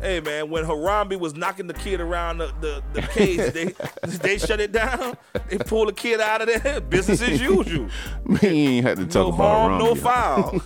Hey 0.00 0.20
man, 0.20 0.48
when 0.48 0.64
Harambe 0.64 1.18
was 1.18 1.34
knocking 1.34 1.66
the 1.66 1.74
kid 1.74 2.00
around 2.00 2.38
the, 2.38 2.52
the, 2.60 2.82
the 2.94 3.02
cage, 3.02 3.52
they 3.52 3.74
they 4.18 4.38
shut 4.38 4.58
it 4.58 4.72
down. 4.72 5.14
They 5.48 5.58
pull 5.58 5.84
the 5.86 5.92
kid 5.92 6.20
out 6.20 6.40
of 6.40 6.62
there. 6.62 6.80
Business 6.88 7.20
as 7.20 7.40
usual. 7.40 7.88
Man, 8.24 8.40
you 8.42 8.70
ain't 8.70 8.86
had 8.86 8.96
to 8.96 9.04
talk 9.06 9.28
No 9.28 9.34
about 9.34 9.68
harm, 9.68 9.78
no 9.78 9.94
foul. 9.94 10.60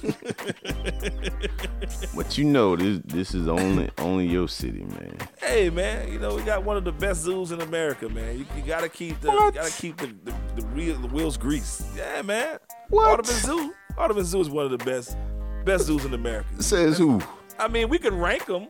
But 2.15 2.39
you 2.39 2.45
know 2.45 2.77
this 2.77 3.01
this 3.05 3.35
is 3.35 3.49
only 3.49 3.91
only 3.99 4.27
your 4.29 4.47
city, 4.49 4.85
man. 4.85 5.19
hey 5.41 5.69
man, 5.69 6.13
you 6.13 6.19
know 6.19 6.35
we 6.35 6.43
got 6.43 6.63
one 6.65 6.77
of 6.77 6.85
the 6.85 6.93
best 6.93 7.23
zoos 7.23 7.51
in 7.51 7.61
America, 7.61 8.09
man. 8.09 8.39
You, 8.39 8.47
you 8.57 8.63
gotta 8.63 8.89
keep 8.89 9.21
the 9.21 9.29
What? 9.31 9.55
gotta 9.55 9.73
keep 9.73 9.97
the 9.97 10.15
the, 10.25 10.35
the, 10.57 10.67
reel, 10.69 10.97
the 10.99 11.09
wheels 11.09 11.37
greased. 11.37 11.85
Yeah, 11.97 12.23
man. 12.23 12.59
What? 12.89 13.09
Audubon 13.09 13.35
Zoo. 13.35 13.75
Audubon 13.99 14.25
Zoo 14.25 14.41
is 14.41 14.49
one 14.49 14.65
of 14.65 14.71
the 14.71 14.85
best 14.85 15.17
best 15.65 15.87
zoos 15.87 16.05
in 16.05 16.15
America. 16.15 16.63
Says 16.63 16.99
who? 16.99 17.21
I 17.59 17.69
mean, 17.69 17.89
we 17.89 17.99
can 17.99 18.17
rank 18.19 18.47
them. 18.47 18.67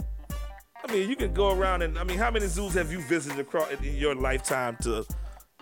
I 0.87 0.93
mean, 0.93 1.09
you 1.09 1.17
can 1.17 1.33
go 1.33 1.51
around 1.53 1.83
and 1.83 1.99
I 1.99 2.05
mean, 2.05 2.19
how 2.19 2.31
many 2.31 2.47
zoos 2.47 2.75
have 2.75 2.93
you 2.93 3.01
visited 3.01 3.39
across 3.41 3.71
in 3.71 3.97
your 3.97 4.15
lifetime 4.15 4.77
to 4.83 5.07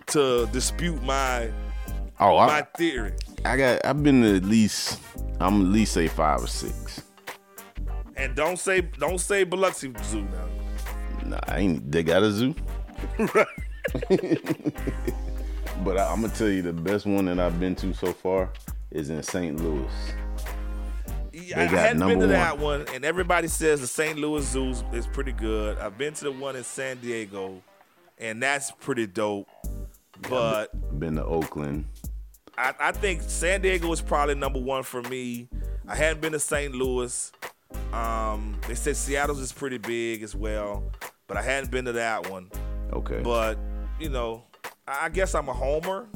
to 0.06 0.46
dispute 0.46 1.02
my 1.02 1.50
Oh, 2.18 2.36
my 2.36 2.58
I, 2.58 2.62
theory? 2.76 3.12
I 3.44 3.56
got 3.56 3.84
I've 3.84 4.02
been 4.02 4.22
to 4.22 4.36
at 4.36 4.44
least 4.44 5.00
I'm 5.40 5.62
at 5.62 5.68
least 5.68 5.92
say 5.92 6.08
five 6.08 6.42
or 6.42 6.46
six. 6.48 7.02
And 8.16 8.34
don't 8.34 8.58
say 8.58 8.80
don't 8.80 9.18
say 9.18 9.44
Biloxi 9.44 9.92
Zoo 10.04 10.22
now. 10.22 10.48
Nah, 11.26 11.40
I 11.46 11.58
ain't 11.58 11.90
they 11.90 12.02
got 12.02 12.22
a 12.22 12.30
zoo. 12.30 12.54
but 13.18 13.46
I, 15.98 16.12
I'm 16.12 16.20
gonna 16.20 16.28
tell 16.34 16.48
you 16.48 16.62
the 16.62 16.72
best 16.72 17.06
one 17.06 17.26
that 17.26 17.38
I've 17.38 17.60
been 17.60 17.76
to 17.76 17.94
so 17.94 18.12
far 18.12 18.50
is 18.90 19.10
in 19.10 19.22
St. 19.22 19.58
Louis. 19.60 19.90
Yeah, 21.52 21.62
I 21.62 21.66
hadn't 21.66 22.00
been 22.00 22.18
to 22.20 22.26
one. 22.26 22.28
that 22.30 22.58
one, 22.58 22.86
and 22.94 23.04
everybody 23.04 23.48
says 23.48 23.80
the 23.80 23.86
St. 23.86 24.18
Louis 24.18 24.44
Zoo 24.46 24.74
is 24.92 25.06
pretty 25.06 25.32
good. 25.32 25.78
I've 25.78 25.98
been 25.98 26.14
to 26.14 26.24
the 26.24 26.32
one 26.32 26.56
in 26.56 26.64
San 26.64 26.98
Diego, 26.98 27.62
and 28.18 28.42
that's 28.42 28.70
pretty 28.70 29.06
dope. 29.06 29.48
But 30.28 30.98
Been 30.98 31.16
to 31.16 31.24
Oakland. 31.24 31.84
I, 32.56 32.74
I 32.78 32.92
think 32.92 33.22
San 33.22 33.60
Diego 33.60 33.90
is 33.92 34.00
probably 34.00 34.34
number 34.34 34.60
one 34.60 34.82
for 34.82 35.02
me. 35.02 35.48
I 35.88 35.96
hadn't 35.96 36.20
been 36.20 36.32
to 36.32 36.38
St. 36.38 36.74
Louis. 36.74 37.32
Um, 37.92 38.58
they 38.68 38.74
said 38.74 38.96
Seattle's 38.96 39.40
is 39.40 39.52
pretty 39.52 39.78
big 39.78 40.22
as 40.22 40.34
well, 40.34 40.84
but 41.26 41.36
I 41.36 41.42
hadn't 41.42 41.70
been 41.70 41.84
to 41.86 41.92
that 41.92 42.30
one. 42.30 42.50
Okay. 42.92 43.20
But 43.22 43.58
you 43.98 44.08
know, 44.08 44.44
I 44.86 45.06
I 45.06 45.08
guess 45.08 45.34
I'm 45.34 45.48
a 45.48 45.52
homer 45.52 46.06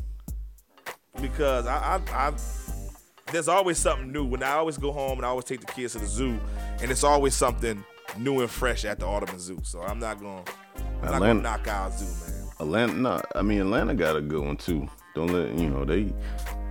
because 1.20 1.66
I, 1.66 2.00
I, 2.12 2.28
I 2.28 2.32
there's 3.32 3.48
always 3.48 3.78
something 3.78 4.12
new. 4.12 4.24
When 4.24 4.42
I 4.42 4.52
always 4.52 4.78
go 4.78 4.92
home 4.92 5.18
and 5.18 5.26
I 5.26 5.28
always 5.30 5.44
take 5.44 5.60
the 5.60 5.66
kids 5.72 5.92
to 5.94 5.98
the 5.98 6.06
zoo, 6.06 6.38
and 6.80 6.90
it's 6.90 7.04
always 7.04 7.34
something 7.34 7.84
new 8.18 8.40
and 8.40 8.50
fresh 8.50 8.84
at 8.84 8.98
the 9.00 9.06
Audubon 9.06 9.38
Zoo. 9.38 9.58
So 9.62 9.82
I'm 9.82 9.98
not 9.98 10.20
gonna, 10.20 10.42
I'm 10.76 11.04
not 11.04 11.14
Atlanta- 11.14 11.26
gonna 11.26 11.42
knock 11.42 11.68
out 11.68 11.92
zoo, 11.92 12.26
man. 12.32 12.42
Atlanta, 12.58 12.92
no, 12.94 13.20
I 13.34 13.42
mean 13.42 13.60
Atlanta 13.60 13.94
got 13.94 14.16
a 14.16 14.20
good 14.20 14.42
one 14.44 14.56
too. 14.56 14.88
Don't 15.14 15.28
let 15.32 15.58
you 15.58 15.68
know 15.68 15.84
they 15.84 16.12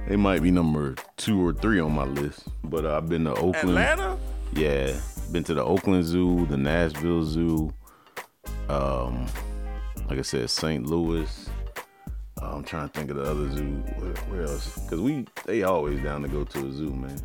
they 0.08 0.15
might 0.15 0.41
be 0.41 0.52
number 0.52 0.96
two 1.18 1.46
or 1.46 1.54
three 1.54 1.80
on 1.80 1.91
my 1.94 2.06
list. 2.06 2.48
But 2.63 2.86
uh, 2.86 2.98
I've 2.98 3.10
been 3.10 3.26
to 3.26 3.32
Oakland. 3.34 3.70
Atlanta, 3.78 4.18
Yeah, 4.54 4.98
been 5.32 5.44
to 5.46 5.54
the 5.54 5.63
Oakland 5.63 6.06
Zoo, 6.06 6.46
the 6.48 6.58
Nashville 6.58 7.24
Zoo. 7.24 7.74
Um, 8.70 9.28
like 10.10 10.20
I 10.20 10.22
said, 10.24 10.50
St. 10.50 10.86
Louis. 10.86 11.50
Trying 12.65 12.89
to 12.89 12.93
think 12.99 13.10
of 13.12 13.17
the 13.17 13.23
other 13.23 13.49
zoo. 13.51 13.63
Where, 13.97 14.13
where 14.30 14.41
else? 14.43 14.78
Because 14.80 14.99
we 15.01 15.25
they 15.45 15.63
always 15.63 16.01
down 16.01 16.21
to 16.23 16.28
go 16.28 16.43
to 16.43 16.60
a 16.67 16.71
zoo, 16.71 16.91
man. 16.93 17.19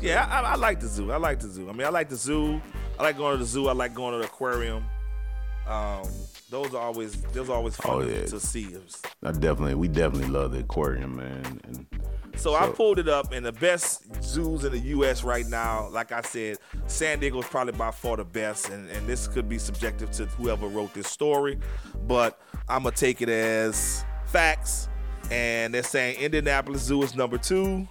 yeah, 0.00 0.26
I, 0.30 0.52
I 0.52 0.54
like 0.56 0.80
the 0.80 0.88
zoo. 0.88 1.12
I 1.12 1.16
like 1.16 1.38
the 1.40 1.48
zoo. 1.48 1.68
I 1.68 1.72
mean, 1.72 1.86
I 1.86 1.90
like 1.90 2.08
the 2.08 2.16
zoo. 2.16 2.60
I 2.98 3.02
like 3.04 3.16
going 3.16 3.32
to 3.32 3.38
the 3.38 3.44
zoo. 3.48 3.68
I 3.68 3.72
like 3.72 3.94
going 3.94 4.12
to 4.12 4.18
the 4.18 4.24
aquarium. 4.24 4.84
Um, 5.68 6.02
those 6.50 6.74
are 6.74 6.82
always 6.82 7.20
those 7.32 7.48
are 7.48 7.56
always 7.56 7.76
fun 7.76 7.90
Oh, 7.94 8.00
to- 8.02 8.10
yeah. 8.20 8.26
to 8.26 8.40
see. 8.40 8.74
I 9.22 9.30
definitely, 9.32 9.74
we 9.76 9.88
definitely 9.88 10.28
love 10.28 10.52
the 10.52 10.58
aquarium, 10.60 11.16
man. 11.16 11.60
And 11.64 11.86
So, 12.36 12.54
I 12.54 12.68
pulled 12.70 12.98
it 12.98 13.08
up, 13.08 13.32
and 13.32 13.46
the 13.46 13.52
best 13.52 14.02
zoos 14.24 14.64
in 14.64 14.72
the 14.72 14.78
U.S. 14.96 15.22
right 15.22 15.46
now, 15.46 15.88
like 15.90 16.10
I 16.10 16.22
said, 16.22 16.58
San 16.88 17.20
Diego 17.20 17.38
is 17.40 17.46
probably 17.46 17.74
by 17.74 17.90
far 17.92 18.16
the 18.16 18.24
best, 18.24 18.70
and, 18.70 18.90
and 18.90 19.06
this 19.06 19.28
could 19.28 19.48
be 19.48 19.58
subjective 19.58 20.10
to 20.12 20.26
whoever 20.26 20.66
wrote 20.66 20.92
this 20.94 21.06
story, 21.06 21.58
but 22.08 22.40
I'm 22.68 22.82
gonna 22.82 22.96
take 22.96 23.22
it 23.22 23.28
as 23.28 24.04
facts. 24.32 24.88
And 25.30 25.72
they're 25.72 25.82
saying 25.82 26.18
Indianapolis 26.20 26.82
Zoo 26.82 27.02
is 27.02 27.14
number 27.14 27.38
two. 27.38 27.88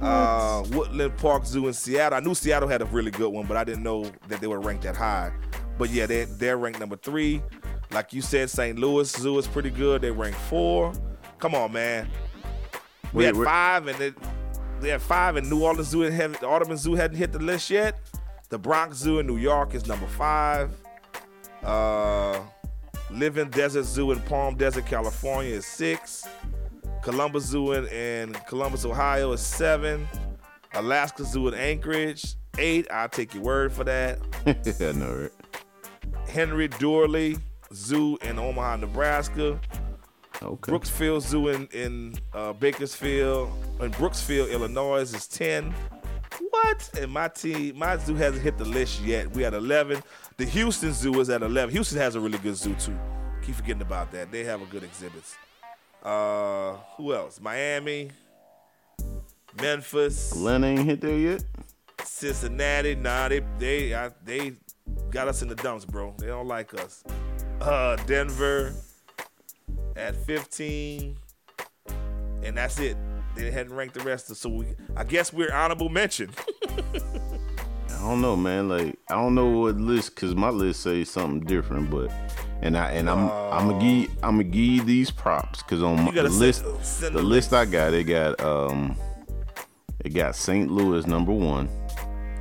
Uh, 0.00 0.62
Woodland 0.72 1.16
Park 1.18 1.44
Zoo 1.44 1.66
in 1.66 1.72
Seattle. 1.72 2.16
I 2.16 2.20
knew 2.20 2.34
Seattle 2.34 2.68
had 2.68 2.82
a 2.82 2.84
really 2.86 3.10
good 3.10 3.30
one, 3.32 3.46
but 3.46 3.56
I 3.56 3.64
didn't 3.64 3.82
know 3.82 4.10
that 4.28 4.40
they 4.40 4.46
were 4.46 4.60
ranked 4.60 4.82
that 4.84 4.96
high. 4.96 5.32
But 5.78 5.90
yeah, 5.90 6.06
they 6.06 6.24
they're 6.24 6.56
ranked 6.58 6.78
number 6.80 6.96
three. 6.96 7.42
Like 7.90 8.12
you 8.12 8.22
said, 8.22 8.48
St. 8.50 8.78
Louis 8.78 9.10
Zoo 9.10 9.38
is 9.38 9.46
pretty 9.46 9.70
good. 9.70 10.02
They 10.02 10.10
ranked 10.10 10.38
four. 10.38 10.92
Come 11.38 11.54
on, 11.54 11.72
man. 11.72 12.08
We 13.12 13.18
Wait, 13.20 13.24
had 13.26 13.36
where- 13.36 13.44
five, 13.46 13.86
and 13.88 14.00
it, 14.00 14.14
they 14.80 14.90
had 14.90 15.02
five, 15.02 15.36
and 15.36 15.48
New 15.50 15.62
Orleans 15.62 15.88
Zoo 15.88 16.00
had 16.02 16.34
the 16.34 16.46
Audubon 16.46 16.76
Zoo 16.76 16.94
hadn't 16.94 17.16
hit 17.16 17.32
the 17.32 17.38
list 17.38 17.70
yet. 17.70 17.98
The 18.50 18.58
Bronx 18.58 18.96
Zoo 18.98 19.18
in 19.18 19.26
New 19.26 19.36
York 19.38 19.74
is 19.74 19.86
number 19.86 20.06
five. 20.06 20.70
Uh, 21.62 22.40
Living 23.12 23.50
Desert 23.50 23.84
Zoo 23.84 24.10
in 24.10 24.20
Palm 24.22 24.56
Desert, 24.56 24.86
California 24.86 25.54
is 25.54 25.66
six. 25.66 26.26
Columbus 27.02 27.44
Zoo 27.44 27.72
in, 27.72 27.86
in 27.88 28.32
Columbus, 28.48 28.84
Ohio 28.84 29.32
is 29.32 29.40
seven. 29.40 30.08
Alaska 30.74 31.24
Zoo 31.24 31.48
in 31.48 31.54
Anchorage, 31.54 32.36
eight. 32.58 32.86
I'll 32.90 33.08
take 33.08 33.34
your 33.34 33.42
word 33.42 33.72
for 33.72 33.84
that. 33.84 34.18
I 34.46 34.92
know, 34.92 35.14
right? 35.22 36.28
Henry 36.28 36.68
Doorly 36.68 37.36
Zoo 37.74 38.16
in 38.22 38.38
Omaha, 38.38 38.76
Nebraska. 38.76 39.60
Okay. 40.42 40.72
Brooksfield 40.72 41.22
Zoo 41.22 41.48
in, 41.48 41.66
in 41.68 42.14
uh, 42.32 42.52
Bakersfield, 42.54 43.50
in 43.80 43.90
Brooksfield, 43.92 44.48
Illinois 44.50 45.12
is 45.14 45.28
10. 45.28 45.74
What? 46.50 46.90
And 46.98 47.12
my 47.12 47.28
team, 47.28 47.76
my 47.78 47.96
zoo 47.96 48.14
hasn't 48.14 48.42
hit 48.42 48.58
the 48.58 48.64
list 48.64 49.02
yet. 49.02 49.30
We 49.34 49.42
had 49.42 49.54
11. 49.54 50.02
The 50.36 50.44
Houston 50.46 50.92
Zoo 50.92 51.20
is 51.20 51.30
at 51.30 51.42
11. 51.42 51.72
Houston 51.72 51.98
has 51.98 52.14
a 52.14 52.20
really 52.20 52.38
good 52.38 52.56
zoo 52.56 52.74
too. 52.74 52.98
Keep 53.42 53.56
forgetting 53.56 53.82
about 53.82 54.12
that. 54.12 54.30
They 54.30 54.44
have 54.44 54.62
a 54.62 54.66
good 54.66 54.82
exhibits. 54.82 55.36
Uh, 56.02 56.74
who 56.96 57.14
else? 57.14 57.40
Miami, 57.40 58.10
Memphis, 59.60 60.32
Atlanta 60.32 60.66
ain't 60.68 60.84
hit 60.84 61.00
there 61.00 61.16
yet. 61.16 61.44
Cincinnati. 62.04 62.94
Nah, 62.94 63.28
they 63.28 63.42
they 63.58 63.94
I, 63.94 64.10
they 64.24 64.54
got 65.10 65.28
us 65.28 65.42
in 65.42 65.48
the 65.48 65.54
dumps, 65.56 65.84
bro. 65.84 66.14
They 66.18 66.26
don't 66.26 66.48
like 66.48 66.74
us. 66.74 67.04
Uh, 67.60 67.96
Denver 68.06 68.74
at 69.94 70.16
15, 70.16 71.16
and 72.42 72.56
that's 72.56 72.78
it. 72.80 72.96
They 73.36 73.50
hadn't 73.50 73.74
ranked 73.74 73.94
the 73.94 74.00
rest 74.00 74.30
of, 74.30 74.36
so 74.36 74.48
we. 74.48 74.66
I 74.96 75.04
guess 75.04 75.32
we're 75.32 75.52
honorable 75.52 75.88
mention. 75.88 76.30
I 78.02 78.06
don't 78.06 78.20
know, 78.20 78.34
man. 78.34 78.68
Like 78.68 78.98
I 79.08 79.14
don't 79.14 79.36
know 79.36 79.46
what 79.46 79.76
list, 79.76 80.16
cause 80.16 80.34
my 80.34 80.48
list 80.48 80.80
says 80.82 81.08
something 81.08 81.46
different, 81.46 81.88
but 81.88 82.10
and 82.60 82.76
I 82.76 82.90
and 82.90 83.08
I'm 83.08 83.30
I'm 83.30 83.68
gonna 83.68 83.80
give 83.80 84.10
I'm 84.24 84.38
gonna 84.38 84.44
give 84.44 84.86
these 84.86 85.12
props, 85.12 85.62
cause 85.62 85.84
on 85.84 86.06
my, 86.06 86.10
the 86.10 86.24
list 86.24 86.64
send 86.84 87.14
the 87.14 87.20
the 87.20 87.24
list 87.24 87.52
I 87.52 87.64
got, 87.64 87.94
it 87.94 88.04
got 88.04 88.40
um 88.40 88.96
it 90.00 90.10
got 90.10 90.34
St. 90.34 90.68
Louis 90.68 91.06
number 91.06 91.30
one, 91.30 91.68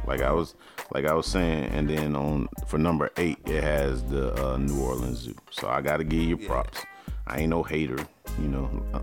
like 0.08 0.24
I 0.24 0.32
was 0.32 0.56
like 0.96 1.06
I 1.06 1.14
was 1.14 1.28
saying, 1.28 1.66
and 1.66 1.88
then 1.88 2.16
on 2.16 2.50
for 2.66 2.80
number 2.80 3.12
eight 3.18 3.38
it 3.46 3.64
has 3.64 4.04
the 4.06 4.34
uh, 4.44 4.58
New 4.58 4.82
Orleans 4.82 5.20
Zoo. 5.20 5.36
So 5.52 5.70
I 5.70 5.82
gotta 5.82 6.04
give 6.04 6.24
you 6.24 6.38
props. 6.38 6.84
I 7.28 7.42
ain't 7.42 7.52
no 7.52 7.62
hater, 7.62 8.04
you 8.40 8.48
know. 8.48 8.84
uh, 8.96 9.02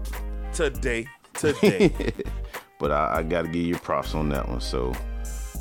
today, 0.52 1.06
today. 1.34 1.92
but 2.78 2.92
I, 2.92 3.18
I 3.18 3.22
got 3.22 3.42
to 3.42 3.48
give 3.48 3.64
you 3.64 3.76
props 3.76 4.14
on 4.14 4.28
that 4.30 4.48
one. 4.48 4.60
So, 4.60 4.92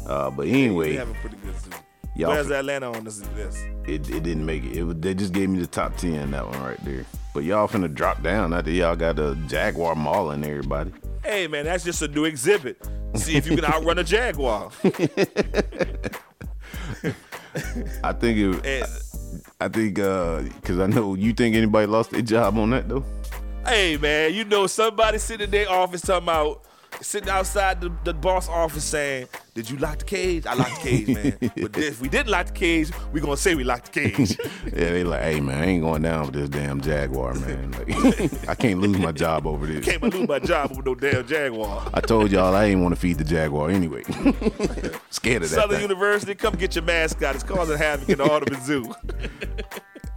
uh, 0.08 0.30
but 0.32 0.48
anyway, 0.48 0.94
have 0.96 1.10
a 1.10 1.14
pretty 1.16 1.36
good 1.38 1.56
zoo. 1.60 1.70
Y'all 2.16 2.30
Where's 2.30 2.50
Atlanta 2.50 2.92
on 2.92 3.04
this 3.04 3.24
list? 3.36 3.64
it, 3.86 4.10
it 4.10 4.24
didn't 4.24 4.46
make 4.46 4.64
it. 4.64 4.78
it. 4.78 5.02
They 5.02 5.14
just 5.14 5.34
gave 5.34 5.50
me 5.50 5.60
the 5.60 5.68
top 5.68 5.96
ten 5.98 6.32
that 6.32 6.48
one 6.48 6.60
right 6.64 6.84
there. 6.84 7.06
But 7.34 7.44
y'all 7.44 7.68
finna 7.68 7.94
drop 7.94 8.24
down 8.24 8.54
after 8.54 8.72
y'all 8.72 8.96
got 8.96 9.20
a 9.20 9.36
Jaguar 9.48 9.94
mauling 9.96 10.44
everybody. 10.44 10.92
Hey 11.24 11.48
man, 11.48 11.66
that's 11.66 11.84
just 11.84 12.02
a 12.02 12.08
new 12.08 12.26
exhibit. 12.26 12.82
See 13.16 13.36
if 13.36 13.46
you 13.48 13.56
can 13.56 13.66
outrun 13.66 14.00
a 14.00 14.04
jaguar. 14.04 14.72
I 18.04 18.14
think 18.14 18.38
it. 18.38 18.66
And 18.66 18.86
I 19.60 19.68
think 19.68 20.00
uh, 20.00 20.44
cause 20.64 20.80
I 20.80 20.88
know 20.88 21.16
you 21.16 21.34
think 21.34 21.56
anybody 21.56 21.88
lost 21.88 22.12
their 22.12 22.22
job 22.22 22.58
on 22.58 22.70
that 22.72 22.88
though. 22.90 23.04
hey 23.66 23.98
man, 23.98 24.34
you 24.34 24.44
know 24.46 24.68
somebody 24.68 25.18
sitting 25.18 25.46
in 25.46 25.52
their 25.52 25.70
office 25.70 26.02
talking 26.02 26.24
about 26.24 26.64
sitting 27.02 27.30
outside 27.30 27.82
the, 27.82 27.92
the 28.04 28.14
boss 28.14 28.50
office 28.50 28.84
saying, 28.84 29.28
"Did 29.54 29.70
you 29.70 29.78
lock 29.78 30.00
the 30.00 30.06
cage? 30.06 30.46
I 30.46 30.54
locked 30.54 30.82
the 30.82 30.90
cage, 30.90 31.08
man. 31.08 31.38
but 31.62 31.78
if 31.78 32.02
we 32.02 32.10
didn't 32.10 32.30
lock 32.30 32.48
the 32.48 32.54
cage, 32.54 32.92
we 33.12 33.22
gonna 33.22 33.38
say 33.38 33.56
we 33.56 33.64
locked 33.64 33.94
the 33.94 34.10
cage." 34.10 34.38
Yeah, 34.68 34.92
they 34.92 35.04
like, 35.04 35.22
hey 35.22 35.40
man, 35.40 35.64
I 35.64 35.66
ain't 35.66 35.84
going 35.84 36.02
down 36.02 36.26
with 36.26 36.36
this 36.36 36.50
damn 36.50 36.82
Jaguar, 36.82 37.34
man. 37.36 37.74
Like, 37.88 38.50
I 38.50 38.56
can't 38.56 38.80
lose 38.80 38.98
my 38.98 39.12
job 39.12 39.48
over 39.48 39.66
this. 39.66 39.86
Can't 39.86 40.02
lose 40.02 40.28
my 40.28 40.40
job 40.40 40.76
with 40.76 40.86
no 40.86 40.96
damn 40.96 41.26
jaguar. 41.26 41.90
I 41.94 42.02
told 42.02 42.32
y'all 42.32 42.56
I 42.56 42.66
ain't 42.66 42.82
want 42.82 42.94
to 42.94 43.00
feed 43.00 43.18
the 43.18 43.24
Jaguar 43.24 43.70
anyway. 43.70 44.04
Scared 45.10 45.44
of 45.44 45.50
that. 45.50 45.56
Southern 45.56 45.78
thing. 45.78 45.82
University, 45.90 46.36
come 46.36 46.56
get 46.56 46.76
your 46.76 46.84
mascot. 46.84 47.36
It's 47.36 47.44
causing 47.44 47.78
havoc 47.78 48.10
in 48.10 48.18
the 48.18 48.24
Audubon 48.24 48.62
Zoo. 48.62 48.94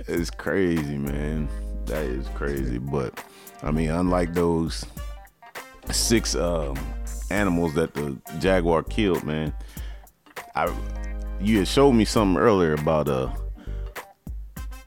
It's 0.07 0.31
crazy, 0.31 0.99
man. 0.99 1.49
That 1.87 2.05
is 2.05 2.27
crazy. 2.35 2.79
But 2.79 3.23
I 3.63 3.71
mean, 3.71 3.91
unlike 3.91 4.35
those 4.35 4.85
six 5.93 6.35
um, 6.35 6.77
animals 7.31 7.75
that 7.75 7.95
the 7.95 8.17
jaguar 8.39 8.83
killed, 8.83 9.25
man, 9.25 9.53
I 10.55 10.73
you 11.41 11.59
had 11.59 11.69
showed 11.69 11.93
me 11.93 12.05
something 12.05 12.41
earlier 12.41 12.75
about 12.75 13.09
uh 13.09 13.31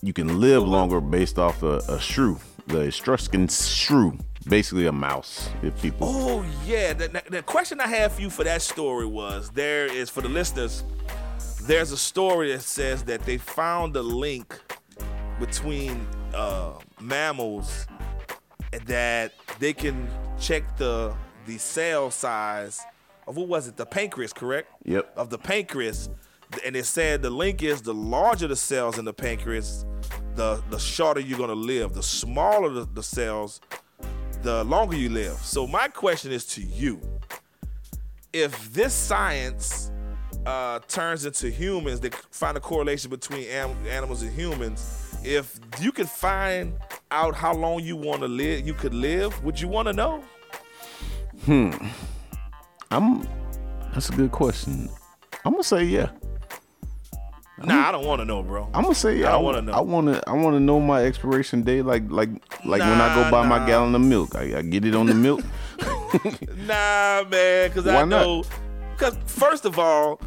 you 0.01 0.13
can 0.13 0.39
live 0.41 0.63
longer 0.67 0.99
based 0.99 1.39
off 1.39 1.63
a, 1.63 1.77
a 1.87 1.99
shrew, 1.99 2.37
the 2.67 2.81
Etruscan 2.81 3.47
shrew, 3.47 4.17
basically 4.49 4.85
a 4.85 4.91
mouse. 4.91 5.49
If 5.61 5.81
people, 5.81 6.07
Oh 6.11 6.45
yeah, 6.65 6.91
the, 6.93 7.23
the- 7.29 7.41
question 7.41 7.79
I 7.79 7.87
have 7.87 8.13
for 8.13 8.21
you 8.21 8.29
for 8.29 8.43
that 8.43 8.61
story 8.61 9.05
was 9.05 9.49
there 9.51 9.85
is 9.85 10.09
for 10.09 10.21
the 10.21 10.27
listeners. 10.29 10.83
There's 11.63 11.93
a 11.93 11.97
story 11.97 12.51
that 12.51 12.61
says 12.61 13.03
that 13.05 13.21
they 13.21 13.37
found 13.37 13.95
a 13.95 14.01
link 14.01 14.59
between 15.39 16.05
uh, 16.33 16.73
mammals 16.99 17.87
that 18.85 19.33
they 19.59 19.73
can 19.73 20.07
check 20.39 20.77
the 20.77 21.13
the 21.45 21.57
cell 21.57 22.09
size 22.09 22.81
of 23.27 23.37
what 23.37 23.47
was 23.47 23.67
it? 23.67 23.77
The 23.77 23.85
pancreas 23.85 24.33
correct? 24.33 24.69
Yep. 24.85 25.13
of 25.15 25.29
the 25.29 25.37
pancreas. 25.37 26.09
And 26.65 26.75
it 26.75 26.85
said 26.85 27.21
the 27.21 27.29
link 27.29 27.63
is 27.63 27.81
the 27.81 27.93
larger 27.93 28.47
the 28.47 28.55
cells 28.55 28.97
in 28.99 29.05
the 29.05 29.13
pancreas 29.13 29.85
the 30.35 30.63
the 30.69 30.79
shorter 30.79 31.19
you're 31.19 31.37
gonna 31.37 31.53
live. 31.53 31.93
The 31.93 32.03
smaller 32.03 32.69
the, 32.69 32.87
the 32.93 33.03
cells 33.03 33.61
the 34.41 34.63
longer 34.65 34.95
you 34.97 35.09
live. 35.09 35.37
So 35.37 35.65
my 35.65 35.87
question 35.87 36.31
is 36.31 36.45
to 36.47 36.61
you. 36.61 37.01
If 38.33 38.73
this 38.73 38.93
science 38.93 39.91
uh, 40.45 40.79
turns 40.87 41.25
into 41.25 41.49
humans, 41.49 41.99
they 41.99 42.09
find 42.31 42.57
a 42.57 42.59
correlation 42.59 43.09
between 43.09 43.43
am- 43.47 43.75
animals 43.87 44.21
and 44.21 44.33
humans. 44.33 45.02
If 45.23 45.59
you 45.79 45.91
could 45.91 46.09
find 46.09 46.73
out 47.11 47.35
how 47.35 47.53
long 47.53 47.81
you 47.81 47.95
want 47.95 48.21
to 48.21 48.27
live, 48.27 48.65
you 48.65 48.73
could 48.73 48.93
live. 48.93 49.43
Would 49.43 49.59
you 49.59 49.67
want 49.67 49.87
to 49.87 49.93
know? 49.93 50.23
Hmm. 51.45 51.71
I'm. 52.91 53.27
That's 53.93 54.09
a 54.09 54.13
good 54.13 54.31
question. 54.31 54.89
I'm 55.45 55.53
gonna 55.53 55.63
say 55.63 55.83
yeah. 55.83 56.09
Nah, 57.63 57.89
I 57.89 57.91
don't 57.91 58.05
want 58.05 58.19
to 58.19 58.25
know, 58.25 58.43
bro. 58.43 58.69
I'm 58.73 58.83
gonna 58.83 58.95
say 58.95 59.19
yeah. 59.19 59.29
I 59.29 59.31
don't 59.33 59.43
wanna 59.43 59.61
know. 59.61 59.73
I 59.73 59.81
wanna 59.81 60.21
I 60.27 60.33
wanna 60.33 60.59
know 60.59 60.79
my 60.79 61.03
expiration 61.03 61.63
date, 61.63 61.83
like 61.83 62.03
like 62.09 62.29
like 62.65 62.81
when 62.81 63.01
I 63.01 63.15
go 63.15 63.29
buy 63.31 63.43
nah. 63.43 63.59
my 63.59 63.65
gallon 63.65 63.95
of 63.95 64.01
milk. 64.01 64.35
I, 64.35 64.57
I 64.57 64.61
get 64.61 64.85
it 64.85 64.95
on 64.95 65.05
the 65.07 65.13
milk. 65.13 65.41
Nah, 66.67 67.23
man, 67.27 67.69
because 67.69 67.87
I 67.87 68.05
know. 68.05 68.43
Because 68.91 69.17
first 69.25 69.65
of 69.65 69.79
all, 69.79 70.21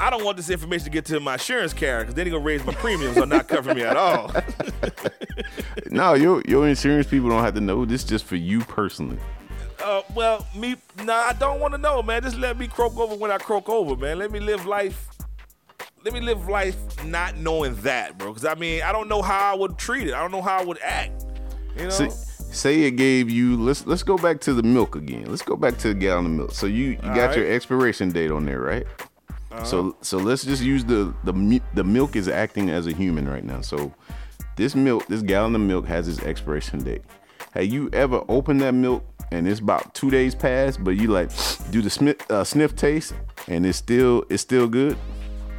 I 0.00 0.08
don't 0.08 0.24
want 0.24 0.38
this 0.38 0.48
information 0.48 0.84
to 0.84 0.90
get 0.90 1.04
to 1.06 1.20
my 1.20 1.34
insurance 1.34 1.74
carrier, 1.74 2.00
because 2.00 2.14
then 2.14 2.24
they're 2.24 2.32
gonna 2.32 2.44
raise 2.44 2.64
my 2.64 2.72
premiums 2.72 3.18
or 3.18 3.26
not 3.26 3.48
cover 3.48 3.74
me 3.74 3.82
at 3.82 3.98
all. 3.98 4.32
no, 5.90 6.14
your 6.14 6.42
your 6.48 6.66
insurance 6.66 7.06
people 7.06 7.28
don't 7.28 7.44
have 7.44 7.54
to 7.54 7.60
know. 7.60 7.84
This 7.84 8.02
just 8.02 8.24
for 8.24 8.36
you 8.36 8.60
personally. 8.60 9.18
Uh, 9.84 10.02
well, 10.14 10.46
me, 10.56 10.76
nah, 11.04 11.12
I 11.12 11.32
don't 11.34 11.60
want 11.60 11.72
to 11.72 11.78
know, 11.78 12.02
man. 12.02 12.22
Just 12.22 12.36
let 12.36 12.58
me 12.58 12.66
croak 12.66 12.96
over 12.98 13.14
when 13.14 13.30
I 13.30 13.38
croak 13.38 13.68
over, 13.68 13.94
man. 13.94 14.18
Let 14.18 14.30
me 14.30 14.40
live 14.40 14.66
life. 14.66 15.08
Let 16.02 16.14
me 16.14 16.20
live 16.20 16.48
life 16.48 16.76
not 17.04 17.36
knowing 17.36 17.74
that, 17.76 18.16
bro. 18.16 18.28
Because 18.28 18.46
I 18.46 18.54
mean, 18.54 18.82
I 18.82 18.92
don't 18.92 19.08
know 19.08 19.20
how 19.20 19.52
I 19.52 19.56
would 19.56 19.76
treat 19.76 20.06
it. 20.06 20.14
I 20.14 20.20
don't 20.22 20.32
know 20.32 20.42
how 20.42 20.60
I 20.60 20.64
would 20.64 20.78
act. 20.82 21.26
You 21.76 21.84
know? 21.84 21.90
Say, 21.90 22.08
say 22.08 22.82
it 22.82 22.92
gave 22.92 23.28
you. 23.28 23.56
Let's 23.56 23.86
let's 23.86 24.02
go 24.02 24.16
back 24.16 24.40
to 24.42 24.54
the 24.54 24.62
milk 24.62 24.96
again. 24.96 25.26
Let's 25.26 25.42
go 25.42 25.56
back 25.56 25.76
to 25.78 25.88
the 25.88 25.94
gallon 25.94 26.26
of 26.26 26.32
milk. 26.32 26.52
So 26.52 26.66
you 26.66 26.84
you 26.90 26.96
got 26.96 27.28
right. 27.28 27.38
your 27.38 27.52
expiration 27.52 28.10
date 28.10 28.30
on 28.30 28.46
there, 28.46 28.60
right? 28.60 28.86
Uh-huh. 29.50 29.64
So 29.64 29.96
so 30.00 30.18
let's 30.18 30.44
just 30.44 30.62
use 30.62 30.84
the 30.84 31.14
the 31.24 31.60
the 31.74 31.84
milk 31.84 32.16
is 32.16 32.28
acting 32.28 32.70
as 32.70 32.86
a 32.86 32.92
human 32.92 33.28
right 33.28 33.44
now. 33.44 33.60
So 33.60 33.92
this 34.56 34.74
milk, 34.74 35.06
this 35.06 35.22
gallon 35.22 35.54
of 35.54 35.60
milk 35.60 35.86
has 35.86 36.06
its 36.08 36.20
expiration 36.20 36.82
date. 36.84 37.02
Have 37.52 37.64
you 37.64 37.90
ever 37.92 38.22
opened 38.28 38.60
that 38.60 38.74
milk 38.74 39.04
and 39.32 39.48
it's 39.48 39.60
about 39.60 39.94
two 39.94 40.10
days 40.10 40.34
past, 40.34 40.82
but 40.84 40.92
you 40.92 41.08
like 41.08 41.30
do 41.70 41.82
the 41.82 41.90
sniff, 41.90 42.30
uh, 42.30 42.44
sniff 42.44 42.76
taste 42.76 43.14
and 43.48 43.66
it's 43.66 43.78
still 43.78 44.24
it's 44.28 44.42
still 44.42 44.68
good? 44.68 44.96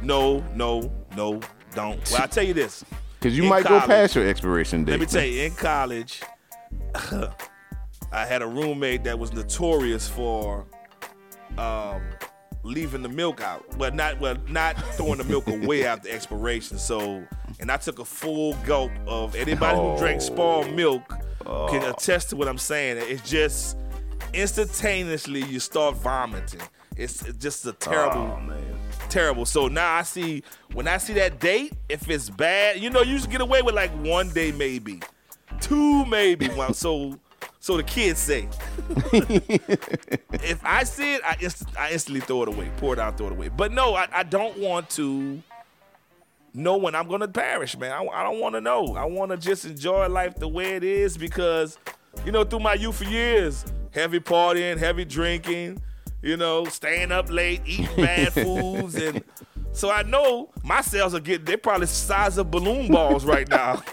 no, 0.02 0.44
no, 0.54 0.90
no, 1.16 1.40
don't. 1.74 2.10
Well, 2.10 2.22
I 2.22 2.26
tell 2.26 2.44
you 2.44 2.54
this. 2.54 2.84
Because 3.18 3.36
you 3.36 3.44
might 3.44 3.64
college- 3.64 3.82
go 3.82 3.86
past 3.86 4.16
your 4.16 4.26
expiration 4.26 4.84
date. 4.84 4.92
Let 4.92 5.00
me 5.00 5.06
tell 5.06 5.24
you, 5.24 5.42
in 5.42 5.54
college, 5.54 6.22
I 8.12 8.26
had 8.26 8.42
a 8.42 8.46
roommate 8.46 9.04
that 9.04 9.18
was 9.18 9.32
notorious 9.32 10.08
for 10.08 10.66
um, 11.56 12.02
leaving 12.62 13.02
the 13.02 13.08
milk 13.08 13.40
out, 13.40 13.64
but 13.78 13.94
not 13.94 14.20
well, 14.20 14.36
not 14.48 14.76
throwing 14.94 15.18
the 15.18 15.24
milk 15.24 15.46
away 15.48 15.84
after 15.86 16.08
expiration. 16.08 16.78
So, 16.78 17.24
and 17.60 17.70
I 17.70 17.76
took 17.76 17.98
a 17.98 18.04
full 18.04 18.54
gulp 18.64 18.92
of 19.06 19.34
anybody 19.34 19.78
who 19.78 19.96
drank 19.98 20.20
oh. 20.22 20.24
spoiled 20.24 20.72
milk 20.72 21.08
can 21.08 21.82
oh. 21.82 21.90
attest 21.90 22.30
to 22.30 22.36
what 22.36 22.48
I'm 22.48 22.58
saying. 22.58 22.98
It's 23.00 23.28
just 23.28 23.76
instantaneously 24.32 25.44
you 25.44 25.60
start 25.60 25.96
vomiting. 25.96 26.60
It's 26.96 27.22
just 27.38 27.66
a 27.66 27.72
terrible, 27.72 28.20
Oh, 28.20 28.54
terrible. 29.08 29.46
So 29.46 29.68
now 29.68 29.94
I 29.94 30.02
see 30.02 30.42
when 30.72 30.86
I 30.86 30.98
see 30.98 31.14
that 31.14 31.40
date, 31.40 31.72
if 31.88 32.08
it's 32.08 32.30
bad, 32.30 32.80
you 32.80 32.90
know, 32.90 33.02
you 33.02 33.16
just 33.16 33.30
get 33.30 33.40
away 33.40 33.62
with 33.62 33.74
like 33.74 33.90
one 34.04 34.30
day 34.30 34.52
maybe, 34.52 35.00
two 35.60 36.04
maybe. 36.06 36.48
Well, 36.48 36.74
so 36.74 37.18
so 37.62 37.76
the 37.76 37.84
kids 37.84 38.18
say. 38.18 38.48
if 40.32 40.60
I 40.64 40.82
see 40.82 41.14
it, 41.14 41.22
I, 41.24 41.36
inst- 41.40 41.78
I 41.78 41.92
instantly 41.92 42.20
throw 42.20 42.42
it 42.42 42.48
away, 42.48 42.68
pour 42.78 42.92
it 42.92 42.98
out, 42.98 43.16
throw 43.16 43.28
it 43.28 43.32
away. 43.32 43.50
But 43.50 43.70
no, 43.70 43.94
I, 43.94 44.08
I 44.12 44.22
don't 44.24 44.58
want 44.58 44.90
to 44.90 45.40
know 46.52 46.76
when 46.76 46.96
I'm 46.96 47.06
gonna 47.06 47.28
perish, 47.28 47.78
man. 47.78 47.92
I, 47.92 48.04
I 48.04 48.24
don't 48.24 48.40
want 48.40 48.56
to 48.56 48.60
know. 48.60 48.96
I 48.96 49.04
want 49.04 49.30
to 49.30 49.36
just 49.36 49.64
enjoy 49.64 50.08
life 50.08 50.34
the 50.34 50.48
way 50.48 50.74
it 50.74 50.82
is 50.82 51.16
because, 51.16 51.78
you 52.26 52.32
know, 52.32 52.42
through 52.42 52.58
my 52.58 52.74
youth 52.74 53.00
years, 53.00 53.64
heavy 53.92 54.18
partying, 54.18 54.76
heavy 54.76 55.04
drinking, 55.04 55.80
you 56.20 56.36
know, 56.36 56.64
staying 56.64 57.12
up 57.12 57.30
late, 57.30 57.62
eating 57.64 57.86
bad 57.94 58.32
foods, 58.32 58.96
and 58.96 59.22
so 59.70 59.88
I 59.88 60.02
know 60.02 60.50
my 60.64 60.80
cells 60.80 61.14
are 61.14 61.20
getting. 61.20 61.44
They're 61.44 61.58
probably 61.58 61.86
the 61.86 61.92
size 61.92 62.38
of 62.38 62.50
balloon 62.50 62.88
balls 62.90 63.24
right 63.24 63.48
now. 63.48 63.84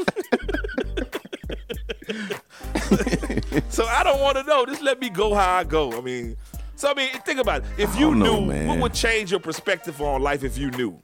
so 3.69 3.85
I 3.85 4.03
don't 4.03 4.19
want 4.19 4.37
to 4.37 4.43
know. 4.43 4.65
Just 4.65 4.81
let 4.81 4.99
me 4.99 5.09
go 5.09 5.33
how 5.33 5.57
I 5.57 5.63
go. 5.63 5.97
I 5.97 6.01
mean, 6.01 6.35
so 6.75 6.89
I 6.89 6.93
mean, 6.93 7.09
think 7.25 7.39
about 7.39 7.63
it. 7.63 7.69
If 7.77 7.99
you 7.99 8.15
know, 8.15 8.39
knew, 8.39 8.47
man. 8.47 8.67
what 8.67 8.79
would 8.79 8.93
change 8.93 9.31
your 9.31 9.39
perspective 9.39 10.01
on 10.01 10.21
life 10.21 10.43
if 10.43 10.57
you 10.57 10.71
knew? 10.71 10.99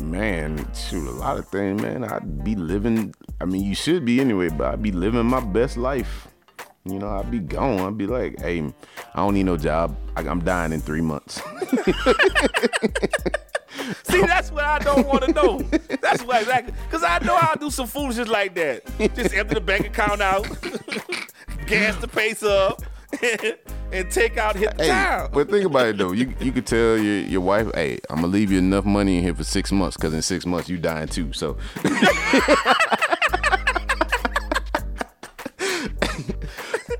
Man, 0.00 0.66
shoot, 0.74 1.08
a 1.08 1.12
lot 1.12 1.38
of 1.38 1.46
things, 1.48 1.80
man. 1.80 2.04
I'd 2.04 2.42
be 2.42 2.56
living. 2.56 3.14
I 3.40 3.44
mean, 3.44 3.62
you 3.62 3.74
should 3.74 4.04
be 4.04 4.20
anyway, 4.20 4.48
but 4.48 4.74
I'd 4.74 4.82
be 4.82 4.92
living 4.92 5.26
my 5.26 5.40
best 5.40 5.76
life. 5.76 6.28
You 6.84 6.98
know, 6.98 7.08
I'd 7.08 7.30
be 7.30 7.38
gone. 7.38 7.80
I'd 7.80 7.96
be 7.96 8.06
like, 8.06 8.40
hey, 8.40 8.60
I 9.14 9.16
don't 9.16 9.34
need 9.34 9.44
no 9.44 9.56
job. 9.56 9.96
I, 10.16 10.22
I'm 10.22 10.44
dying 10.44 10.72
in 10.72 10.80
three 10.80 11.00
months. 11.00 11.40
See, 14.04 14.20
that's 14.22 14.50
what 14.50 14.64
I 14.64 14.78
don't 14.78 15.06
want 15.06 15.24
to 15.24 15.32
know. 15.32 15.58
That's 16.00 16.22
what 16.22 16.42
exactly. 16.42 16.72
Because 16.86 17.02
I 17.02 17.18
know 17.20 17.36
I'll 17.40 17.56
do 17.56 17.70
some 17.70 17.86
foolishness 17.86 18.28
like 18.28 18.54
that. 18.54 18.82
Just 19.14 19.34
empty 19.34 19.54
the 19.54 19.60
bank 19.60 19.86
account 19.86 20.20
out, 20.22 20.42
gas 21.66 21.96
the 22.00 22.08
pace 22.08 22.42
up, 22.42 22.82
and 23.92 24.10
take 24.10 24.36
out 24.38 24.56
hit 24.56 24.76
the 24.76 24.84
Hey, 24.84 24.88
town. 24.90 25.30
but 25.32 25.50
think 25.50 25.66
about 25.66 25.86
it 25.88 25.98
though. 25.98 26.12
You 26.12 26.32
you 26.40 26.52
could 26.52 26.66
tell 26.66 26.96
your 26.98 27.20
your 27.26 27.40
wife, 27.40 27.68
hey, 27.74 27.98
I'm 28.10 28.16
gonna 28.16 28.28
leave 28.28 28.50
you 28.50 28.58
enough 28.58 28.84
money 28.84 29.18
in 29.18 29.22
here 29.24 29.34
for 29.34 29.44
six 29.44 29.70
months, 29.72 29.96
cause 29.96 30.12
in 30.14 30.22
six 30.22 30.46
months 30.46 30.68
you 30.68 30.78
dying 30.78 31.08
too. 31.08 31.32
So 31.32 31.56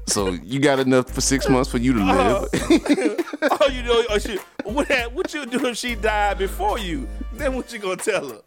So 0.07 0.31
you 0.31 0.61
got 0.61 0.79
enough 0.79 1.11
for 1.11 1.21
six 1.21 1.49
months 1.49 1.71
for 1.71 1.79
you 1.79 1.93
to 1.95 2.05
live. 2.05 2.49
Uh-huh. 2.53 3.23
oh, 3.61 3.69
you 3.69 3.83
know, 3.83 4.03
oh, 4.09 4.19
she, 4.19 4.39
what, 4.65 4.89
what 5.13 5.35
you 5.35 5.45
do 5.47 5.67
if 5.67 5.77
she 5.77 5.95
died 5.95 6.39
before 6.39 6.79
you? 6.79 7.09
Then 7.35 7.55
what 7.55 7.73
you 7.73 7.79
gonna 7.79 7.97
tell 7.97 8.29
her? 8.29 8.41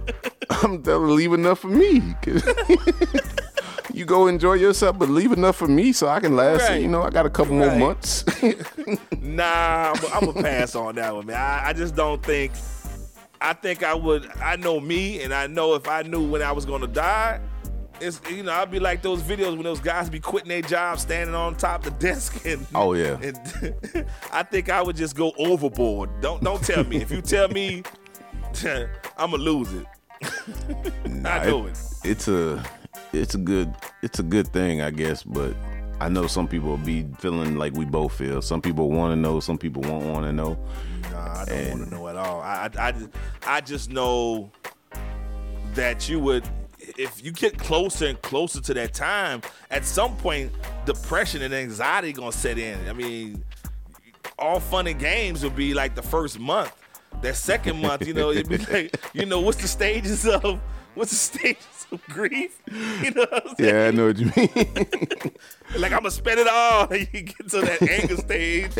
I'm 0.50 0.82
telling 0.82 1.08
her, 1.08 1.14
leave 1.14 1.32
enough 1.32 1.60
for 1.60 1.68
me. 1.68 2.02
you 3.94 4.04
go 4.04 4.26
enjoy 4.26 4.54
yourself, 4.54 4.98
but 4.98 5.08
leave 5.08 5.32
enough 5.32 5.56
for 5.56 5.68
me 5.68 5.92
so 5.92 6.08
I 6.08 6.20
can 6.20 6.34
last. 6.34 6.68
Right. 6.68 6.82
You 6.82 6.88
know, 6.88 7.02
I 7.02 7.10
got 7.10 7.26
a 7.26 7.30
couple 7.30 7.54
more 7.54 7.74
months. 7.76 8.24
Nah, 9.20 9.92
I'm, 9.92 10.12
I'm 10.12 10.32
gonna 10.32 10.42
pass 10.42 10.74
on 10.74 10.96
that 10.96 11.14
one, 11.14 11.26
man. 11.26 11.36
I, 11.36 11.68
I 11.68 11.72
just 11.72 11.94
don't 11.94 12.22
think. 12.22 12.52
I 13.40 13.52
think 13.52 13.82
I 13.82 13.94
would. 13.94 14.28
I 14.40 14.56
know 14.56 14.80
me, 14.80 15.22
and 15.22 15.32
I 15.32 15.46
know 15.46 15.74
if 15.74 15.86
I 15.86 16.02
knew 16.02 16.28
when 16.28 16.42
I 16.42 16.52
was 16.52 16.66
gonna 16.66 16.88
die, 16.88 17.40
it's 18.00 18.20
you 18.30 18.42
know 18.42 18.52
I'd 18.52 18.70
be 18.70 18.78
like 18.80 19.02
those 19.02 19.22
videos 19.22 19.54
when 19.54 19.62
those 19.62 19.80
guys 19.80 20.08
be 20.10 20.20
quitting 20.20 20.48
their 20.48 20.62
job, 20.62 20.98
standing 20.98 21.34
on 21.34 21.56
top 21.56 21.86
of 21.86 21.98
the 21.98 22.06
desk, 22.06 22.44
and 22.46 22.66
Oh, 22.74 22.94
yeah. 22.94 23.18
And 23.22 24.06
I 24.32 24.42
think 24.42 24.68
I 24.70 24.82
would 24.82 24.96
just 24.96 25.16
go 25.16 25.32
overboard. 25.38 26.20
Don't 26.20 26.42
don't 26.42 26.62
tell 26.62 26.84
me. 26.84 26.96
if 26.96 27.10
you 27.10 27.22
tell 27.22 27.48
me, 27.48 27.82
I'm 28.64 29.30
gonna 29.30 29.36
lose 29.36 29.72
it. 29.72 29.86
I 31.24 31.46
know 31.46 31.66
it. 31.66 31.78
It's 32.04 32.28
a 32.28 32.62
it's 33.12 33.34
a 33.34 33.38
good 33.38 33.74
it's 34.02 34.18
a 34.18 34.22
good 34.22 34.48
thing, 34.48 34.80
I 34.82 34.90
guess, 34.90 35.22
but 35.22 35.54
I 36.00 36.08
know 36.08 36.26
some 36.26 36.48
people 36.48 36.70
will 36.70 36.78
be 36.78 37.06
feeling 37.18 37.56
like 37.56 37.74
we 37.74 37.84
both 37.84 38.14
feel. 38.14 38.40
Some 38.40 38.62
people 38.62 38.90
want 38.90 39.12
to 39.12 39.16
know, 39.16 39.38
some 39.38 39.58
people 39.58 39.82
won't 39.82 40.06
want 40.06 40.24
to 40.24 40.32
know. 40.32 40.58
Nah, 41.12 41.42
I 41.42 41.44
don't 41.44 41.70
want 41.70 41.84
to 41.84 41.90
know 41.94 42.08
at 42.08 42.16
all. 42.16 42.40
I, 42.40 42.70
I, 42.78 42.94
I 43.46 43.60
just 43.60 43.90
know 43.90 44.50
that 45.74 46.08
you 46.08 46.18
would, 46.18 46.48
if 47.00 47.24
you 47.24 47.32
get 47.32 47.58
closer 47.58 48.06
and 48.06 48.20
closer 48.22 48.60
to 48.60 48.74
that 48.74 48.92
time, 48.94 49.40
at 49.70 49.84
some 49.84 50.16
point, 50.18 50.52
depression 50.84 51.42
and 51.42 51.54
anxiety 51.54 52.12
gonna 52.12 52.32
set 52.32 52.58
in. 52.58 52.88
I 52.88 52.92
mean, 52.92 53.42
all 54.38 54.60
fun 54.60 54.86
and 54.86 54.98
games 55.00 55.42
would 55.42 55.56
be 55.56 55.72
like 55.74 55.94
the 55.94 56.02
first 56.02 56.38
month. 56.38 56.72
That 57.22 57.36
second 57.36 57.80
month, 57.80 58.06
you 58.06 58.14
know, 58.14 58.30
it'd 58.30 58.48
be 58.48 58.58
like, 58.58 58.96
you 59.14 59.26
know, 59.26 59.40
what's 59.40 59.60
the 59.60 59.68
stages 59.68 60.26
of, 60.26 60.60
what's 60.94 61.10
the 61.10 61.16
stages 61.16 61.86
of 61.90 62.02
grief? 62.06 62.56
You 63.02 63.10
know 63.12 63.26
what 63.30 63.46
I'm 63.50 63.56
saying? 63.56 63.74
Yeah, 63.74 63.86
I 63.88 63.90
know 63.90 64.06
what 64.06 64.18
you 64.18 64.26
mean. 64.36 64.50
Like 65.76 65.92
I'm 65.92 65.98
gonna 66.00 66.10
spend 66.10 66.40
it 66.40 66.48
all. 66.48 66.88
And 66.92 67.08
You 67.12 67.22
get 67.22 67.48
to 67.50 67.60
that 67.60 67.82
anger 67.82 68.16
stage, 68.16 68.72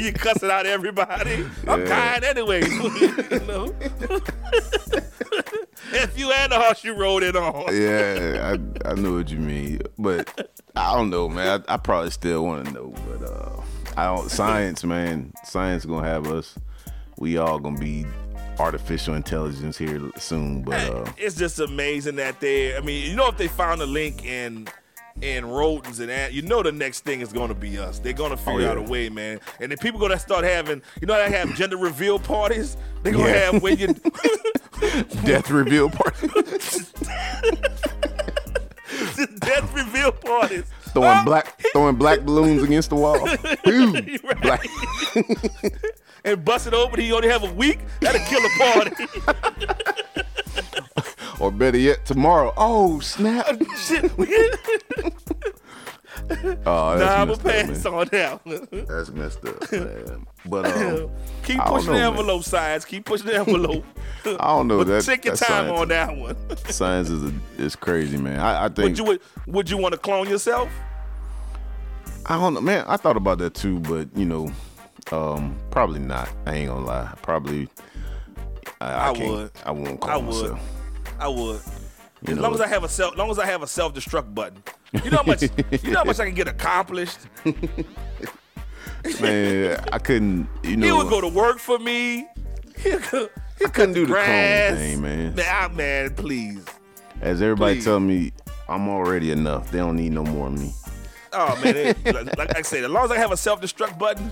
you 0.00 0.12
cussing 0.12 0.50
out 0.50 0.66
everybody. 0.66 1.46
I'm 1.66 1.80
Yeah. 1.80 2.18
dying 2.20 2.24
anyway. 2.24 2.60
you 2.68 3.40
know. 3.46 3.74
if 5.92 6.18
you 6.18 6.30
had 6.30 6.50
the 6.50 6.58
horse 6.58 6.84
you 6.84 6.94
rode 6.94 7.22
it 7.22 7.36
on. 7.36 7.64
yeah, 7.74 8.54
I 8.84 8.90
I 8.90 8.94
know 8.94 9.14
what 9.14 9.30
you 9.30 9.38
mean, 9.38 9.80
but 9.98 10.50
I 10.74 10.94
don't 10.94 11.10
know, 11.10 11.28
man. 11.28 11.64
I, 11.68 11.74
I 11.74 11.76
probably 11.76 12.10
still 12.10 12.44
want 12.44 12.66
to 12.66 12.72
know, 12.72 12.94
but 13.08 13.30
uh, 13.30 13.60
I 13.96 14.14
don't. 14.14 14.30
Science, 14.30 14.84
man, 14.84 15.32
science 15.44 15.84
gonna 15.84 16.06
have 16.06 16.26
us. 16.26 16.58
We 17.18 17.38
all 17.38 17.58
gonna 17.58 17.78
be 17.78 18.04
artificial 18.58 19.14
intelligence 19.14 19.76
here 19.76 20.00
soon, 20.16 20.62
but 20.62 20.80
uh, 20.90 21.04
It's 21.16 21.36
just 21.36 21.58
amazing 21.60 22.16
that 22.16 22.40
they. 22.40 22.76
I 22.76 22.80
mean, 22.80 23.08
you 23.10 23.16
know, 23.16 23.28
if 23.28 23.36
they 23.36 23.48
found 23.48 23.80
a 23.80 23.86
link 23.86 24.24
in 24.24 24.68
in 25.22 25.46
rodents 25.46 25.98
and 25.98 26.10
ant, 26.10 26.32
you 26.32 26.42
know, 26.42 26.62
the 26.62 26.72
next 26.72 27.00
thing 27.00 27.20
is 27.20 27.32
going 27.32 27.48
to 27.48 27.54
be 27.54 27.78
us. 27.78 27.98
They're 27.98 28.12
going 28.12 28.30
to 28.30 28.36
figure 28.36 28.62
yeah. 28.62 28.70
out 28.70 28.76
a 28.76 28.82
way, 28.82 29.08
man. 29.08 29.40
And 29.60 29.70
then 29.70 29.78
people 29.78 29.98
going 29.98 30.12
to 30.12 30.18
start 30.18 30.44
having, 30.44 30.82
you 31.00 31.06
know, 31.06 31.16
they 31.16 31.30
have 31.30 31.54
gender 31.54 31.76
reveal 31.76 32.18
parties. 32.18 32.76
They're 33.02 33.12
going 33.12 33.26
to 33.26 33.30
Yeah. 33.32 33.52
have 33.52 33.62
when 33.62 33.78
you. 33.78 33.94
death 35.24 35.50
reveal 35.50 35.88
party, 35.88 36.28
death 39.40 39.74
reveal 39.74 40.12
parties. 40.12 40.64
throwing 40.92 41.18
Oh, 41.18 41.24
black 41.24 41.58
throwing 41.72 41.96
black 41.96 42.20
balloons 42.20 42.62
against 42.62 42.90
the 42.90 42.96
wall. 42.96 43.26
Boom. 43.64 43.92
Black. 44.42 44.66
and 46.24 46.44
bust 46.44 46.66
it 46.66 46.74
open. 46.74 47.00
He 47.00 47.10
only 47.12 47.28
have 47.28 47.42
a 47.42 47.52
week. 47.54 47.78
That'll 48.00 48.20
kill 48.26 48.44
a 48.44 48.50
party. 48.58 50.24
Or 51.38 51.50
better 51.52 51.76
yet, 51.78 52.04
tomorrow. 52.06 52.52
Oh 52.56 53.00
snap! 53.00 53.46
Shit. 53.78 54.16
we- 54.16 54.26
Oh, 56.28 56.96
nah, 56.98 57.20
I'm 57.20 57.28
gonna 57.28 57.32
up, 57.34 57.42
pass 57.42 57.84
man. 57.84 57.94
on 57.94 58.08
that. 58.10 58.86
That's 58.88 59.10
messed 59.10 59.44
up, 59.44 59.70
man. 59.70 60.26
But 60.46 60.66
um, 60.66 61.10
Keep 61.44 61.58
pushing 61.60 61.86
know, 61.88 61.92
the 61.92 61.92
man. 61.92 62.02
envelope, 62.10 62.42
science. 62.42 62.84
Keep 62.86 63.04
pushing 63.04 63.26
the 63.26 63.36
envelope. 63.36 63.84
I 64.24 64.30
don't 64.48 64.66
know 64.66 64.78
But 64.78 64.86
that. 64.88 65.04
take 65.04 65.24
your 65.26 65.36
time 65.36 65.66
science, 65.68 65.78
on 65.78 65.88
that 65.88 66.16
one. 66.16 66.36
Science 66.70 67.10
is 67.10 67.22
a, 67.22 67.32
is 67.58 67.76
crazy, 67.76 68.16
man. 68.16 68.40
I, 68.40 68.64
I 68.64 68.68
think 68.70 68.98
would 68.98 68.98
you 68.98 69.18
would, 69.46 69.70
you 69.70 69.76
want 69.76 69.92
to 69.92 69.98
clone 70.00 70.28
yourself? 70.28 70.70
I 72.24 72.36
don't 72.38 72.54
know, 72.54 72.60
man. 72.62 72.84
I 72.88 72.96
thought 72.96 73.16
about 73.18 73.38
that 73.38 73.54
too, 73.54 73.78
but 73.80 74.08
you 74.16 74.24
know, 74.24 74.50
um, 75.12 75.54
probably 75.70 76.00
not. 76.00 76.28
I 76.46 76.54
ain't 76.54 76.70
gonna 76.70 76.84
lie. 76.84 77.12
Probably. 77.22 77.68
I, 78.80 78.86
I, 78.86 79.10
I 79.10 79.14
can't- 79.14 79.30
would. 79.30 79.50
I 79.66 79.70
won't 79.70 80.00
call 80.00 80.10
I 80.10 80.16
would. 80.16 80.24
myself. 80.26 80.60
I 81.18 81.28
would. 81.28 81.60
You 82.26 82.32
As 82.32 82.38
long 82.38 82.54
as 82.54 82.60
I 82.60 82.66
have 82.66 82.82
a 82.84 82.88
self, 82.88 83.16
long 83.16 83.30
as 83.30 83.38
I 83.38 83.46
have 83.46 83.62
a 83.62 83.66
self 83.66 83.94
destruct 83.94 84.34
button. 84.34 84.62
You 85.04 85.10
know 85.10 85.18
how 85.18 85.22
much, 85.24 85.42
you 85.42 85.90
know 85.90 85.98
how 85.98 86.04
much 86.04 86.18
I 86.20 86.24
can 86.26 86.34
get 86.34 86.48
accomplished. 86.48 87.18
man, 89.20 89.84
I 89.92 89.98
couldn't. 89.98 90.48
You 90.62 90.76
know, 90.76 90.86
He 90.86 90.92
would 90.92 91.08
go 91.08 91.20
to 91.20 91.28
work 91.28 91.58
for 91.58 91.78
me. 91.78 92.26
Go, 92.82 93.28
he'll 93.58 93.68
I 93.68 93.70
couldn't 93.70 93.94
do 93.94 94.00
the 94.06 94.12
clone 94.12 94.24
grass. 94.24 94.78
thing, 94.78 95.02
man. 95.02 95.34
Man, 95.34 95.76
man, 95.76 96.14
please. 96.14 96.64
As 97.20 97.40
everybody 97.40 97.76
please. 97.76 97.84
tell 97.84 98.00
me, 98.00 98.32
I'm 98.68 98.88
already 98.88 99.30
enough. 99.30 99.70
They 99.70 99.78
don't 99.78 99.96
need 99.96 100.12
no 100.12 100.24
more 100.24 100.48
of 100.48 100.58
me. 100.58 100.72
Oh 101.32 101.58
man, 101.62 101.76
it, 101.76 102.04
like, 102.14 102.36
like 102.38 102.56
I 102.56 102.62
said, 102.62 102.84
as 102.84 102.90
long 102.90 103.04
as 103.04 103.10
I 103.10 103.18
have 103.18 103.32
a 103.32 103.36
self 103.36 103.60
destruct 103.60 103.98
button, 103.98 104.30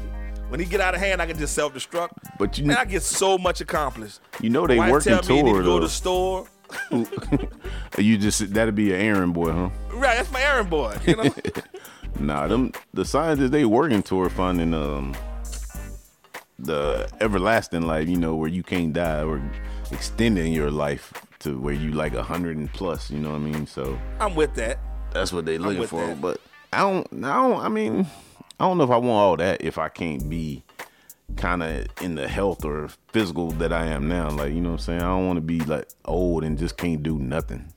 when 0.49 0.61
he 0.61 0.66
get 0.66 0.80
out 0.80 0.95
of 0.95 1.01
hand, 1.01 1.20
I 1.20 1.26
can 1.26 1.39
just 1.39 1.55
self 1.55 1.74
destruct. 1.74 2.11
But 2.39 2.59
you, 2.59 2.66
Man, 2.66 2.76
I 2.76 2.85
get 2.85 3.03
so 3.03 3.37
much 3.39 3.61
accomplished. 3.61 4.20
you 4.41 4.51
know 4.51 4.66
they 4.66 4.78
Wife 4.78 4.91
working 4.91 5.18
tell 5.18 5.22
me 5.37 5.43
need 5.43 5.53
to 5.55 5.62
go 5.62 5.78
to 5.78 5.87
the 5.87 5.91
store. 5.91 6.47
you 7.98 8.18
just 8.18 8.52
that'd 8.54 8.74
be 8.74 8.92
an 8.92 9.00
errand 9.00 9.34
boy, 9.34 9.52
huh? 9.52 9.70
Right, 9.92 10.16
that's 10.16 10.32
my 10.32 10.42
errand 10.42 10.70
boy. 10.70 10.96
You 11.06 11.16
know, 11.16 11.34
Nah, 12.20 12.46
them 12.46 12.72
the 12.92 13.04
scientists 13.04 13.50
they 13.50 13.64
working 13.64 14.02
toward 14.02 14.32
finding 14.32 14.72
um 14.74 15.14
the 16.58 17.08
everlasting 17.20 17.82
life, 17.82 18.08
you 18.08 18.16
know, 18.16 18.34
where 18.36 18.48
you 18.48 18.62
can't 18.62 18.92
die 18.92 19.22
or 19.22 19.42
extending 19.90 20.52
your 20.52 20.70
life 20.70 21.12
to 21.40 21.58
where 21.60 21.74
you 21.74 21.90
like 21.92 22.14
a 22.14 22.22
hundred 22.22 22.56
and 22.56 22.72
plus, 22.72 23.10
you 23.10 23.18
know 23.18 23.30
what 23.30 23.36
I 23.36 23.40
mean? 23.40 23.66
So 23.66 23.98
I'm 24.20 24.34
with 24.34 24.54
that. 24.54 24.78
that's 25.12 25.32
what 25.32 25.44
they 25.44 25.58
looking 25.58 25.86
for. 25.86 26.06
that. 26.06 26.20
But 26.20 26.40
I 26.72 26.80
don't. 26.80 27.06
I 27.24 27.34
don't. 27.42 27.60
I 27.60 27.68
mean, 27.68 28.06
I 28.58 28.64
don't 28.66 28.78
know 28.78 28.84
if 28.84 28.90
I 28.90 28.96
want 28.96 29.10
all 29.10 29.36
that 29.38 29.62
if 29.62 29.78
I 29.78 29.88
can't 29.88 30.28
be 30.28 30.63
kind 31.37 31.62
of 31.62 31.87
in 32.01 32.14
the 32.14 32.28
health 32.28 32.64
or 32.64 32.89
physical 33.12 33.51
that 33.53 33.72
I 33.72 33.87
am 33.87 34.09
now. 34.09 34.30
Like 34.30 34.53
you 34.53 34.61
know 34.61 34.70
what 34.70 34.80
I'm 34.80 34.85
saying. 34.87 35.01
I 35.03 35.07
don't 35.07 35.26
want 35.26 35.37
to 35.37 35.41
be 35.43 35.61
like 35.61 35.89
old 36.05 36.45
and 36.45 36.59
just 36.59 36.76
can't 36.76 37.03
do 37.03 37.18
nothing. 37.18 37.72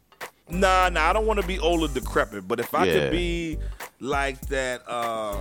Nah, 0.49 0.89
nah, 0.89 1.10
I 1.10 1.14
don't 1.14 1.26
want 1.26 1.41
to 1.41 1.47
be 1.47 1.60
old 1.60 1.84
and 1.84 1.93
decrepit. 1.93 2.47
But 2.47 2.60
if 2.60 2.74
I 2.74 2.86
Yeah. 2.86 2.93
could 2.93 3.12
be 3.12 3.58
like 3.99 4.39
that, 4.47 4.82
uh, 4.88 5.36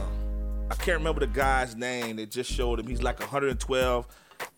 I 0.71 0.75
can't 0.75 0.99
remember 0.99 1.21
the 1.21 1.29
guy's 1.29 1.77
name. 1.77 2.17
They 2.17 2.27
just 2.27 2.51
showed 2.51 2.81
him. 2.81 2.89
He's 2.89 3.03
like 3.03 3.21
112, 3.21 4.07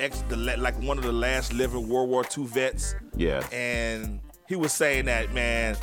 ex, 0.01 0.23
the, 0.29 0.37
like 0.37 0.81
one 0.83 0.97
of 0.97 1.05
the 1.05 1.13
last 1.13 1.53
living 1.53 1.87
World 1.89 2.09
War 2.09 2.25
II 2.37 2.47
vets. 2.47 2.95
Yeah. 3.15 3.47
and 3.53 4.21
he 4.49 4.57
was 4.57 4.73
saying 4.73 5.05
that 5.05 5.35
man 5.35 5.77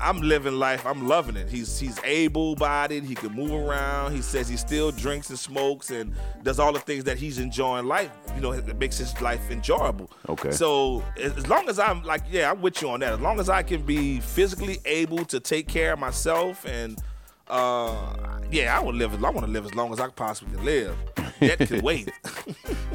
i'm 0.00 0.20
living 0.20 0.54
life 0.54 0.84
i'm 0.86 1.06
loving 1.06 1.36
it. 1.36 1.48
He's 1.48 1.78
he's 1.78 1.98
able-bodied 2.04 3.04
he 3.04 3.14
can 3.14 3.32
move 3.32 3.52
around 3.52 4.12
he 4.12 4.22
says 4.22 4.48
he 4.48 4.56
still 4.56 4.90
drinks 4.90 5.30
and 5.30 5.38
smokes 5.38 5.90
and 5.90 6.14
does 6.42 6.58
all 6.58 6.72
the 6.72 6.80
things 6.80 7.04
that 7.04 7.18
he's 7.18 7.38
enjoying 7.38 7.86
life 7.86 8.10
you 8.34 8.40
know 8.40 8.52
it 8.52 8.78
makes 8.78 8.98
his 8.98 9.18
life 9.20 9.50
enjoyable. 9.50 10.10
Okay. 10.28 10.50
so 10.50 11.02
as 11.20 11.36
as 11.36 11.46
long 11.48 11.68
as 11.68 11.78
i'm 11.78 12.02
like 12.02 12.22
yeah 12.30 12.50
i'm 12.50 12.60
with 12.60 12.80
you 12.82 12.90
on 12.90 13.00
that. 13.00 13.12
As 13.14 13.20
long 13.20 13.38
as 13.40 13.48
i 13.48 13.62
can 13.62 13.82
be 13.82 14.20
physically 14.20 14.78
able 14.84 15.24
to 15.26 15.40
take 15.40 15.68
care 15.68 15.92
of 15.92 15.98
myself 15.98 16.64
and 16.66 17.00
uh 17.48 18.38
yeah 18.50 18.78
i 18.78 18.82
would 18.82 18.94
live 18.94 19.12
i 19.24 19.30
want 19.30 19.44
to 19.46 19.52
live 19.52 19.64
as 19.64 19.74
long 19.74 19.92
as 19.92 20.00
i 20.00 20.08
possibly 20.08 20.54
can 20.54 20.64
live 20.64 20.96
that 21.40 21.58
can 21.58 21.80
wait 21.82 22.10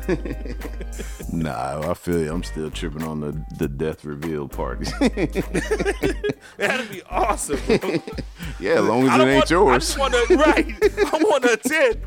Nah, 1.34 1.92
I 1.92 1.94
feel 1.94 2.20
you. 2.24 2.32
I'm 2.34 2.44
still 2.44 2.72
tripping 2.72 3.04
on 3.04 3.20
the 3.20 3.44
the 3.60 3.68
death 3.68 4.06
reveal 4.06 4.48
party. 4.48 4.86
that'd 6.58 6.90
be 6.90 7.02
awesome 7.10 7.60
bro. 7.68 8.02
yeah, 8.60 8.80
as 8.80 8.86
long 8.86 9.04
as 9.04 9.10
I 9.10 9.22
it 9.24 9.28
ain't 9.28 9.36
want, 9.36 9.52
I 9.52 9.56
yours. 9.56 9.86
just 9.86 10.00
want 10.00 10.14
to 10.14 10.36
right. 10.38 10.76
I 11.14 11.18
want 11.24 11.44
to 11.44 11.54
attend. 11.54 12.02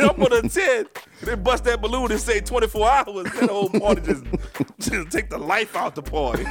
I 0.00 0.06
want 0.16 0.32
to 0.32 0.38
attend. 0.38 0.88
They 1.22 1.34
bust 1.34 1.64
that 1.64 1.80
balloon 1.82 2.10
and 2.10 2.20
say 2.20 2.40
24 2.40 2.90
hours. 2.90 3.24
That 3.34 3.50
whole 3.50 3.68
party 3.68 4.00
just, 4.00 4.24
just 4.78 5.10
take 5.10 5.28
the 5.28 5.38
life 5.38 5.76
out 5.76 5.94
the 5.94 6.02
party. 6.02 6.44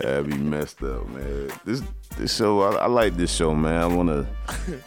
That'd 0.00 0.30
be 0.30 0.38
messed 0.38 0.82
up, 0.82 1.06
man. 1.10 1.50
This 1.64 1.82
this 2.16 2.34
show, 2.36 2.60
I, 2.62 2.74
I 2.76 2.86
like 2.86 3.16
this 3.16 3.34
show, 3.34 3.54
man. 3.54 3.80
I 3.80 3.86
want 3.86 4.08
to 4.08 4.26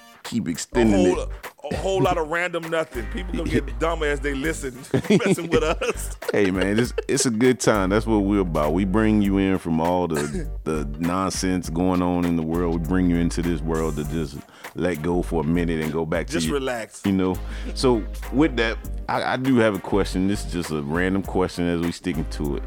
keep 0.24 0.48
A 0.48 0.52
extending 0.52 1.16
whole, 1.16 1.24
it. 1.24 1.30
a 1.72 1.76
whole 1.78 2.02
lot 2.02 2.18
of 2.18 2.28
random 2.30 2.70
nothing. 2.70 3.06
People 3.08 3.38
gonna 3.38 3.50
get 3.50 3.80
dumb 3.80 4.04
as 4.04 4.20
they 4.20 4.34
listen, 4.34 4.78
messing 5.10 5.50
with 5.50 5.64
us. 5.64 6.16
Hey, 6.32 6.52
man, 6.52 6.78
it's 6.78 6.94
it's 7.08 7.26
a 7.26 7.32
good 7.32 7.60
time. 7.60 7.90
That's 7.90 8.06
what 8.06 8.20
we're 8.20 8.42
about. 8.42 8.74
We 8.74 8.86
bring 8.86 9.24
you 9.24 9.40
in 9.40 9.58
from 9.58 9.82
all 9.82 10.08
the 10.08 10.48
the 10.64 10.86
nonsense 11.00 11.72
going 11.72 12.04
on 12.04 12.24
in 12.24 12.36
the 12.36 12.44
world. 12.44 12.82
We 12.82 12.88
bring 12.88 13.10
you 13.10 13.16
into 13.16 13.42
this 13.42 13.62
world 13.62 13.96
to 13.96 14.04
just 14.06 14.38
let 14.76 15.02
go 15.02 15.24
for 15.24 15.42
a 15.42 15.44
minute 15.44 15.82
and 15.82 15.92
go 15.92 16.06
back 16.06 16.28
to 16.28 16.34
Just 16.34 16.50
relax. 16.50 17.02
You 17.04 17.14
know. 17.14 17.36
So 17.74 18.04
with 18.32 18.58
that, 18.58 18.78
I, 19.08 19.34
I 19.34 19.38
do 19.38 19.58
have 19.58 19.74
a 19.74 19.80
question. 19.80 20.28
This 20.28 20.46
is 20.46 20.52
just 20.54 20.70
a 20.70 20.84
random 20.84 21.24
question 21.24 21.66
as 21.66 21.82
we 21.82 21.92
sticking 21.92 22.26
to 22.26 22.58
it. 22.58 22.64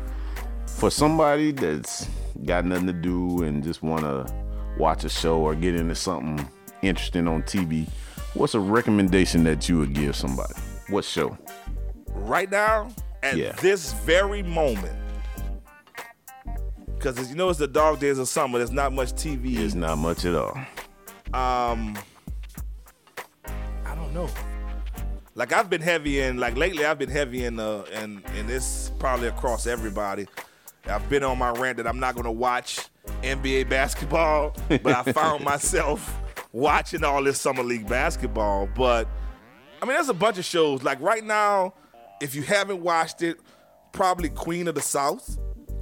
For 0.66 0.90
somebody 0.90 1.52
that's 1.52 2.08
got 2.44 2.64
nothing 2.64 2.88
to 2.88 2.92
do 2.92 3.44
and 3.44 3.62
just 3.62 3.84
want 3.84 4.02
to 4.02 4.26
watch 4.78 5.04
a 5.04 5.08
show 5.08 5.38
or 5.38 5.54
get 5.54 5.74
into 5.74 5.94
something 5.94 6.46
interesting 6.82 7.28
on 7.28 7.42
TV, 7.42 7.88
what's 8.34 8.54
a 8.54 8.60
recommendation 8.60 9.44
that 9.44 9.68
you 9.68 9.78
would 9.78 9.92
give 9.92 10.16
somebody? 10.16 10.54
What 10.88 11.04
show? 11.04 11.36
Right 12.14 12.50
now, 12.50 12.88
at 13.22 13.36
Yeah. 13.36 13.52
this 13.52 13.92
very 13.92 14.42
moment, 14.42 14.98
because 16.96 17.18
as 17.18 17.30
you 17.30 17.36
know 17.36 17.48
it's 17.50 17.58
the 17.58 17.66
dog 17.66 17.98
days 17.98 18.18
of 18.18 18.28
summer. 18.28 18.58
There's 18.58 18.70
not 18.70 18.92
much 18.92 19.12
TV. 19.14 19.56
It's 19.58 19.74
not 19.74 19.98
much 19.98 20.24
at 20.24 20.34
all. 20.34 20.56
Um, 21.34 21.98
I 23.84 23.94
don't 23.94 24.12
know. 24.14 24.28
Like 25.34 25.52
I've 25.52 25.68
been 25.70 25.80
heavy 25.80 26.20
in 26.20 26.36
like 26.38 26.56
lately. 26.56 26.84
I've 26.84 26.98
been 26.98 27.10
heavy 27.10 27.44
in 27.44 27.58
uh 27.58 27.84
and 27.92 28.22
and 28.36 28.50
it's 28.50 28.92
probably 28.98 29.28
across 29.28 29.66
everybody. 29.66 30.26
I've 30.86 31.08
been 31.08 31.24
on 31.24 31.38
my 31.38 31.50
rant 31.50 31.78
that 31.78 31.86
I'm 31.86 31.98
not 31.98 32.14
gonna 32.14 32.30
watch 32.30 32.80
NBA 33.22 33.68
basketball, 33.68 34.54
but 34.68 34.86
I 34.86 35.12
found 35.12 35.44
myself 35.44 36.20
watching 36.52 37.04
all 37.04 37.22
this 37.22 37.40
summer 37.40 37.62
league 37.62 37.88
basketball. 37.88 38.68
But 38.74 39.08
I 39.80 39.86
mean, 39.86 39.94
there's 39.94 40.08
a 40.08 40.14
bunch 40.14 40.38
of 40.38 40.44
shows. 40.44 40.82
Like 40.82 41.00
right 41.00 41.24
now, 41.24 41.74
if 42.20 42.34
you 42.34 42.42
haven't 42.42 42.82
watched 42.82 43.22
it, 43.22 43.38
probably 43.92 44.28
Queen 44.28 44.68
of 44.68 44.74
the 44.74 44.82
South 44.82 45.38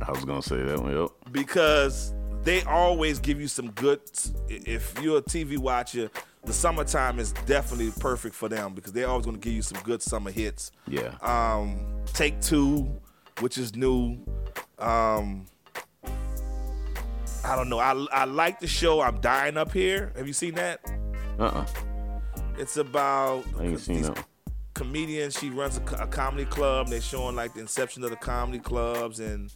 I 0.06 0.10
was 0.10 0.24
gonna 0.24 0.42
say 0.42 0.62
that 0.62 0.80
one. 0.80 0.96
Yep. 0.96 1.10
because 1.32 2.14
they 2.42 2.62
always 2.62 3.18
give 3.18 3.40
you 3.40 3.48
some 3.48 3.70
good. 3.72 4.00
If 4.48 4.98
you're 5.02 5.18
a 5.18 5.22
TV 5.22 5.58
watcher, 5.58 6.10
the 6.44 6.52
summertime 6.52 7.18
is 7.18 7.32
definitely 7.44 7.92
perfect 8.00 8.34
for 8.34 8.48
them 8.48 8.74
because 8.74 8.92
they're 8.92 9.08
always 9.08 9.26
going 9.26 9.36
to 9.38 9.42
give 9.42 9.52
you 9.52 9.62
some 9.62 9.78
good 9.82 10.00
summer 10.00 10.30
hits. 10.30 10.72
Yeah. 10.88 11.14
Um, 11.20 11.86
Take 12.14 12.40
Two, 12.40 12.90
which 13.40 13.58
is 13.58 13.76
new. 13.76 14.18
Um, 14.78 15.44
I 17.44 17.56
don't 17.56 17.68
know. 17.68 17.78
I 17.78 17.92
I 18.12 18.24
like 18.24 18.60
the 18.60 18.66
show. 18.66 19.00
I'm 19.00 19.20
dying 19.20 19.56
up 19.56 19.72
here. 19.72 20.12
Have 20.16 20.26
you 20.26 20.32
seen 20.32 20.54
that? 20.54 20.80
Uh. 21.38 21.44
uh 21.44 21.66
It's 22.58 22.76
about 22.76 23.44
I 23.58 23.64
ain't 23.64 23.80
seen 23.80 24.02
that. 24.02 24.24
comedians. 24.74 25.38
She 25.38 25.50
runs 25.50 25.78
a, 25.78 25.82
a 25.96 26.06
comedy 26.06 26.44
club. 26.44 26.88
They're 26.88 27.00
showing 27.00 27.36
like 27.36 27.54
the 27.54 27.60
inception 27.60 28.04
of 28.04 28.10
the 28.10 28.16
comedy 28.16 28.58
clubs 28.58 29.20
and 29.20 29.52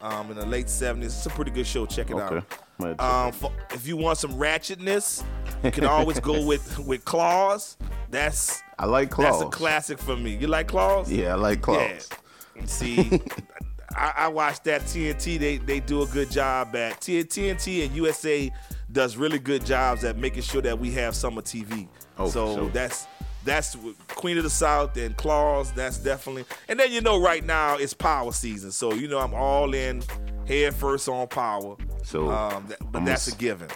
um, 0.00 0.30
in 0.30 0.36
the 0.36 0.46
late 0.46 0.66
'70s. 0.66 1.04
It's 1.04 1.26
a 1.26 1.30
pretty 1.30 1.50
good 1.50 1.66
show. 1.66 1.86
Check 1.86 2.10
it 2.10 2.14
Okay. 2.16 2.36
out. 2.36 3.00
Um, 3.00 3.30
for, 3.32 3.52
if 3.70 3.86
you 3.86 3.96
want 3.96 4.18
some 4.18 4.32
ratchetness, 4.32 5.22
you 5.62 5.70
can 5.70 5.84
always 5.96 6.18
go 6.20 6.44
with 6.44 6.78
with 6.80 7.04
Claws. 7.04 7.76
That's 8.10 8.62
I 8.78 8.86
like 8.86 9.10
claws. 9.10 9.38
that's 9.40 9.42
a 9.42 9.56
classic 9.56 9.98
for 9.98 10.16
me. 10.16 10.36
You 10.36 10.46
like 10.48 10.68
Claws? 10.68 11.10
Yeah, 11.10 11.32
I 11.32 11.36
like 11.36 11.62
claws. 11.62 12.08
Yeah. 12.56 12.64
See, 12.66 13.20
I, 13.96 14.12
I 14.16 14.28
watched 14.28 14.64
that 14.64 14.82
TNT. 14.82 15.38
They 15.38 15.58
they 15.58 15.80
do 15.80 16.02
a 16.02 16.06
good 16.06 16.30
job 16.30 16.74
at 16.76 17.00
TNT 17.00 17.84
and 17.86 17.94
USA 17.94 18.52
does 18.92 19.16
really 19.16 19.38
good 19.38 19.64
jobs 19.64 20.04
at 20.04 20.16
making 20.18 20.42
sure 20.42 20.62
that 20.62 20.78
we 20.78 20.90
have 20.92 21.14
summer 21.14 21.42
TV. 21.42 21.88
Oh, 22.18 22.28
so 22.28 22.56
sure. 22.56 22.68
that's 22.70 23.06
that's 23.44 23.76
Queen 24.08 24.38
of 24.38 24.44
the 24.44 24.50
South 24.50 24.96
and 24.96 25.16
Claws. 25.16 25.72
That's 25.72 25.98
definitely. 25.98 26.44
And 26.68 26.78
then 26.80 26.92
you 26.92 27.00
know, 27.00 27.20
right 27.20 27.44
now 27.44 27.76
it's 27.76 27.94
Power 27.94 28.32
season, 28.32 28.72
so 28.72 28.92
you 28.94 29.08
know 29.08 29.18
I'm 29.18 29.34
all 29.34 29.74
in 29.74 30.02
head 30.46 30.74
first 30.74 31.08
on 31.08 31.26
Power. 31.28 31.76
So, 32.02 32.30
um, 32.30 32.66
that- 32.68 32.78
but 32.92 32.98
I'm 33.00 33.04
that's 33.04 33.28
a 33.28 33.36
given. 33.36 33.68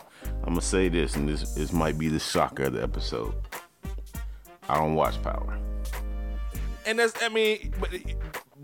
I'm 0.45 0.51
gonna 0.55 0.61
say 0.63 0.89
this, 0.89 1.17
and 1.17 1.29
this 1.29 1.55
this 1.55 1.73
might 1.73 1.99
be 1.99 2.09
the 2.09 2.19
shocker 2.19 2.65
of 2.65 2.73
the 2.75 2.83
episode. 2.83 3.35
I 4.69 4.77
don't 4.77 4.95
watch 4.95 5.21
Power. 5.23 5.59
and 6.87 6.99
that's 6.99 7.15
I 7.23 7.29
mean, 7.29 7.75
but 7.81 7.91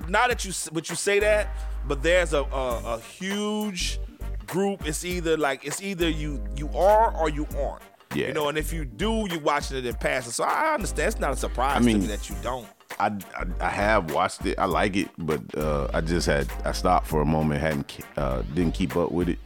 now 0.09 0.27
that 0.29 0.45
you 0.45 0.53
but 0.73 0.89
you 0.91 0.97
say 0.97 1.19
that, 1.21 1.49
but 1.87 2.03
there's 2.03 2.33
a, 2.33 2.43
a 2.43 2.95
a 2.97 3.01
huge 3.01 3.99
group. 4.47 4.87
It's 4.87 5.05
either 5.05 5.37
like 5.37 5.65
it's 5.65 5.83
either 5.83 6.09
you 6.09 6.43
you 6.57 6.69
are 6.75 7.15
or 7.17 7.29
you 7.29 7.47
aren't. 7.59 7.83
Yeah. 8.15 8.29
You 8.29 8.35
know, 8.35 8.49
and 8.49 8.57
if 8.57 8.73
you 8.73 8.85
do, 8.85 9.27
you're 9.29 9.41
watching 9.41 9.77
it 9.77 9.87
in 9.87 9.95
passing. 9.97 10.31
So 10.33 10.45
I 10.45 10.75
understand. 10.75 11.09
It's 11.09 11.19
not 11.21 11.33
a 11.33 11.37
surprise 11.37 11.77
I 11.77 11.81
mean- 11.81 11.97
to 11.97 12.03
me 12.03 12.07
that 12.09 12.29
you 12.29 12.37
don't. 12.43 12.67
I, 13.01 13.07
I, 13.37 13.45
I 13.61 13.69
have 13.71 14.13
watched 14.13 14.47
it. 14.47 14.57
I 14.57 14.67
like 14.67 14.95
it, 14.95 15.09
but 15.19 15.41
uh, 15.57 15.89
I 15.93 16.01
just 16.01 16.29
had 16.29 16.49
I 16.65 16.71
stopped 16.71 17.09
for 17.09 17.23
a 17.23 17.25
moment, 17.25 17.61
hadn't 17.61 17.99
uh, 18.17 18.43
didn't 18.55 18.75
keep 18.75 18.97
up 18.97 19.11
with 19.11 19.29
it, 19.29 19.39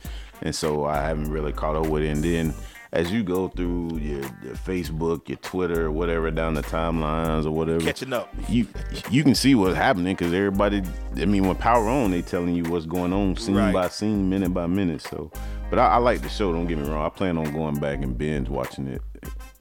and 0.43 0.55
so 0.55 0.85
I 0.85 0.97
haven't 1.01 1.31
really 1.31 1.53
caught 1.55 1.75
up 1.75 1.87
with 1.87 2.03
it. 2.03 2.09
And 2.11 2.23
then 2.23 2.55
as 2.93 3.13
you 3.13 3.23
go 3.23 3.49
through 3.49 3.99
your, 3.99 4.21
your 4.43 4.55
Facebook, 4.67 5.29
your 5.29 5.37
Twitter, 5.39 5.91
whatever 5.91 6.31
down 6.31 6.55
the 6.55 6.63
timelines 6.63 7.45
or 7.45 7.51
whatever, 7.51 7.81
Catching 7.85 8.13
up. 8.13 8.33
you 8.49 8.67
you 9.11 9.23
can 9.23 9.35
see 9.35 9.55
what's 9.55 9.77
happening 9.77 10.15
because 10.17 10.33
everybody. 10.33 10.83
I 11.17 11.25
mean, 11.27 11.47
when 11.47 11.57
Power 11.57 11.89
on, 11.89 12.11
they 12.13 12.23
telling 12.23 12.55
you 12.55 12.65
what's 12.65 12.87
going 12.87 13.13
on, 13.13 13.37
scene 13.37 13.57
Right. 13.57 13.73
by 13.75 13.89
scene, 13.89 14.29
minute 14.31 14.55
by 14.55 14.67
minute. 14.67 15.03
So, 15.03 15.31
but 15.71 15.79
I, 15.79 15.89
I 15.89 15.97
like 15.99 16.23
the 16.23 16.29
show. 16.29 16.53
Don't 16.53 16.67
get 16.67 16.79
me 16.79 16.89
wrong. 16.89 17.05
I 17.05 17.09
plan 17.11 17.37
on 17.37 17.53
going 17.53 17.79
back 17.79 18.03
and 18.03 18.17
binge 18.17 18.49
watching 18.49 18.89
it. 18.89 19.03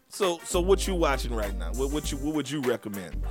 So 0.09 0.39
so 0.43 0.61
what 0.61 0.87
you 0.87 0.95
watching 0.95 1.33
right 1.33 1.55
now? 1.57 1.71
What 1.73 1.91
what 1.91 2.11
you 2.11 2.17
what 2.19 2.33
would 2.35 2.49
you 2.49 2.61
recommend? 2.61 3.21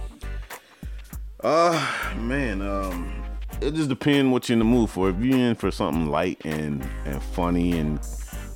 Uh, 1.42 2.14
man, 2.18 2.62
um, 2.62 3.22
it 3.60 3.74
just 3.74 3.88
depends 3.88 4.30
what 4.32 4.48
you're 4.48 4.54
in 4.54 4.58
the 4.60 4.64
mood 4.64 4.90
for. 4.90 5.10
If 5.10 5.20
you're 5.20 5.36
in 5.38 5.54
for 5.54 5.70
something 5.70 6.06
light 6.06 6.40
and 6.44 6.86
and 7.04 7.22
funny, 7.22 7.78
and 7.78 7.98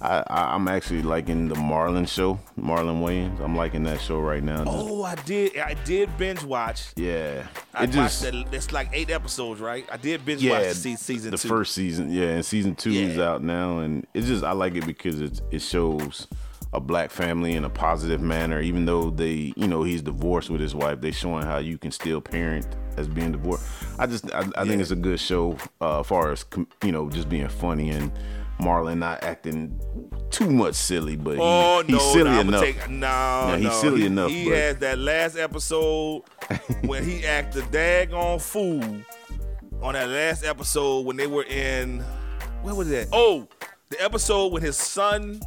I, 0.02 0.24
I 0.26 0.54
I'm 0.54 0.66
actually 0.68 1.02
liking 1.02 1.48
the 1.48 1.54
Marlon 1.56 2.08
show, 2.08 2.38
Marlon 2.58 3.02
Wayans. 3.02 3.38
I'm 3.40 3.54
liking 3.54 3.82
that 3.84 4.00
show 4.00 4.18
right 4.18 4.42
now. 4.42 4.64
Oh, 4.66 5.02
I 5.02 5.14
did 5.16 5.58
I 5.58 5.74
did 5.84 6.16
binge 6.16 6.42
watch. 6.42 6.92
yeah, 6.96 7.46
I 7.74 7.84
it 7.84 7.90
just 7.90 8.24
watched 8.24 8.34
that. 8.34 8.54
It's 8.54 8.72
like 8.72 8.88
eight 8.92 9.10
episodes, 9.10 9.60
right? 9.60 9.86
I 9.92 9.98
did 9.98 10.24
binge 10.24 10.42
yeah, 10.42 10.52
watch 10.52 10.76
the 10.76 10.96
season 10.96 11.32
the 11.32 11.38
two. 11.38 11.48
first 11.48 11.74
season, 11.74 12.10
yeah, 12.10 12.28
and 12.28 12.44
season 12.44 12.74
two 12.74 12.90
is 12.90 13.18
out 13.18 13.42
now, 13.42 13.80
and 13.80 14.06
it's 14.14 14.26
just 14.26 14.42
I 14.42 14.52
like 14.52 14.74
it 14.74 14.86
because 14.86 15.20
it 15.20 15.40
it 15.50 15.60
shows 15.60 16.26
a 16.72 16.80
black 16.80 17.10
family 17.10 17.54
in 17.54 17.64
a 17.64 17.70
positive 17.70 18.22
manner. 18.22 18.60
Even 18.60 18.86
though 18.86 19.10
they, 19.10 19.52
you 19.56 19.66
know, 19.68 19.82
he's 19.82 20.02
divorced 20.02 20.48
with 20.48 20.60
his 20.60 20.74
wife, 20.74 21.00
they 21.00 21.10
showing 21.10 21.44
how 21.44 21.58
you 21.58 21.76
can 21.76 21.90
still 21.90 22.20
parent 22.22 22.66
as 22.96 23.06
being 23.06 23.32
divorced. 23.32 23.66
I 23.98 24.06
just 24.06 24.32
I, 24.32 24.48
I 24.56 24.64
think 24.64 24.80
it's 24.80 24.92
a 24.92 24.96
good 24.96 25.20
show 25.20 25.58
uh, 25.82 26.00
as 26.00 26.06
far 26.06 26.32
as 26.32 26.46
you 26.82 26.92
know 26.92 27.10
just 27.10 27.28
being 27.28 27.48
funny 27.48 27.90
and. 27.90 28.10
Marlon 28.60 28.98
not 28.98 29.22
acting 29.24 29.78
too 30.30 30.50
much 30.50 30.74
silly, 30.74 31.16
but 31.16 31.34
he, 31.34 31.40
Oh 31.42 31.82
he's 31.86 31.90
no, 31.96 31.98
silly 32.12 32.30
no, 32.30 32.40
enough. 32.40 32.60
Take, 32.62 32.88
no, 32.90 33.54
he's 33.56 33.64
no. 33.64 33.70
silly 33.80 34.00
he, 34.00 34.06
enough, 34.06 34.30
He 34.30 34.44
but- 34.48 34.56
has 34.58 34.76
that 34.78 34.98
last 34.98 35.36
episode 35.36 36.22
when 36.82 37.04
he 37.04 37.24
acted 37.26 37.64
daggone 37.64 38.40
fool 38.40 38.82
on 39.82 39.94
that 39.94 40.08
last 40.08 40.44
episode 40.44 41.06
when 41.06 41.16
they 41.16 41.26
were 41.26 41.44
in 41.44 42.00
where 42.62 42.74
was 42.74 42.88
that? 42.90 43.08
Oh, 43.12 43.48
the 43.88 44.02
episode 44.02 44.52
when 44.52 44.62
his 44.62 44.76
son 44.76 45.40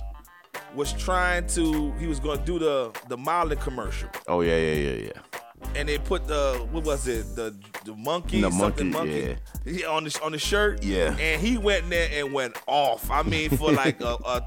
was 0.75 0.91
trying 0.93 1.45
to 1.47 1.91
he 1.93 2.07
was 2.07 2.19
going 2.19 2.39
to 2.39 2.45
do 2.45 2.57
the 2.59 2.91
the 3.07 3.15
Miley 3.17 3.55
commercial 3.57 4.09
oh 4.27 4.41
yeah, 4.41 4.57
yeah, 4.57 4.73
yeah, 4.73 5.05
yeah. 5.05 5.39
And 5.75 5.87
they 5.89 5.97
put 5.97 6.27
the 6.27 6.65
what 6.71 6.83
was 6.83 7.07
it? 7.07 7.35
The 7.35 7.55
the 7.85 7.93
monkey 7.95 8.41
The 8.41 8.51
something 8.51 8.91
monkey, 8.91 9.35
monkey 9.65 9.77
He- 9.79 9.85
on 9.85 10.03
the 10.05 10.19
on 10.23 10.31
the 10.31 10.39
shirt? 10.39 10.83
Yeah. 10.83 11.15
and 11.19 11.41
he 11.41 11.57
went 11.57 11.85
in 11.85 11.89
there 11.89 12.09
and 12.13 12.33
went 12.33 12.55
off. 12.67 13.09
I 13.11 13.23
mean 13.23 13.49
for 13.51 13.71
like 13.83 14.01
a, 14.01 14.15
a 14.25 14.41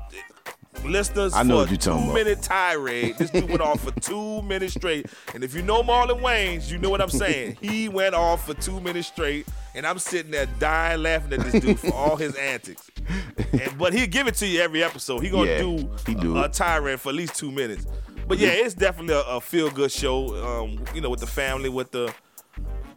listeners 0.84 1.34
I 1.34 1.42
know 1.42 1.54
for 1.54 1.56
what 1.60 1.68
a 1.68 1.70
you're 1.70 1.78
talking 1.78 2.04
two 2.04 2.10
about. 2.10 2.14
minute 2.14 2.42
tirade. 2.42 3.16
This 3.18 3.30
dude 3.30 3.48
went 3.48 3.60
off 3.62 3.80
for 3.82 3.98
two 4.00 4.42
minutes 4.42 4.74
straight. 4.74 5.06
And 5.34 5.42
if 5.42 5.54
you 5.54 5.62
know 5.62 5.82
Marlon 5.82 6.20
Wayans 6.20 6.70
you 6.70 6.78
know 6.78 6.90
what 6.90 7.00
I'm 7.00 7.10
saying. 7.10 7.56
He 7.60 7.88
went 7.88 8.14
off 8.14 8.46
for 8.46 8.54
two 8.54 8.80
minutes 8.80 9.08
straight 9.08 9.46
and 9.74 9.86
I'm 9.86 9.98
sitting 9.98 10.30
there 10.30 10.46
dying 10.58 11.02
laughing 11.02 11.32
at 11.32 11.40
this 11.40 11.60
dude 11.62 11.78
for 11.80 11.92
all 11.92 12.16
his 12.16 12.34
antics. 12.36 12.90
And, 13.52 13.78
but 13.78 13.94
he'll 13.94 14.06
give 14.08 14.26
it 14.26 14.34
to 14.36 14.46
you 14.46 14.60
every 14.60 14.82
episode. 14.82 15.20
He 15.22 15.30
gonna 15.30 15.50
Yeah, 15.50 15.58
do, 15.60 15.90
he 16.06 16.14
do 16.14 16.36
a, 16.36 16.44
a 16.44 16.48
tirade 16.48 17.00
for 17.00 17.08
at 17.10 17.14
least 17.14 17.36
two 17.36 17.50
minutes 17.50 17.86
but 18.26 18.38
yeah, 18.38 18.48
it's 18.50 18.74
definitely 18.74 19.14
a, 19.14 19.22
a 19.22 19.40
feel 19.40 19.70
good 19.70 19.92
show. 19.92 20.34
Um, 20.44 20.84
you 20.94 21.00
know, 21.00 21.10
with 21.10 21.20
the 21.20 21.26
family, 21.26 21.68
with 21.68 21.90
the 21.90 22.12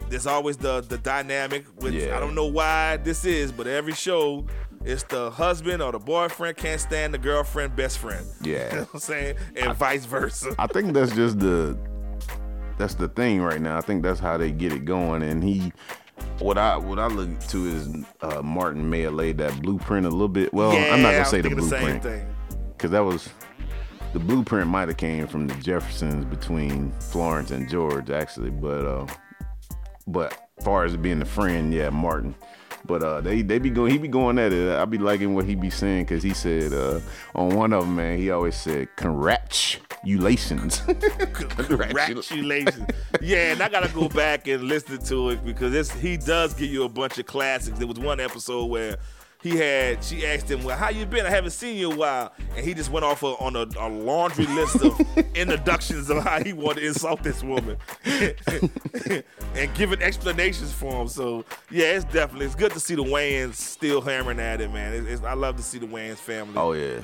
there's 0.09 0.27
always 0.27 0.57
the 0.57 0.82
the 0.82 0.97
dynamic. 0.97 1.65
With 1.82 1.93
Yeah. 1.93 2.17
I 2.17 2.19
don't 2.19 2.36
know 2.36 2.47
why 2.47 2.97
this 2.97 3.25
is, 3.25 3.51
but 3.51 3.67
every 3.67 3.93
show, 3.93 4.45
it's 4.84 5.03
the 5.03 5.30
husband 5.32 5.82
or 5.82 5.91
the 5.91 5.99
boyfriend 5.99 6.57
can't 6.57 6.82
stand 6.82 7.13
the 7.13 7.17
girlfriend 7.17 7.75
best 7.75 7.99
friend. 7.99 8.25
Yeah. 8.41 8.69
you 8.69 8.75
know 8.77 8.84
what 8.86 8.93
I'm 8.95 8.99
saying, 8.99 9.36
and 9.55 9.75
vice 9.75 10.05
versa. 10.05 10.55
I 10.57 10.67
think 10.67 10.93
that's 10.93 11.15
just 11.15 11.39
the 11.39 11.77
that's 12.77 12.95
the 12.95 13.09
thing 13.09 13.41
right 13.41 13.61
now. 13.61 13.77
I 13.77 13.82
think 13.82 14.03
that's 14.03 14.19
how 14.19 14.38
they 14.38 14.51
get 14.51 14.71
it 14.71 14.86
going. 14.86 15.21
And 15.21 15.43
he, 15.43 15.73
what 16.39 16.57
I 16.57 16.77
what 16.77 16.97
I 16.97 17.07
look 17.07 17.39
to 17.47 17.65
is 17.67 17.89
uh, 18.21 18.41
Martin 18.41 18.89
may 18.89 19.01
have 19.01 19.13
laid 19.13 19.38
that 19.39 19.61
blueprint 19.61 20.05
a 20.05 20.09
little 20.09 20.30
bit. 20.30 20.53
Well, 20.53 20.73
yeah, 20.73 20.93
I'm 20.93 21.01
not 21.01 21.11
gonna 21.11 21.25
say 21.25 21.41
the 21.41 21.49
blueprint 21.49 22.01
because 22.77 22.91
that 22.91 23.01
was 23.01 23.30
the 24.14 24.20
blueprint 24.20 24.68
might 24.68 24.88
have 24.88 24.97
came 24.97 25.28
from 25.28 25.47
the 25.47 25.55
Jeffersons 25.55 26.26
between 26.26 26.91
Florence 26.99 27.51
and 27.51 27.70
George 27.70 28.10
actually, 28.10 28.49
but 28.49 28.86
uh, 28.86 29.07
but 30.07 30.49
far 30.64 30.86
as 30.86 30.97
being 30.97 31.20
the 31.20 31.26
friend, 31.26 31.74
yeah, 31.74 31.89
Martin. 31.89 32.36
But 32.86 33.03
uh, 33.03 33.22
they 33.22 33.41
they 33.41 33.60
be 33.60 33.70
going, 33.70 33.91
he 33.91 33.97
be 33.97 34.07
going 34.07 34.39
at 34.39 34.51
it. 34.51 34.70
I 34.70 34.86
be 34.86 34.97
liking 34.97 35.36
what 35.36 35.45
he 35.45 35.53
be 35.53 35.70
saying 35.70 36.05
because 36.05 36.24
he 36.24 36.34
said 36.34 36.74
uh, 36.74 36.99
on 37.36 37.49
one 37.55 37.74
of 37.74 37.86
them, 37.86 37.97
man, 37.97 38.18
he 38.18 38.32
always 38.32 38.55
said 38.55 38.88
congratulations. 38.95 40.82
Congratulations. 41.53 42.86
yeah, 43.22 43.51
and 43.51 43.62
I 43.62 43.70
gotta 43.70 43.93
go 43.93 44.07
back 44.10 44.47
and 44.47 44.64
listen 44.64 44.97
to 45.05 45.30
it 45.32 45.45
because 45.45 45.76
it's 45.76 45.91
he 45.91 46.18
does 46.18 46.53
give 46.53 46.70
you 46.70 46.84
a 46.84 46.89
bunch 46.89 47.20
of 47.20 47.26
classics. 47.26 47.78
There 47.78 47.88
was 47.88 47.99
one 47.99 48.20
episode 48.20 48.66
where 48.66 48.97
he 49.41 49.55
had 49.55 50.03
she 50.03 50.25
asked 50.25 50.51
him, 50.51 50.63
Well, 50.63 50.77
how 50.77 50.89
you 50.89 51.05
been? 51.05 51.25
I 51.25 51.29
haven't 51.29 51.51
seen 51.51 51.77
you 51.77 51.91
in 51.91 51.95
a 51.95 51.99
while. 51.99 52.33
And 52.55 52.65
he 52.65 52.73
just 52.73 52.91
went 52.91 53.05
off 53.05 53.23
a, 53.23 53.27
on 53.27 53.55
a, 53.55 53.65
a 53.79 53.87
laundry 53.87 54.45
list 54.47 54.81
of 54.83 54.99
introductions 55.35 56.09
of 56.09 56.23
how 56.23 56.43
he 56.43 56.51
wanted 56.51 56.81
to 56.81 56.87
insult 56.87 57.23
this 57.23 57.41
woman. 57.41 57.77
and 58.05 59.73
giving 59.75 60.01
explanations 60.01 60.73
for 60.73 61.01
him. 61.01 61.07
So 61.07 61.45
yeah, 61.71 61.85
it's 61.85 62.05
definitely 62.05 62.47
it's 62.47 62.55
good 62.55 62.73
to 62.73 62.79
see 62.81 62.95
the 62.95 63.03
Wayans 63.03 63.55
still 63.55 64.01
hammering 64.01 64.39
at 64.39 64.59
it, 64.59 64.73
man. 64.73 64.93
It's, 64.93 65.07
it's, 65.07 65.23
I 65.23 65.33
love 65.33 65.55
to 65.55 65.63
see 65.63 65.79
the 65.79 65.87
Wayans 65.87 66.17
family 66.17 66.55
oh 66.57 66.73
yeah, 66.73 66.99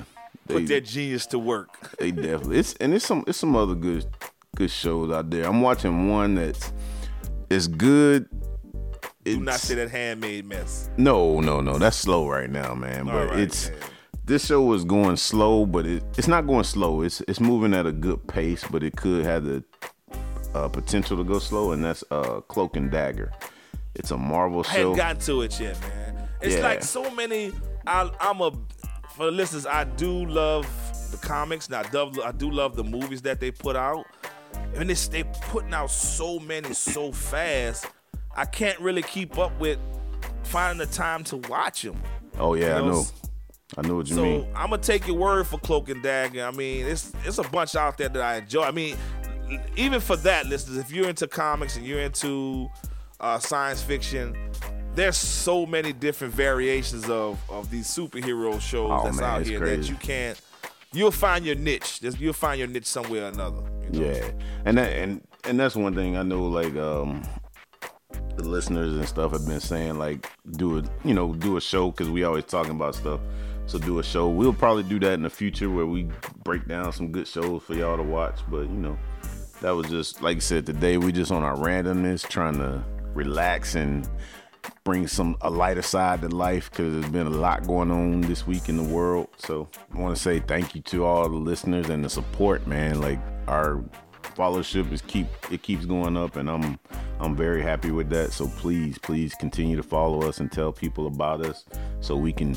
put 0.46 0.58
they, 0.58 0.64
their 0.64 0.80
genius 0.80 1.24
to 1.28 1.38
work. 1.38 1.96
they 1.98 2.10
definitely. 2.10 2.58
It's 2.58 2.74
and 2.74 2.92
it's 2.92 3.06
some 3.06 3.24
it's 3.26 3.38
some 3.38 3.56
other 3.56 3.74
good 3.74 4.04
good 4.56 4.70
shows 4.70 5.10
out 5.10 5.30
there. 5.30 5.46
I'm 5.46 5.62
watching 5.62 6.10
one 6.10 6.34
that's 6.34 6.70
it's 7.48 7.66
good. 7.66 8.28
Do 9.34 9.40
not 9.40 9.60
say 9.60 9.74
that 9.76 9.90
Handmaid 9.90 10.44
mess. 10.46 10.88
No, 10.96 11.40
no, 11.40 11.60
no. 11.60 11.78
That's 11.78 11.96
slow 11.96 12.28
right 12.28 12.48
now, 12.50 12.74
man. 12.74 13.06
But 13.06 13.30
right, 13.30 13.38
it's 13.40 13.70
man. 13.70 13.78
this 14.24 14.46
show 14.46 14.72
is 14.72 14.84
going 14.84 15.16
slow, 15.16 15.66
but 15.66 15.86
it, 15.86 16.02
it's 16.16 16.28
not 16.28 16.46
going 16.46 16.64
slow. 16.64 17.02
It's 17.02 17.20
it's 17.22 17.40
moving 17.40 17.74
at 17.74 17.86
a 17.86 17.92
good 17.92 18.26
pace, 18.28 18.64
but 18.70 18.82
it 18.82 18.96
could 18.96 19.24
have 19.24 19.44
the 19.44 19.64
uh, 20.54 20.68
potential 20.68 21.16
to 21.16 21.24
go 21.24 21.38
slow, 21.38 21.72
and 21.72 21.84
that's 21.84 22.02
uh, 22.10 22.40
Cloak 22.48 22.76
and 22.76 22.90
Dagger. 22.90 23.32
It's 23.94 24.10
a 24.10 24.16
Marvel 24.16 24.60
I 24.60 24.62
show. 24.64 24.70
hadn't 24.78 24.96
gotten 24.96 25.20
to 25.22 25.42
it 25.42 25.58
yet, 25.60 25.80
man. 25.80 26.28
It's 26.42 26.56
Yeah. 26.56 26.62
like 26.62 26.82
so 26.82 27.10
many. 27.10 27.52
I, 27.86 28.10
I'm 28.20 28.40
a 28.40 28.50
for 29.14 29.26
the 29.26 29.30
listeners. 29.30 29.66
I 29.66 29.84
do 29.84 30.26
love 30.26 30.66
the 31.10 31.16
comics, 31.18 31.66
and 31.66 31.76
I 31.76 31.82
do, 31.84 32.22
I 32.22 32.32
do 32.32 32.50
love 32.50 32.76
the 32.76 32.84
movies 32.84 33.22
that 33.22 33.40
they 33.40 33.50
put 33.50 33.76
out. 33.76 34.04
And 34.74 34.90
it's 34.90 35.08
they 35.08 35.24
putting 35.24 35.72
out 35.74 35.90
so 35.90 36.38
many 36.38 36.72
so 36.74 37.12
fast. 37.12 37.86
I 38.36 38.44
can't 38.44 38.78
really 38.80 39.02
keep 39.02 39.38
up 39.38 39.58
with 39.58 39.78
finding 40.44 40.86
the 40.86 40.92
time 40.92 41.24
to 41.24 41.36
watch 41.38 41.82
them. 41.82 42.00
oh 42.38 42.54
yeah, 42.54 42.66
You 42.66 42.72
I 42.84 42.86
know, 42.86 42.92
know. 42.92 43.04
I 43.78 43.82
know 43.82 43.96
what 43.96 44.08
you 44.08 44.14
So 44.14 44.22
mean. 44.22 44.46
I'm 44.54 44.70
gonna 44.70 44.82
take 44.82 45.06
your 45.06 45.16
word 45.16 45.46
for 45.46 45.58
Cloak 45.58 45.88
and 45.88 46.02
Dagger. 46.02 46.44
I 46.44 46.50
mean, 46.52 46.86
it's 46.86 47.12
it's 47.24 47.38
a 47.38 47.42
bunch 47.42 47.74
out 47.74 47.98
there 47.98 48.08
that 48.08 48.22
I 48.22 48.36
enjoy. 48.36 48.62
I 48.62 48.70
mean, 48.70 48.96
even 49.76 50.00
for 50.00 50.16
that, 50.18 50.46
listeners, 50.46 50.76
if 50.78 50.90
you're 50.92 51.08
into 51.08 51.26
comics 51.26 51.76
and 51.76 51.84
you're 51.86 52.00
into 52.00 52.68
uh, 53.20 53.38
science 53.38 53.82
fiction, 53.82 54.36
there's 54.94 55.16
so 55.16 55.66
many 55.66 55.92
different 55.92 56.32
variations 56.34 57.08
of 57.10 57.38
of 57.50 57.70
these 57.70 57.86
superhero 57.88 58.60
shows 58.60 58.90
Oh, 58.92 59.04
that's 59.04 59.16
man, 59.20 59.24
out 59.40 59.46
here 59.46 59.60
that 59.60 59.88
you 59.88 59.96
can't. 59.96 60.40
You'll 60.92 61.10
find 61.10 61.44
your 61.44 61.56
niche. 61.56 62.00
You'll 62.18 62.32
find 62.32 62.58
your 62.58 62.68
niche 62.68 62.86
somewhere 62.86 63.24
or 63.24 63.28
another. 63.28 63.62
you 63.92 64.00
know? 64.00 64.06
Yeah, 64.10 64.30
and 64.64 64.78
that 64.78 64.92
and 64.92 65.26
and 65.44 65.58
that's 65.58 65.74
one 65.76 65.94
thing 65.94 66.16
I 66.16 66.22
know. 66.22 66.44
Like 66.46 66.74
um, 66.76 67.22
the 68.36 68.48
listeners 68.48 68.94
and 68.94 69.06
stuff 69.06 69.32
have 69.32 69.46
been 69.46 69.60
saying, 69.60 69.98
like 69.98 70.30
do 70.52 70.78
a 70.78 70.82
you 71.04 71.14
know 71.14 71.34
do 71.34 71.56
a 71.56 71.60
show 71.60 71.90
because 71.90 72.10
we 72.10 72.24
always 72.24 72.44
talking 72.44 72.72
about 72.72 72.94
stuff. 72.94 73.20
So 73.66 73.78
do 73.78 73.98
a 73.98 74.02
show. 74.02 74.28
We'll 74.28 74.52
probably 74.52 74.84
do 74.84 75.00
that 75.00 75.14
in 75.14 75.22
the 75.22 75.30
future 75.30 75.68
where 75.68 75.86
we 75.86 76.08
break 76.44 76.68
down 76.68 76.92
some 76.92 77.10
good 77.10 77.26
shows 77.26 77.62
for 77.62 77.74
y'all 77.74 77.96
to 77.96 78.02
watch. 78.02 78.40
But 78.48 78.62
you 78.62 78.76
know, 78.76 78.98
that 79.60 79.70
was 79.70 79.88
just 79.88 80.22
like 80.22 80.36
I 80.36 80.40
said 80.40 80.66
today. 80.66 80.98
We 80.98 81.12
just 81.12 81.32
on 81.32 81.42
our 81.42 81.56
randomness, 81.56 82.26
trying 82.28 82.58
to 82.58 82.84
relax 83.14 83.74
and 83.74 84.08
bring 84.84 85.06
some 85.06 85.36
a 85.40 85.50
lighter 85.50 85.82
side 85.82 86.20
to 86.22 86.28
life 86.28 86.70
because 86.70 86.92
there's 86.92 87.12
been 87.12 87.26
a 87.26 87.30
lot 87.30 87.66
going 87.66 87.90
on 87.90 88.20
this 88.22 88.46
week 88.46 88.68
in 88.68 88.76
the 88.76 88.82
world. 88.82 89.28
So 89.36 89.68
I 89.92 89.98
want 89.98 90.16
to 90.16 90.22
say 90.22 90.40
thank 90.40 90.74
you 90.74 90.82
to 90.82 91.04
all 91.04 91.28
the 91.28 91.36
listeners 91.36 91.88
and 91.88 92.04
the 92.04 92.10
support, 92.10 92.66
man. 92.66 93.00
Like 93.00 93.18
our 93.48 93.82
followership 94.36 94.92
is 94.92 95.02
keep 95.02 95.26
it 95.50 95.62
keeps 95.62 95.86
going 95.86 96.16
up, 96.16 96.36
and 96.36 96.48
I'm 96.48 96.78
I'm 97.18 97.34
very 97.34 97.62
happy 97.62 97.90
with 97.90 98.10
that. 98.10 98.32
So 98.32 98.46
please, 98.46 98.98
please 98.98 99.34
continue 99.34 99.76
to 99.76 99.82
follow 99.82 100.28
us 100.28 100.40
and 100.40 100.52
tell 100.52 100.72
people 100.72 101.06
about 101.06 101.44
us 101.44 101.64
so 102.00 102.16
we 102.16 102.32
can 102.32 102.56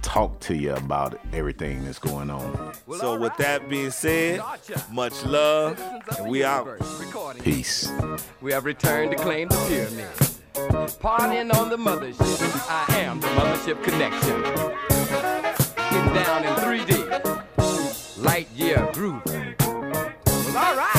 talk 0.00 0.40
to 0.40 0.56
you 0.56 0.74
about 0.74 1.20
everything 1.32 1.84
that's 1.84 1.98
going 1.98 2.30
on. 2.30 2.72
So 2.98 3.18
with 3.18 3.36
that 3.36 3.68
being 3.68 3.90
said, 3.90 4.40
much 4.90 5.24
love, 5.24 5.78
and 6.18 6.28
we 6.30 6.44
out. 6.44 6.66
Peace. 7.42 7.92
We 8.40 8.52
have 8.52 8.64
returned 8.64 9.10
to 9.10 9.16
claim 9.18 9.48
the 9.48 9.56
pyramid. 9.68 10.08
Partying 11.00 11.54
on 11.54 11.68
the 11.68 11.76
mothership. 11.76 12.66
I 12.68 13.00
am 13.00 13.20
the 13.20 13.28
mothership 13.28 13.82
connection. 13.84 14.42
Getting 15.90 16.14
down 16.14 16.44
in 16.44 16.54
3D. 16.64 18.24
Light 18.24 18.48
year 18.56 18.88
groove. 18.92 19.22
Well, 19.26 20.56
all 20.56 20.76
right. 20.76 20.97